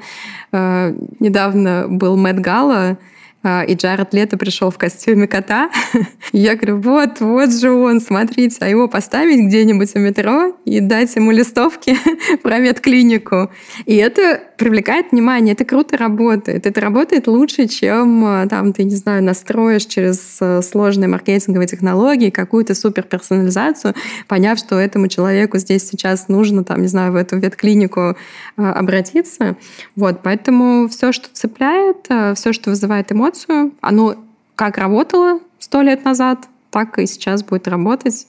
Э, 0.51 0.93
недавно 1.19 1.87
был 1.89 2.17
Мэтт 2.17 2.39
Гала, 2.39 2.97
и 3.43 3.73
Джаред 3.73 4.13
Лето 4.13 4.37
пришел 4.37 4.69
в 4.69 4.77
костюме 4.77 5.27
кота. 5.27 5.69
я 6.31 6.55
говорю, 6.55 6.77
вот, 6.77 7.19
вот 7.19 7.51
же 7.51 7.71
он, 7.71 7.99
смотрите, 7.99 8.57
а 8.61 8.67
его 8.67 8.87
поставить 8.87 9.47
где-нибудь 9.47 9.93
в 9.93 9.97
метро 9.97 10.55
и 10.65 10.79
дать 10.79 11.15
ему 11.15 11.31
листовки 11.31 11.97
про 12.43 12.59
ветклинику. 12.59 13.49
И 13.85 13.95
это 13.95 14.41
привлекает 14.57 15.11
внимание, 15.11 15.53
это 15.53 15.65
круто 15.65 15.97
работает. 15.97 16.67
Это 16.67 16.79
работает 16.81 17.25
лучше, 17.25 17.67
чем 17.67 18.23
а, 18.25 18.47
там, 18.47 18.73
ты, 18.73 18.83
не 18.83 18.95
знаю, 18.95 19.23
настроишь 19.23 19.85
через 19.85 20.37
а, 20.39 20.61
сложные 20.61 21.07
маркетинговые 21.07 21.67
технологии 21.67 22.29
какую-то 22.29 22.75
суперперсонализацию, 22.75 23.95
поняв, 24.27 24.59
что 24.59 24.77
этому 24.77 25.07
человеку 25.07 25.57
здесь 25.57 25.89
сейчас 25.89 26.27
нужно, 26.27 26.63
там, 26.63 26.81
не 26.81 26.87
знаю, 26.87 27.11
в 27.11 27.15
эту 27.15 27.37
ветклинику 27.37 28.15
обратиться. 28.55 29.55
Вот, 29.95 30.19
поэтому 30.21 30.87
все, 30.89 31.11
что 31.11 31.27
цепляет, 31.33 32.07
все, 32.37 32.53
что 32.53 32.69
вызывает 32.69 33.11
эмоции, 33.11 33.30
информацию. 33.31 33.73
Оно 33.81 34.15
как 34.55 34.77
работало 34.77 35.39
сто 35.59 35.81
лет 35.81 36.05
назад, 36.05 36.47
так 36.69 36.97
и 36.99 37.05
сейчас 37.05 37.43
будет 37.43 37.67
работать. 37.67 38.27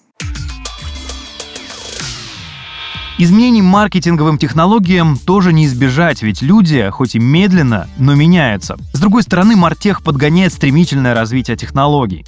Изменений 3.18 3.62
маркетинговым 3.62 4.38
технологиям 4.38 5.16
тоже 5.16 5.52
не 5.52 5.66
избежать, 5.66 6.22
ведь 6.22 6.42
люди, 6.42 6.88
хоть 6.90 7.14
и 7.14 7.18
медленно, 7.18 7.86
но 7.98 8.14
меняются. 8.14 8.76
С 8.92 9.00
другой 9.00 9.22
стороны, 9.22 9.54
Мартех 9.54 10.02
подгоняет 10.02 10.52
стремительное 10.52 11.14
развитие 11.14 11.56
технологий. 11.56 12.24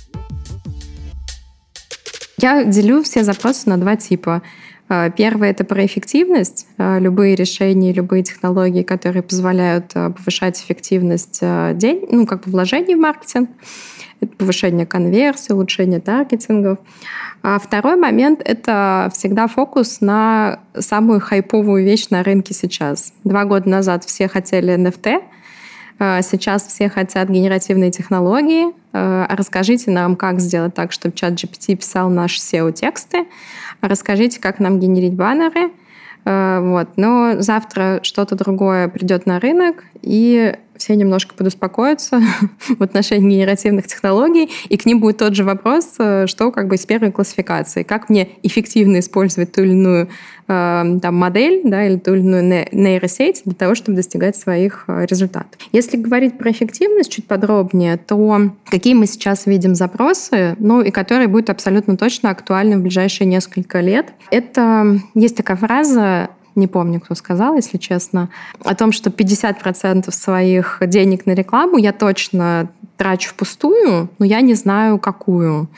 Я 2.39 2.64
делю 2.64 3.03
все 3.03 3.25
запросы 3.25 3.68
на 3.68 3.79
два 3.79 3.97
типа. 3.97 4.43
А, 4.95 5.11
первое— 5.11 5.51
это 5.51 5.64
про 5.64 5.84
эффективность. 5.84 6.66
А, 6.78 6.99
любые 6.99 7.34
решения, 7.34 7.92
любые 7.92 8.22
технологии, 8.22 8.82
которые 8.82 9.22
позволяют 9.22 9.90
а, 9.95 10.11
повышать 10.11 10.61
эффективность 10.61 11.40
день, 11.74 12.07
ну, 12.11 12.26
как 12.26 12.45
бы 12.45 12.53
вложений 12.53 12.95
в 12.95 12.99
маркетинг, 12.99 13.51
это 14.20 14.36
повышение 14.36 14.86
конверсии, 14.86 15.53
улучшение 15.53 16.01
таргетингов. 16.01 16.78
А 17.42 17.59
второй 17.59 17.97
момент— 17.97 18.40
это 18.45 19.11
всегда 19.12 19.49
фокус 19.49 20.01
на 20.01 20.61
самую 20.78 21.20
хайповую 21.20 21.84
вещь 21.84 22.09
на 22.11 22.22
рынке 22.22 22.55
сейчас. 22.55 23.12
Два 23.24 23.45
года 23.45 23.68
назад 23.68 24.05
все 24.05 24.28
хотели 24.28 24.74
NFT, 24.74 25.22
Сейчас 25.99 26.66
все 26.66 26.88
хотят 26.88 27.28
генеративные 27.28 27.90
технологии. 27.90 28.66
Расскажите 28.92 29.90
нам, 29.90 30.16
как 30.16 30.40
сделать 30.40 30.74
так, 30.74 30.90
чтобы 30.90 31.14
чат 31.14 31.34
GPT 31.34 31.76
писал 31.76 32.11
наши 32.11 32.40
SEO-тексты 32.40 33.26
расскажите, 33.88 34.40
как 34.40 34.59
нам 34.59 34.80
генерить 34.80 35.14
баннеры. 35.14 35.72
Э, 36.24 36.61
вот. 36.61 36.97
Но 36.97 37.34
завтра 37.38 38.01
что-то 38.03 38.34
другое 38.34 38.88
придет 38.88 39.26
на 39.26 39.40
рынок, 39.40 39.84
и 40.03 40.57
все 40.77 40.97
немножко 40.97 41.35
подуспокоятся 41.35 42.20
в 42.79 42.83
отношении 42.83 43.37
генеративных 43.37 43.87
технологий, 43.87 44.51
и 44.68 44.77
к 44.77 44.87
ним 44.87 45.01
будет 45.01 45.18
тот 45.18 45.35
же 45.35 45.45
вопрос, 45.45 45.95
э, 45.99 46.27
что 46.27 46.51
как 46.51 46.68
бы 46.68 46.77
из 46.77 46.87
первой 46.87 47.12
классификации. 47.12 47.83
Как 47.83 48.09
мне 48.09 48.29
эффективно 48.43 48.99
использовать 48.99 49.53
ту 49.53 49.62
или 49.62 49.72
иную 49.72 50.09
э, 50.49 50.99
там, 51.03 51.14
модель 51.14 51.62
да, 51.64 51.87
или 51.87 51.97
ту 51.97 52.14
или 52.14 52.20
иную 52.20 52.68
нейросеть 52.72 53.43
для 53.45 53.55
того, 53.55 53.75
чтобы 53.75 53.97
достигать 53.97 54.37
своих 54.37 54.85
э, 54.89 55.07
результатов. 55.07 55.61
Если 55.72 55.97
говорить 55.97 56.39
про 56.39 56.51
эффективность 56.51 57.12
чуть 57.12 57.27
подробнее, 57.27 57.97
то 57.97 58.51
какие 58.66 58.95
мы 58.95 59.07
сейчас 59.07 59.47
видим 59.47 59.75
запросы, 59.75 60.57
ну 60.59 60.81
и 60.81 60.91
которые 60.91 61.29
будут 61.29 61.51
абсолютно 61.51 61.97
точно 61.97 62.31
актуальны 62.31 62.79
в 62.79 62.83
ближайшие 62.83 63.27
несколько 63.27 63.81
лет. 63.81 64.12
Это 64.31 65.01
есть 65.14 65.37
такая 65.37 65.57
фраза 65.57 66.31
не 66.55 66.66
помню, 66.66 67.00
кто 67.00 67.14
сказал, 67.14 67.57
если 67.57 67.78
честно, 67.78 68.28
о 68.64 68.74
том, 68.74 68.92
что 68.92 69.11
50% 69.11 70.11
своих 70.11 70.78
денег 70.82 71.26
на 71.26 71.32
рекламу 71.32 71.78
я 71.78 71.92
точно 71.92 72.68
трачу 72.96 73.30
впустую, 73.30 74.09
но 74.18 74.24
я 74.24 74.40
не 74.40 74.55
знаю, 74.55 74.98
какую. 74.98 75.68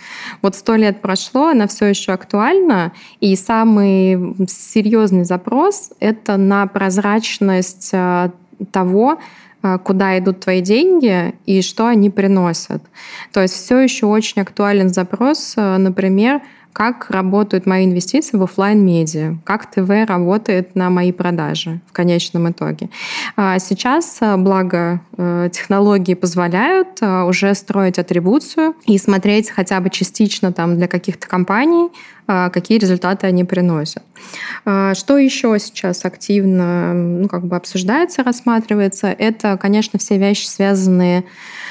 Вот 0.42 0.54
сто 0.54 0.74
лет 0.74 1.00
прошло, 1.00 1.48
она 1.48 1.66
все 1.66 1.86
еще 1.86 2.12
актуальна, 2.12 2.92
и 3.20 3.36
самый 3.36 4.36
серьезный 4.48 5.24
запрос— 5.24 5.92
это 6.00 6.36
на 6.36 6.66
прозрачность 6.66 7.90
э, 7.92 8.30
того, 8.70 9.18
э, 9.62 9.78
куда 9.82 10.18
идут 10.18 10.40
твои 10.40 10.60
деньги 10.60 11.34
и 11.46 11.62
что 11.62 11.86
они 11.86 12.10
приносят. 12.10 12.82
То 13.32 13.40
есть 13.40 13.54
все 13.54 13.78
еще 13.78 14.06
очень 14.06 14.42
актуален 14.42 14.90
запрос, 14.90 15.54
э, 15.56 15.76
например, 15.78 16.42
как 16.76 17.08
работают 17.08 17.64
мои 17.64 17.86
инвестиции 17.86 18.36
в 18.36 18.42
офлайн 18.42 18.84
медиа 18.84 19.38
как 19.44 19.64
ТВ 19.70 19.88
работает 20.06 20.74
на 20.74 20.90
мои 20.90 21.10
продажи 21.10 21.80
в 21.88 21.92
конечном 21.94 22.50
итоге. 22.50 22.90
А 23.34 23.58
сейчас, 23.58 24.18
э, 24.20 24.36
благо, 24.36 25.00
э, 25.16 25.48
технологии 25.50 26.12
позволяют 26.12 26.98
э, 27.00 27.22
уже 27.22 27.54
строить 27.54 27.98
атрибуцию 27.98 28.74
и 28.84 28.98
смотреть 28.98 29.48
хотя 29.48 29.80
бы 29.80 29.88
частично 29.88 30.52
там 30.52 30.76
для 30.76 30.86
каких-то 30.86 31.26
компаний, 31.26 31.88
какие 32.26 32.78
результаты 32.78 33.28
они 33.28 33.44
приносят. 33.44 34.02
Что 34.64 35.16
еще 35.16 35.56
сейчас 35.60 36.04
активно 36.04 36.92
ну, 36.92 37.28
как 37.28 37.46
бы 37.46 37.54
обсуждается, 37.54 38.24
рассматривается, 38.24 39.06
это, 39.06 39.56
конечно, 39.56 40.00
все 40.00 40.18
вещи, 40.18 40.46
связанные 40.46 41.20
а, 41.20 41.65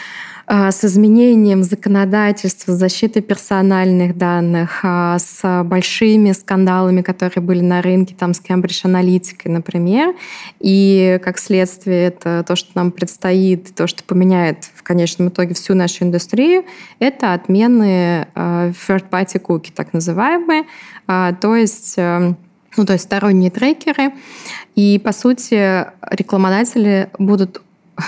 с 0.48 0.86
изменением 0.86 1.64
законодательства 1.64 2.76
защиты 2.76 3.22
персональных 3.22 4.18
данных, 4.18 4.82
а, 4.84 5.18
с 5.18 5.64
большими 5.64 6.32
скандалами, 6.34 7.02
которые 7.02 7.44
были 7.44 7.62
на 7.62 7.82
рынке, 7.82 8.16
там 8.18 8.34
с 8.34 8.42
Cambridge 8.42 8.86
Analytica, 8.86 9.50
например. 9.50 10.16
И 10.60 11.20
как 11.24 11.40
следствие 11.40 12.08
это 12.08 12.44
то, 12.48 12.56
что 12.56 12.72
нам 12.76 12.92
предстоит, 12.92 13.74
то, 13.74 13.88
что 13.88 14.04
поменяет 14.04 14.70
в 14.76 14.84
конечном 14.84 15.30
итоге 15.30 15.56
всю 15.56 15.74
нашу 15.74 16.04
индустрию, 16.04 16.66
это 17.00 17.34
отмены 17.34 18.28
а, 18.36 18.70
third-party 18.70 19.42
cookie, 19.42 19.72
так 19.74 19.94
называемые, 19.94 20.66
то 21.08 21.56
есть 21.56 21.94
эм, 21.98 22.38
ну, 22.78 22.86
то 22.86 22.94
есть 22.94 23.06
сторонние 23.06 23.52
трекеры. 23.52 24.14
И, 24.76 25.00
по 25.00 25.12
сути, 25.12 25.86
рекламодатели 26.10 27.10
будут 27.18 27.62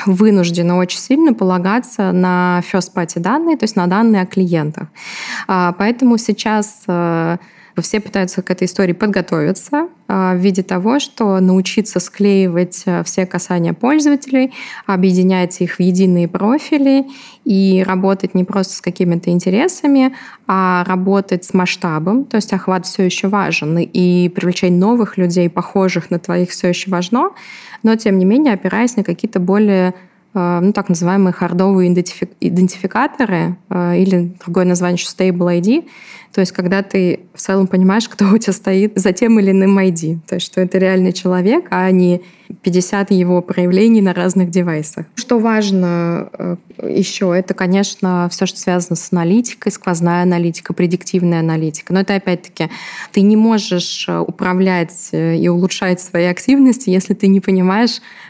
вынуждены 0.05 0.73
очень 0.73 0.99
сильно 0.99 1.33
полагаться 1.33 2.11
на 2.11 2.61
first-party 2.71 3.19
данные, 3.19 3.57
то 3.57 3.63
есть 3.63 3.75
на 3.75 3.87
данные 3.87 4.23
о 4.23 4.25
клиентах. 4.25 4.87
А, 5.47 5.73
поэтому 5.73 6.17
сейчас 6.17 6.83
э, 6.87 7.37
все 7.81 7.99
пытаются 7.99 8.41
к 8.41 8.49
этой 8.49 8.65
истории 8.65 8.93
подготовиться 8.93 9.87
а, 10.07 10.33
в 10.33 10.37
виде 10.37 10.63
того, 10.63 10.99
что 10.99 11.39
научиться 11.39 11.99
склеивать 11.99 12.83
э, 12.85 13.03
все 13.03 13.25
касания 13.25 13.73
пользователей, 13.73 14.53
объединять 14.85 15.59
их 15.61 15.75
в 15.75 15.79
единые 15.79 16.27
профили 16.27 17.05
и 17.45 17.83
работать 17.85 18.33
не 18.33 18.43
просто 18.43 18.75
с 18.75 18.81
какими-то 18.81 19.29
интересами, 19.29 20.15
а 20.47 20.83
работать 20.85 21.43
с 21.43 21.53
масштабом, 21.53 22.25
то 22.25 22.37
есть 22.37 22.53
охват 22.53 22.85
все 22.85 23.03
еще 23.03 23.27
важен, 23.27 23.77
и 23.77 24.29
привлечение 24.29 24.79
новых 24.79 25.17
людей, 25.17 25.49
похожих 25.49 26.09
на 26.09 26.19
твоих, 26.19 26.49
все 26.51 26.69
еще 26.69 26.89
важно, 26.89 27.29
но 27.83 27.95
тем 27.95 28.17
не 28.17 28.25
менее 28.25 28.53
опираясь 28.53 28.95
на 28.95 29.03
какие-то 29.03 29.39
более 29.39 29.93
ну, 30.37 30.73
так 30.73 30.89
называемые 30.89 31.33
хардовые 31.33 31.91
идентификаторы 31.91 33.57
э, 33.69 33.97
или 33.97 34.33
другое 34.43 34.65
название 34.65 34.97
еще 34.97 35.07
Stable 35.07 35.59
ID, 35.59 35.87
то 36.33 36.41
есть 36.41 36.51
когда 36.51 36.83
ты 36.83 37.21
в 37.33 37.39
целом 37.39 37.67
понимаешь, 37.67 38.07
кто 38.09 38.27
у 38.27 38.37
тебя 38.37 38.53
стоит 38.53 38.93
за 38.95 39.11
тем 39.13 39.39
или 39.39 39.51
иным 39.51 39.79
ID, 39.79 40.19
то 40.27 40.35
есть 40.35 40.45
что 40.45 40.61
это 40.61 40.77
реальный 40.77 41.13
человек, 41.13 41.65
а 41.71 41.89
не 41.91 42.21
50 42.61 43.11
его 43.11 43.41
проявлений 43.41 44.01
на 44.01 44.13
разных 44.13 44.49
девайсах. 44.49 45.05
Что 45.15 45.39
важно 45.39 46.29
э, 46.37 46.55
еще, 46.87 47.33
это, 47.35 47.53
конечно, 47.53 48.29
все, 48.31 48.45
что 48.45 48.59
связано 48.59 48.95
с 48.95 49.11
аналитикой, 49.11 49.71
сквозная 49.71 50.21
аналитика, 50.21 50.73
предиктивная 50.73 51.39
аналитика. 51.39 51.93
Но 51.93 52.01
это, 52.01 52.15
опять-таки, 52.15 52.69
ты 53.11 53.21
не 53.21 53.35
можешь 53.35 54.07
управлять 54.07 55.09
и 55.11 55.49
улучшать 55.49 55.99
свои 55.99 56.25
активности, 56.25 56.89
если 56.89 57.13
ты 57.15 57.27
не 57.27 57.41
понимаешь, 57.41 57.99
Э, 57.99 58.26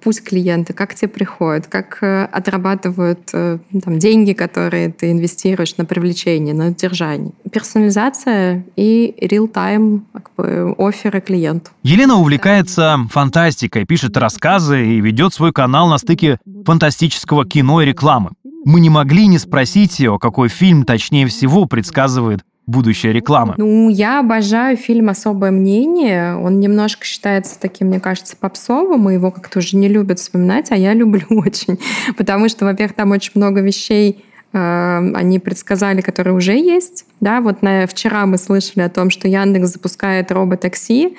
путь 0.00 0.22
клиента, 0.22 0.72
как 0.72 0.94
тебе 0.94 1.08
приходят, 1.08 1.66
как 1.66 1.98
э, 2.02 2.24
отрабатывают 2.24 3.30
э, 3.32 3.58
там, 3.84 3.98
деньги, 3.98 4.32
которые 4.32 4.90
ты 4.90 5.10
инвестируешь 5.10 5.76
на 5.76 5.84
привлечение, 5.84 6.54
на 6.54 6.68
удержание. 6.68 7.32
Персонализация 7.50 8.64
и 8.76 9.14
real-time 9.20 10.02
как 10.12 10.30
бы, 10.36 10.74
оферы 10.78 11.20
клиенту. 11.20 11.70
Елена 11.82 12.14
увлекается 12.14 12.98
фантастикой, 13.10 13.84
пишет 13.84 14.16
рассказы 14.16 14.86
и 14.86 15.00
ведет 15.00 15.34
свой 15.34 15.52
канал 15.52 15.88
на 15.88 15.98
стыке 15.98 16.38
фантастического 16.64 17.46
кино 17.46 17.82
и 17.82 17.86
рекламы. 17.86 18.30
Мы 18.64 18.80
не 18.80 18.90
могли 18.90 19.26
не 19.26 19.38
спросить 19.38 19.98
ее, 19.98 20.18
какой 20.20 20.48
фильм 20.48 20.84
точнее 20.84 21.26
всего 21.26 21.66
предсказывает 21.66 22.42
будущее 22.68 23.12
рекламы? 23.12 23.54
Ну, 23.56 23.88
я 23.88 24.20
обожаю 24.20 24.76
фильм 24.76 25.08
«Особое 25.08 25.50
мнение». 25.50 26.36
Он 26.36 26.60
немножко 26.60 27.04
считается 27.04 27.58
таким, 27.58 27.88
мне 27.88 27.98
кажется, 27.98 28.36
попсовым, 28.36 29.08
и 29.08 29.14
его 29.14 29.30
как-то 29.30 29.58
уже 29.58 29.76
не 29.76 29.88
любят 29.88 30.18
вспоминать, 30.18 30.70
а 30.70 30.76
я 30.76 30.92
люблю 30.94 31.24
очень. 31.30 31.78
Потому 32.16 32.48
что, 32.48 32.66
во-первых, 32.66 32.94
там 32.94 33.10
очень 33.10 33.32
много 33.34 33.60
вещей, 33.60 34.24
э, 34.52 35.12
они 35.14 35.38
предсказали, 35.38 36.02
которые 36.02 36.34
уже 36.34 36.52
есть. 36.52 37.06
Да, 37.20 37.40
вот 37.40 37.62
на, 37.62 37.86
вчера 37.86 38.26
мы 38.26 38.36
слышали 38.36 38.82
о 38.82 38.90
том, 38.90 39.10
что 39.10 39.28
Яндекс 39.28 39.68
запускает 39.68 40.30
роботакси. 40.30 41.16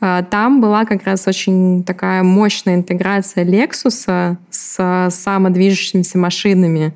Э, 0.00 0.22
там 0.30 0.60
была 0.60 0.84
как 0.84 1.04
раз 1.04 1.26
очень 1.26 1.82
такая 1.82 2.22
мощная 2.22 2.76
интеграция 2.76 3.44
Lexus 3.44 4.36
с 4.50 5.08
самодвижущимися 5.10 6.16
машинами. 6.16 6.94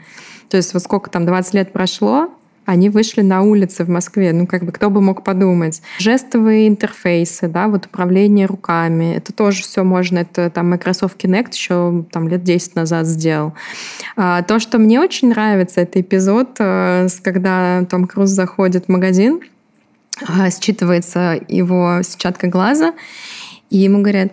То 0.48 0.56
есть 0.56 0.74
вот 0.74 0.82
сколько 0.84 1.10
там, 1.10 1.26
20 1.26 1.54
лет 1.54 1.72
прошло, 1.72 2.28
они 2.66 2.90
вышли 2.90 3.22
на 3.22 3.42
улицы 3.42 3.84
в 3.84 3.88
Москве. 3.88 4.32
Ну, 4.32 4.46
как 4.46 4.64
бы 4.64 4.72
кто 4.72 4.90
бы 4.90 5.00
мог 5.00 5.24
подумать. 5.24 5.80
Жестовые 5.98 6.68
интерфейсы, 6.68 7.48
да, 7.48 7.68
вот 7.68 7.86
управление 7.86 8.46
руками. 8.46 9.14
Это 9.14 9.32
тоже 9.32 9.62
все 9.62 9.84
можно. 9.84 10.18
Это 10.18 10.50
там 10.50 10.70
Microsoft 10.70 11.22
Kinect 11.24 11.52
еще 11.52 12.04
там 12.10 12.28
лет 12.28 12.42
10 12.42 12.74
назад 12.74 13.06
сделал. 13.06 13.54
А, 14.16 14.42
то, 14.42 14.58
что 14.58 14.78
мне 14.78 15.00
очень 15.00 15.28
нравится, 15.28 15.80
это 15.80 16.00
эпизод, 16.00 16.56
э, 16.58 17.06
когда 17.22 17.84
Том 17.88 18.06
Круз 18.06 18.30
заходит 18.30 18.86
в 18.86 18.88
магазин, 18.88 19.40
а, 20.26 20.48
считывается 20.48 21.40
его 21.48 22.02
сетчатка 22.02 22.48
глаза, 22.48 22.94
и 23.70 23.78
ему 23.78 24.00
говорят, 24.00 24.32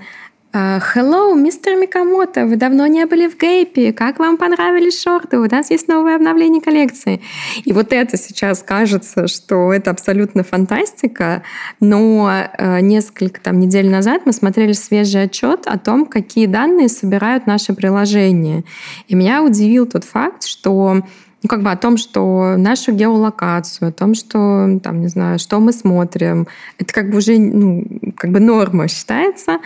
Hello, 0.55 1.33
мистер 1.33 1.77
Микамото, 1.77 2.45
вы 2.45 2.57
давно 2.57 2.85
не 2.85 3.07
были 3.07 3.27
в 3.27 3.39
Гейпе, 3.39 3.91
как 3.91 4.19
вам 4.19 4.37
понравились 4.37 5.01
шорты? 5.01 5.39
У 5.39 5.49
нас 5.49 5.71
есть 5.71 5.87
новое 5.87 6.15
обновление 6.15 6.61
коллекции. 6.61 7.21
И 7.65 7.73
вот 7.73 7.91
это 7.91 8.17
сейчас 8.17 8.61
кажется, 8.61 9.27
что 9.27 9.73
это 9.73 9.89
абсолютно 9.89 10.43
фантастика, 10.43 11.41
но 11.79 12.29
э, 12.31 12.81
несколько 12.81 13.41
там, 13.41 13.59
недель 13.59 13.89
назад 13.89 14.27
мы 14.27 14.31
смотрели 14.31 14.73
свежий 14.73 15.23
отчет 15.23 15.65
о 15.65 15.79
том, 15.79 16.05
какие 16.05 16.45
данные 16.45 16.87
собирают 16.87 17.47
наши 17.47 17.73
приложения. 17.73 18.63
И 19.07 19.15
меня 19.15 19.41
удивил 19.41 19.87
тот 19.87 20.03
факт, 20.03 20.43
что 20.43 21.01
ну, 21.43 21.49
как 21.49 21.61
бы 21.61 21.71
о 21.71 21.75
том, 21.75 21.97
что 21.97 22.55
нашу 22.57 22.93
геолокацию, 22.93 23.89
о 23.89 23.91
том, 23.91 24.13
что, 24.15 24.79
там, 24.81 25.01
не 25.01 25.07
знаю, 25.07 25.39
что 25.39 25.59
мы 25.59 25.73
смотрим, 25.73 26.47
это 26.77 26.93
как 26.93 27.11
бы 27.11 27.17
уже, 27.17 27.37
ну, 27.37 27.85
как 28.15 28.31
бы 28.31 28.39
норма 28.39 28.87
считается. 28.87 29.59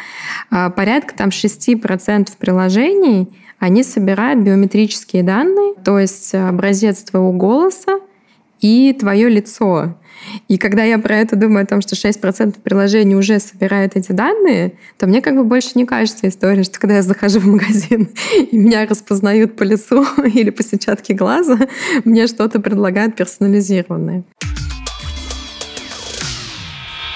А 0.50 0.72
порядка 0.72 1.16
там 1.16 1.30
6% 1.30 2.30
приложений, 2.40 3.30
они 3.60 3.84
собирают 3.84 4.42
биометрические 4.42 5.22
данные, 5.24 5.76
то 5.84 6.00
есть 6.00 6.34
образец 6.34 7.04
твоего 7.04 7.32
голоса 7.32 8.00
и 8.60 8.94
твое 8.94 9.30
лицо. 9.30 9.96
И 10.48 10.58
когда 10.58 10.84
я 10.84 11.00
про 11.00 11.16
это 11.18 11.36
думаю, 11.36 11.64
о 11.64 11.66
том, 11.66 11.82
что 11.82 11.96
6% 11.96 12.56
приложений 12.62 13.16
уже 13.16 13.40
собирают 13.40 13.96
эти 13.96 14.12
данные, 14.12 14.74
то 14.98 15.08
мне 15.08 15.22
как 15.22 15.36
бы 15.36 15.44
больше 15.44 15.72
не 15.76 15.86
кажется 15.86 16.28
история, 16.28 16.64
что 16.64 16.80
когда 16.80 16.96
я 16.98 17.02
захожу 17.02 17.40
в 17.40 17.46
магазин 17.46 18.10
и 18.52 18.58
меня 18.58 18.86
распознают 18.86 19.56
по 19.56 19.64
лицу 19.64 20.06
или 20.24 20.50
по 20.50 20.64
сетчатке 20.64 21.14
глаза, 21.14 21.58
мне 22.04 22.28
что-то 22.28 22.60
предлагают 22.60 23.16
персонализированное. 23.16 24.24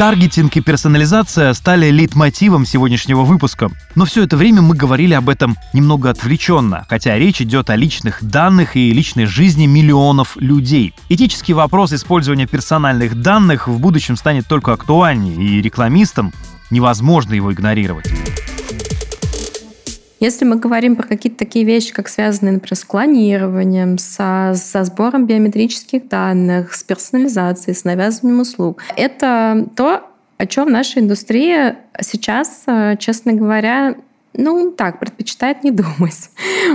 Таргетинг 0.01 0.57
и 0.57 0.61
персонализация 0.61 1.53
стали 1.53 1.91
лейтмотивом 1.91 2.65
сегодняшнего 2.65 3.21
выпуска. 3.21 3.69
Но 3.93 4.05
все 4.05 4.23
это 4.23 4.35
время 4.35 4.63
мы 4.63 4.75
говорили 4.75 5.13
об 5.13 5.29
этом 5.29 5.57
немного 5.73 6.09
отвлеченно, 6.09 6.87
хотя 6.89 7.15
речь 7.19 7.39
идет 7.39 7.69
о 7.69 7.75
личных 7.75 8.23
данных 8.23 8.75
и 8.75 8.89
личной 8.93 9.25
жизни 9.25 9.67
миллионов 9.67 10.37
людей. 10.37 10.95
Этический 11.09 11.53
вопрос 11.53 11.93
использования 11.93 12.47
персональных 12.47 13.21
данных 13.21 13.67
в 13.67 13.77
будущем 13.77 14.17
станет 14.17 14.47
только 14.47 14.73
актуальнее, 14.73 15.35
и 15.35 15.61
рекламистам 15.61 16.33
невозможно 16.71 17.35
его 17.35 17.53
игнорировать. 17.53 18.11
Если 20.21 20.45
мы 20.45 20.57
говорим 20.57 20.95
про 20.95 21.07
какие-то 21.07 21.39
такие 21.39 21.65
вещи, 21.65 21.91
как 21.91 22.07
связанные, 22.07 22.53
например, 22.53 22.75
с 22.75 22.85
клонированием, 22.85 23.97
со, 23.97 24.53
со 24.55 24.83
сбором 24.83 25.25
биометрических 25.25 26.07
данных, 26.07 26.75
с 26.75 26.83
персонализацией, 26.83 27.75
с 27.75 27.83
навязыванием 27.85 28.39
услуг, 28.41 28.83
это 28.95 29.65
то, 29.75 30.03
о 30.37 30.45
чем 30.45 30.71
наша 30.71 30.99
индустрия 30.99 31.79
сейчас, 31.99 32.63
э, 32.67 32.97
честно 32.99 33.33
говоря, 33.33 33.95
ну, 34.33 34.71
так, 34.71 34.99
предпочитает 34.99 35.63
не 35.63 35.71
думать. 35.71 36.29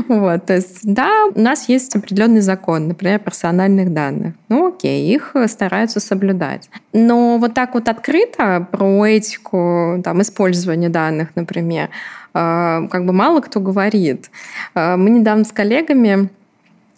Вот, 0.09 0.46
то 0.46 0.54
есть, 0.54 0.80
да, 0.82 1.26
у 1.34 1.40
нас 1.40 1.68
есть 1.68 1.94
определенный 1.96 2.40
закон, 2.40 2.88
например, 2.88 3.18
персональных 3.18 3.92
данных. 3.92 4.34
Ну, 4.48 4.68
окей, 4.68 5.14
их 5.14 5.34
стараются 5.46 6.00
соблюдать. 6.00 6.68
Но 6.92 7.38
вот 7.38 7.54
так 7.54 7.74
вот 7.74 7.88
открыто 7.88 8.66
про 8.70 9.07
этику 9.07 10.00
там, 10.04 10.20
использования 10.22 10.88
данных, 10.88 11.28
например, 11.34 11.90
а, 12.34 12.86
как 12.88 13.07
бы 13.07 13.12
мало 13.12 13.40
кто 13.40 13.61
говорит. 13.61 14.30
А, 14.74 14.96
мы 14.96 15.11
недавно 15.11 15.44
с 15.44 15.52
коллегами 15.52 16.28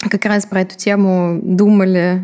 как 0.01 0.25
раз 0.27 0.47
про 0.47 0.61
эту 0.61 0.77
тему 0.77 1.41
думали. 1.43 2.23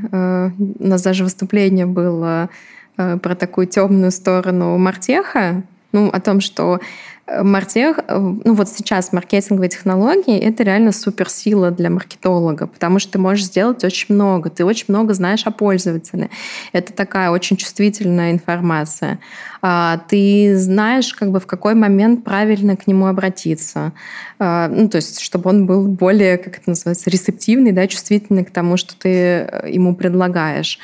У 0.79 0.87
нас 0.87 1.03
даже 1.03 1.25
выступление 1.25 1.87
было 1.87 2.49
про 2.95 3.35
такую 3.35 3.67
темную 3.67 4.13
сторону 4.13 4.79
Мартеха, 4.79 5.65
ну, 5.91 6.09
о 6.09 6.21
том, 6.21 6.41
что 6.41 6.81
Мартех, 7.27 8.01
ну 8.09 8.55
вот 8.55 8.69
сейчас 8.69 9.13
маркетинговые 9.13 9.71
технологии— 9.71 10.39
это 10.41 10.63
реально 10.63 10.93
суперсила 10.93 11.71
для 11.71 11.89
маркетолога, 11.89 12.67
потому 12.67 12.99
что 12.99 13.13
ты 13.13 13.19
можешь 13.19 13.47
сделать 13.47 13.83
очень 13.83 14.15
много, 14.15 14.51
ты 14.51 14.63
очень 14.65 14.87
много 14.89 15.15
знаешь 15.15 15.47
о 15.47 15.51
пользователе. 15.51 16.29
Это 16.73 16.93
такая 16.93 17.31
очень 17.31 17.57
чувствительная 17.57 18.31
информация. 18.31 19.21
А, 19.63 20.03
ты 20.09 20.59
знаешь, 20.59 21.15
как 21.15 21.31
бы 21.31 21.41
в 21.41 21.47
какой 21.47 21.75
момент 21.75 22.25
правильно 22.25 22.77
к 22.77 22.87
нему 22.87 23.07
обратиться. 23.07 23.93
А, 24.39 24.69
ну, 24.69 24.91
то 24.91 24.97
есть, 24.97 25.21
чтобы 25.21 25.49
он 25.49 25.65
был 25.65 25.89
более, 25.89 26.37
как 26.37 26.59
это 26.59 26.69
называется, 26.69 27.09
ресептивный, 27.09 27.73
да, 27.73 27.87
чувствительный 27.87 28.45
к 28.45 28.51
тому, 28.51 28.77
что 28.77 28.95
ты 28.99 29.09
э, 29.09 29.71
ему 29.71 29.95
предлагаешь. 29.95 30.79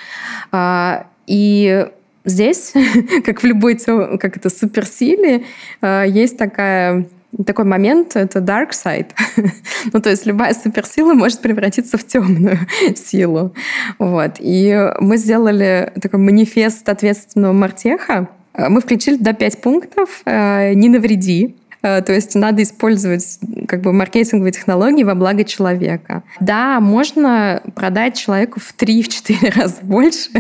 А, 0.52 1.06
и 1.26 1.86
здесь, 2.24 2.72
как 3.24 3.42
в 3.42 3.46
любой 3.46 3.76
как 3.76 4.36
это, 4.36 4.50
суперсиле, 4.50 5.44
э, 5.80 6.04
есть 6.08 6.38
такая 6.38 7.06
такой 7.46 7.64
момент— 7.64 8.12
это 8.16 8.40
dark 8.40 8.70
side. 8.70 9.10
ну, 9.92 10.00
то 10.00 10.10
есть 10.10 10.26
любая 10.26 10.54
суперсила 10.54 11.14
может 11.14 11.40
превратиться 11.40 11.96
в 11.96 12.04
темную 12.04 12.58
силу. 12.96 13.54
Вот. 13.98 14.32
И 14.40 14.92
мы 14.98 15.16
сделали 15.16 15.92
такой 16.00 16.18
манифест 16.18 16.88
ответственного 16.88 17.52
мартеха. 17.52 18.28
Э, 18.54 18.68
мы 18.68 18.80
включили 18.80 19.16
до 19.16 19.32
пять 19.32 19.60
пунктов. 19.60 20.22
Э, 20.24 20.74
«Не 20.74 20.88
навреди», 20.88 21.56
то 21.82 22.12
есть 22.12 22.34
надо 22.34 22.62
использовать 22.62 23.38
как 23.66 23.82
бы 23.82 23.92
маркетинговые 23.92 24.52
технологии 24.52 25.02
во 25.02 25.14
благо 25.14 25.44
человека. 25.44 26.22
Да, 26.40 26.80
можно 26.80 27.62
продать 27.74 28.16
человеку 28.16 28.60
в 28.60 28.74
3-4 28.76 29.52
раза 29.58 29.76
больше, 29.82 30.30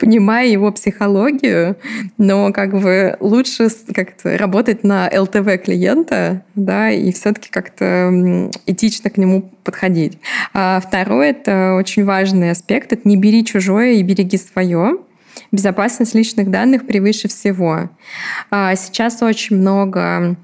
понимая 0.00 0.46
его 0.46 0.70
психологию, 0.72 1.76
но 2.18 2.52
как 2.52 2.78
бы 2.80 3.16
лучше 3.20 3.68
как-то 3.94 4.36
работать 4.38 4.84
на 4.84 5.10
ЛТВ 5.12 5.64
клиента, 5.64 6.42
да, 6.54 6.90
и 6.90 7.12
все-таки 7.12 7.50
как-то 7.50 8.50
этично 8.66 9.10
к 9.10 9.16
нему 9.16 9.50
подходить. 9.64 10.18
А 10.52 10.80
второе, 10.80 11.30
это 11.30 11.74
очень 11.74 12.04
важный 12.04 12.50
аспект, 12.50 12.92
это 12.92 13.08
не 13.08 13.16
бери 13.16 13.44
чужое 13.44 13.92
и 13.92 14.02
береги 14.02 14.36
свое. 14.38 14.98
Безопасность 15.50 16.14
личных 16.14 16.50
данных 16.50 16.86
превыше 16.86 17.28
всего. 17.28 17.90
А 18.50 18.74
сейчас 18.76 19.22
очень 19.22 19.56
много 19.56 20.36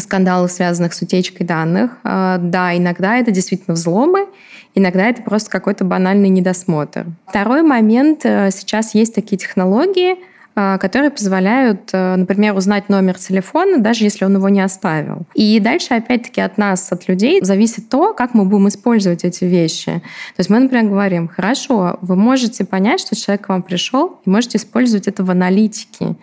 скандалов, 0.00 0.50
связанных 0.50 0.94
с 0.94 1.02
утечкой 1.02 1.46
данных. 1.46 1.92
А, 2.04 2.38
да, 2.38 2.76
иногда 2.76 3.16
это 3.16 3.30
действительно 3.30 3.74
взломы, 3.74 4.26
иногда 4.74 5.06
это 5.08 5.22
просто 5.22 5.50
какой-то 5.50 5.84
банальный 5.84 6.28
недосмотр. 6.28 7.06
Второй 7.26 7.62
момент. 7.62 8.24
Э, 8.24 8.50
сейчас 8.50 8.94
есть 8.94 9.14
такие 9.14 9.36
технологии, 9.36 10.16
а, 10.56 10.78
которые 10.78 11.10
позволяют, 11.10 11.90
э, 11.92 12.14
например, 12.14 12.54
узнать 12.54 12.88
номер 12.88 13.18
телефона, 13.18 13.78
даже 13.78 14.04
если 14.04 14.24
он 14.24 14.36
его 14.36 14.48
не 14.48 14.60
оставил. 14.60 15.22
И 15.34 15.58
дальше, 15.58 15.94
опять-таки, 15.94 16.40
от 16.40 16.58
нас, 16.58 16.92
от 16.92 17.08
людей, 17.08 17.42
зависит 17.42 17.88
то, 17.88 18.14
как 18.14 18.34
мы 18.34 18.44
будем 18.44 18.68
использовать 18.68 19.24
эти 19.24 19.44
вещи. 19.44 19.94
То 19.94 20.38
есть 20.38 20.50
мы, 20.50 20.60
например, 20.60 20.86
говорим, 20.86 21.26
хорошо, 21.26 21.98
вы 22.02 22.14
можете 22.14 22.64
понять, 22.64 23.00
что 23.00 23.16
человек 23.16 23.46
к 23.46 23.48
вам 23.48 23.64
пришел, 23.64 24.20
и 24.24 24.30
можете 24.30 24.58
использовать 24.58 25.08
это 25.08 25.24
в 25.24 25.30
аналитике 25.32 26.14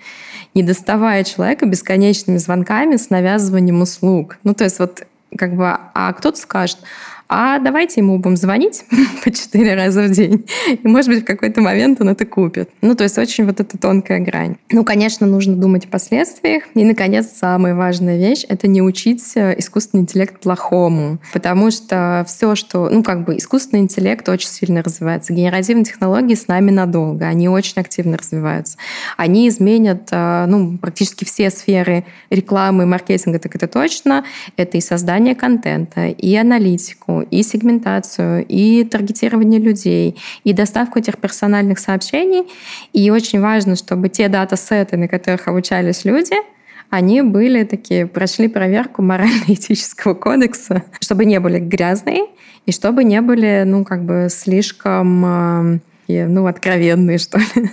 не 0.54 0.64
доставая 0.64 1.24
человека 1.24 1.66
бесконечными 1.66 2.38
звонками 2.38 2.97
с 2.97 3.10
навязыванием 3.10 3.82
услуг. 3.82 4.38
Ну, 4.43 4.54
то 4.54 4.64
есть 4.64 4.80
вот 4.80 5.04
как 5.38 5.56
бы, 5.56 5.78
а 5.93 6.14
кто-то 6.14 6.38
скажет, 6.38 6.80
а 7.34 7.59
давайте 7.59 8.01
ему 8.01 8.19
будем 8.19 8.36
звонить 8.36 8.84
по 9.23 9.32
четыре 9.32 9.73
раза 9.75 10.03
в 10.03 10.11
день, 10.11 10.45
и, 10.67 10.86
может 10.86 11.09
быть, 11.09 11.21
в 11.21 11.25
какой-то 11.25 11.61
момент 11.61 12.01
он 12.01 12.09
это 12.09 12.25
купит. 12.25 12.69
Ну, 12.82 12.93
то 12.93 13.05
есть 13.05 13.17
очень 13.17 13.45
вот 13.45 13.61
эта 13.61 13.77
тонкая 13.77 14.19
грань. 14.19 14.57
Ну, 14.69 14.84
конечно, 14.84 15.25
нужно 15.25 15.55
думать 15.55 15.86
о 15.86 15.88
последствиях. 15.88 16.63
И, 16.75 16.84
наконец, 16.84 17.29
самая 17.34 17.73
важная 17.73 18.17
вещь— 18.17 18.43
это 18.49 18.67
не 18.67 18.82
учить 18.82 19.23
э, 19.36 19.57
искусственный 19.57 20.01
интеллект 20.01 20.41
плохому, 20.41 21.19
потому 21.32 21.71
что 21.71 22.25
все, 22.27 22.55
что... 22.55 22.89
Ну, 22.89 23.01
как 23.01 23.23
бы 23.23 23.38
искусственный 23.38 23.84
интеллект 23.84 24.27
очень 24.27 24.49
сильно 24.49 24.84
развивается. 24.84 25.32
Генеративные 25.32 25.86
технологии 25.86 26.36
с 26.36 26.49
нами 26.49 26.71
надолго, 26.71 27.25
они 27.27 27.47
очень 27.47 27.79
активно 27.79 28.17
развиваются. 28.17 28.77
Они 29.15 29.47
изменят, 29.47 30.09
э, 30.11 30.45
ну, 30.47 30.77
практически 30.77 31.23
все 31.23 31.49
сферы 31.49 32.03
рекламы 32.29 32.86
маркетинга, 32.86 33.39
так 33.39 33.55
это 33.55 33.69
точно. 33.69 34.25
Это 34.57 34.77
и 34.77 34.82
создание 34.82 35.34
контента, 35.34 36.07
и 36.07 36.36
аналитику, 36.36 37.20
и 37.24 37.43
сегментацию, 37.43 38.45
и 38.47 38.84
таргетирование 38.84 39.59
людей, 39.59 40.17
и 40.43 40.53
доставку 40.53 40.99
этих 40.99 41.17
персональных 41.17 41.80
сообщений. 41.80 42.43
И 42.93 43.09
очень 43.11 43.39
важно, 43.41 43.76
чтобы 43.76 44.09
те 44.09 44.28
дата-сеты, 44.28 44.97
на 44.97 45.07
которых 45.07 45.47
обучались 45.47 46.05
люди, 46.05 46.36
они 46.89 47.22
были 47.22 47.63
такие, 47.63 48.05
прошли 48.05 48.47
проверку 48.47 49.01
морально-этического 49.01 50.13
кодекса, 50.13 50.84
чтобы 50.99 51.26
не 51.26 51.39
были 51.39 51.59
грязные 51.59 52.26
и 52.65 52.72
чтобы 52.72 53.03
не 53.03 53.22
были, 53.22 53.63
ну, 53.65 53.86
как 53.86 54.03
бы 54.03 54.28
слишком, 54.30 55.80
э, 56.07 56.28
ну, 56.28 56.45
откровенные, 56.47 57.17
что 57.17 57.38
ли. 57.38 57.72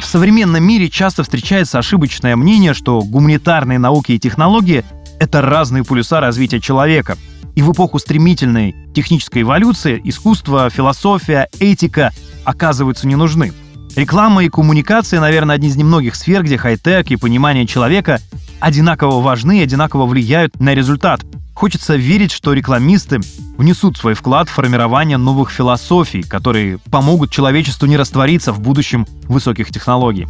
В 0.00 0.04
современном 0.08 0.62
мире 0.62 0.88
часто 0.88 1.24
встречается 1.24 1.78
ошибочное 1.78 2.36
мнение, 2.36 2.74
что 2.74 3.02
гуманитарные 3.02 3.78
науки 3.78 4.12
и 4.12 4.18
технологии 4.18 4.84
это 5.18 5.42
разные 5.42 5.84
полюса 5.84 6.20
развития 6.20 6.60
человека. 6.60 7.16
И 7.54 7.62
в 7.62 7.72
эпоху 7.72 7.98
стремительной 7.98 8.74
технической 8.94 9.42
эволюции 9.42 10.00
искусство, 10.04 10.68
философия, 10.68 11.48
этика 11.58 12.12
оказываются 12.44 13.06
не 13.06 13.16
нужны. 13.16 13.52
Реклама 13.96 14.44
и 14.44 14.50
коммуникация, 14.50 15.20
наверное, 15.20 15.56
одни 15.56 15.68
из 15.68 15.76
немногих 15.76 16.16
сфер, 16.16 16.42
где 16.42 16.58
хай-тек 16.58 17.10
и 17.10 17.16
понимание 17.16 17.66
человека 17.66 18.20
одинаково 18.60 19.22
важны 19.22 19.60
и 19.60 19.62
одинаково 19.62 20.04
влияют 20.04 20.60
на 20.60 20.74
результат. 20.74 21.22
Хочется 21.54 21.96
верить, 21.96 22.30
что 22.30 22.52
рекламисты 22.52 23.20
внесут 23.56 23.96
свой 23.96 24.12
вклад 24.12 24.50
в 24.50 24.52
формирование 24.52 25.16
новых 25.16 25.50
философий, 25.50 26.22
которые 26.22 26.78
помогут 26.90 27.30
человечеству 27.30 27.86
не 27.86 27.96
раствориться 27.96 28.52
в 28.52 28.60
будущем 28.60 29.06
высоких 29.22 29.70
технологий. 29.70 30.26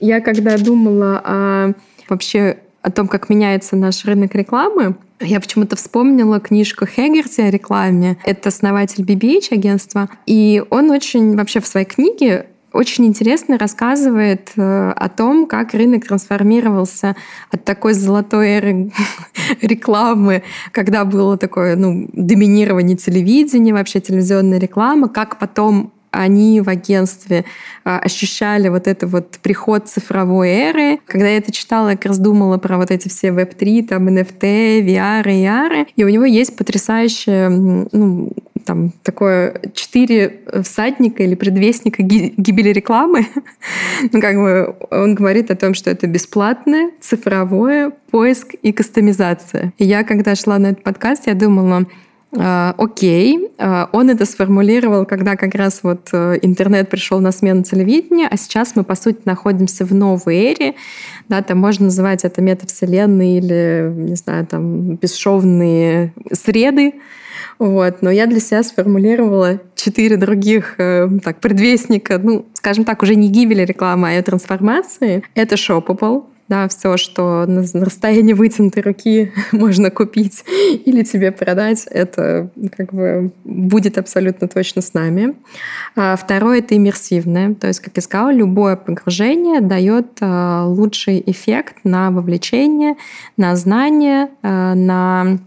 Я 0.00 0.22
когда 0.22 0.56
думала 0.56 1.20
о 1.22 1.72
вообще 2.10 2.58
о 2.82 2.90
том, 2.90 3.08
как 3.08 3.28
меняется 3.28 3.76
наш 3.76 4.04
рынок 4.04 4.34
рекламы, 4.34 4.96
я 5.20 5.38
почему-то 5.38 5.76
вспомнила 5.76 6.40
книжку 6.40 6.86
Хегерти 6.86 7.42
о 7.42 7.50
рекламе. 7.50 8.16
Это 8.24 8.48
основатель 8.48 9.04
BBH 9.04 9.52
агентства. 9.52 10.08
И 10.26 10.62
он 10.70 10.90
очень 10.90 11.36
вообще 11.36 11.60
в 11.60 11.66
своей 11.66 11.86
книге 11.86 12.46
очень 12.72 13.06
интересно 13.06 13.58
рассказывает 13.58 14.52
э, 14.56 14.92
о 14.92 15.08
том, 15.08 15.46
как 15.46 15.74
рынок 15.74 16.06
трансформировался 16.06 17.16
от 17.50 17.64
такой 17.64 17.94
золотой 17.94 18.48
эры 18.48 18.92
рекламы, 19.60 20.42
когда 20.70 21.04
было 21.04 21.36
такое 21.36 21.76
ну, 21.76 22.08
доминирование 22.12 22.96
телевидения, 22.96 23.72
вообще 23.72 24.00
телевизионная 24.00 24.58
реклама, 24.58 25.08
как 25.08 25.38
потом 25.38 25.92
они 26.10 26.60
в 26.60 26.68
агентстве 26.68 27.44
а, 27.84 27.98
ощущали 27.98 28.68
вот 28.68 28.86
это 28.86 29.06
вот 29.06 29.38
приход 29.42 29.88
цифровой 29.88 30.48
эры. 30.50 30.98
Когда 31.06 31.28
я 31.28 31.36
это 31.36 31.52
читала, 31.52 31.90
я 31.90 31.96
как 31.96 32.06
раз 32.06 32.18
думала 32.18 32.58
про 32.58 32.76
вот 32.76 32.90
эти 32.90 33.08
все 33.08 33.28
Web3, 33.28 33.86
там 33.86 34.08
NFT, 34.08 34.80
VR, 34.80 35.24
AR. 35.24 35.86
И 35.96 36.04
у 36.04 36.08
него 36.08 36.24
есть 36.24 36.56
потрясающее, 36.56 37.48
ну, 37.48 38.32
там 38.64 38.92
такое 39.02 39.60
четыре 39.74 40.40
всадника 40.62 41.22
или 41.22 41.34
предвестника 41.34 42.02
гибели 42.02 42.70
рекламы. 42.70 43.26
ну, 44.12 44.20
как 44.20 44.36
бы 44.36 44.76
он 44.90 45.14
говорит 45.14 45.50
о 45.50 45.56
том, 45.56 45.74
что 45.74 45.90
это 45.90 46.06
бесплатное, 46.06 46.90
цифровое, 47.00 47.90
поиск 48.10 48.54
и 48.54 48.72
кастомизация. 48.72 49.72
И 49.78 49.84
я, 49.84 50.04
когда 50.04 50.34
шла 50.34 50.58
на 50.58 50.68
этот 50.68 50.82
подкаст, 50.82 51.26
я 51.26 51.34
думала, 51.34 51.86
окей, 52.32 53.50
а, 53.58 53.88
он 53.92 54.08
это 54.08 54.24
сформулировал, 54.24 55.04
когда 55.04 55.34
как 55.34 55.54
раз 55.54 55.80
вот 55.82 56.10
э, 56.12 56.38
интернет 56.42 56.88
пришел 56.88 57.18
на 57.18 57.32
смену 57.32 57.64
телевидения, 57.64 58.28
а 58.30 58.36
сейчас 58.36 58.76
мы, 58.76 58.84
по 58.84 58.94
сути, 58.94 59.22
находимся 59.24 59.84
в 59.84 59.92
новой 59.92 60.36
эре, 60.36 60.74
да, 61.28 61.42
там 61.42 61.58
можно 61.58 61.86
называть 61.86 62.24
это 62.24 62.40
метавселенные 62.40 63.38
или, 63.38 63.92
не 63.94 64.14
знаю, 64.14 64.46
там, 64.46 64.94
бесшовные 64.96 66.14
среды, 66.32 66.94
вот. 67.58 68.00
Но 68.00 68.10
я 68.10 68.26
для 68.26 68.40
себя 68.40 68.62
сформулировала 68.62 69.60
четыре 69.74 70.16
других 70.16 70.76
э, 70.78 71.08
так, 71.22 71.40
предвестника, 71.40 72.18
ну, 72.18 72.46
скажем 72.54 72.84
так, 72.84 73.02
уже 73.02 73.16
не 73.16 73.28
гибели 73.28 73.62
рекламы, 73.62 74.08
а 74.08 74.12
ее 74.12 74.22
трансформации. 74.22 75.24
Это 75.34 75.56
Shoppable, 75.56 76.24
да, 76.50 76.66
все, 76.66 76.96
что 76.96 77.46
на 77.46 77.62
расстоянии 77.84 78.32
вытянутой 78.32 78.82
руки 78.82 79.32
можно 79.52 79.90
купить 79.90 80.44
или 80.84 81.04
тебе 81.04 81.30
продать, 81.30 81.86
это 81.88 82.50
как 82.76 82.92
бы 82.92 83.30
будет 83.44 83.96
абсолютно 83.98 84.48
точно 84.48 84.82
с 84.82 84.92
нами. 84.92 85.36
А 85.94 86.16
второе— 86.16 86.58
это 86.60 86.76
иммерсивное. 86.76 87.54
То 87.54 87.68
есть, 87.68 87.78
как 87.78 87.92
я 87.94 88.02
сказала, 88.02 88.32
любое 88.32 88.74
погружение 88.74 89.60
дает 89.60 90.18
а, 90.20 90.66
лучший 90.66 91.22
эффект 91.24 91.76
на 91.84 92.10
вовлечение, 92.10 92.96
на 93.36 93.54
знание, 93.54 94.28
а, 94.42 94.74
на 94.74 95.38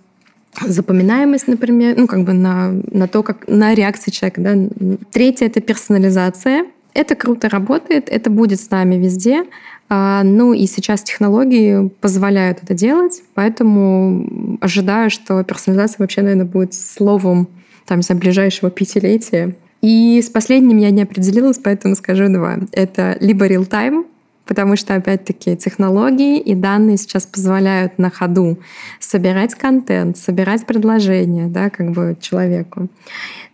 запоминаемость, 0.62 1.48
например, 1.50 1.96
ну, 1.98 2.08
как 2.08 2.24
бы 2.24 2.32
на, 2.32 2.72
на 2.92 3.10
то, 3.10 3.24
как 3.24 3.46
на 3.50 3.76
реакции 3.76 4.10
человека. 4.10 4.42
Да. 4.42 4.96
Третье— 5.12 5.46
это 5.48 5.60
персонализация. 5.60 6.66
Это 6.94 7.16
круто 7.16 7.50
работает, 7.50 8.08
это 8.10 8.30
будет 8.30 8.60
с 8.60 8.70
нами 8.70 8.96
везде. 8.96 9.46
А, 9.96 10.24
ну 10.24 10.54
и 10.54 10.66
сейчас 10.66 11.04
технологии 11.04 11.88
позволяют 12.02 12.64
это 12.64 12.74
делать, 12.74 13.22
поэтому 13.36 14.58
ожидаю, 14.60 15.12
что 15.12 15.44
персонализация 15.44 15.98
вообще, 16.00 16.24
наверное, 16.24 16.48
будет 16.48 16.74
словом 16.74 17.48
там, 17.86 18.02
за 18.02 18.16
ближайшего 18.16 18.72
пятилетия. 18.72 19.56
И 19.84 20.20
с 20.20 20.32
последним 20.32 20.78
я 20.78 20.90
не 20.90 21.04
определилась, 21.04 21.60
поэтому 21.64 21.94
скажу 21.94 22.28
два. 22.28 22.58
Это 22.72 23.18
либо 23.20 23.48
real-time, 23.48 24.06
потому 24.48 24.78
что, 24.78 24.96
опять-таки, 24.96 25.56
технологии 25.56 26.40
и 26.40 26.56
данные 26.56 26.98
сейчас 26.98 27.28
позволяют 27.28 28.00
на 28.00 28.10
ходу 28.10 28.58
собирать 29.00 29.54
контент, 29.54 30.18
собирать 30.18 30.66
предложения 30.66 31.46
да, 31.46 31.70
как 31.70 31.92
бы 31.92 32.18
человеку. 32.20 32.88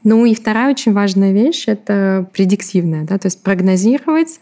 Ну 0.06 0.26
и 0.26 0.34
вторая 0.34 0.72
очень 0.72 0.94
важная 0.94 1.34
вещь— 1.34 1.66
это 1.68 2.30
предиктивная, 2.32 3.04
да, 3.04 3.18
то 3.18 3.26
есть 3.26 3.44
прогнозировать 3.44 4.40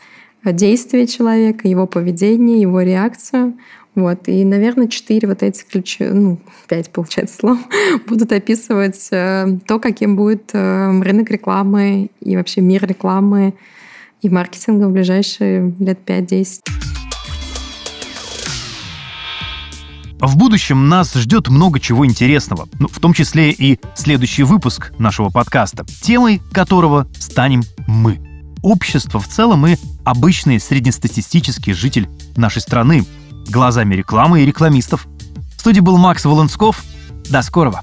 действия 0.51 1.07
человека, 1.07 1.67
его 1.67 1.87
поведение, 1.87 2.61
его 2.61 2.81
реакцию. 2.81 3.57
Вот. 3.95 4.27
И, 4.27 4.45
наверное, 4.45 4.87
четыре 4.87 5.27
вот 5.27 5.41
эти 5.41 5.63
ключи, 5.63 6.05
ну, 6.05 6.39
пять, 6.67 6.91
получается, 6.91 7.35
слов, 7.35 7.57
будут 8.07 8.31
описывать 8.31 9.07
э, 9.11 9.57
то, 9.65 9.79
каким 9.79 10.15
будет 10.15 10.51
э, 10.53 11.01
рынок 11.01 11.31
рекламы 11.31 12.11
и 12.19 12.37
вообще 12.37 12.61
мир 12.61 12.85
рекламы 12.85 13.55
и 14.21 14.29
маркетинга 14.29 14.87
в 14.87 14.91
ближайшие 14.91 15.73
лет 15.79 15.99
5-10. 16.05 16.61
В 20.19 20.35
будущем 20.35 20.89
нас 20.89 21.13
ждет 21.13 21.47
много 21.47 21.79
чего 21.79 22.05
интересного, 22.05 22.67
ну, 22.79 22.87
в 22.87 22.99
том 22.99 23.13
числе 23.13 23.51
и 23.51 23.79
следующий 23.95 24.43
выпуск 24.43 24.91
нашего 24.97 25.29
подкаста, 25.29 25.85
темой 26.01 26.41
которого 26.51 27.07
станем 27.19 27.61
мы. 27.87 28.26
Общество 28.61 29.19
в 29.19 29.27
целом 29.27 29.65
и 29.67 29.77
обычный 30.03 30.59
среднестатистический 30.59 31.73
житель 31.73 32.09
нашей 32.35 32.61
страны, 32.61 33.05
глазами 33.49 33.95
рекламы 33.95 34.41
и 34.41 34.45
рекламистов. 34.45 35.07
В 35.55 35.59
студии 35.59 35.79
был 35.81 35.97
Макс 35.97 36.25
Волонсков. 36.25 36.83
До 37.29 37.41
скорого! 37.41 37.81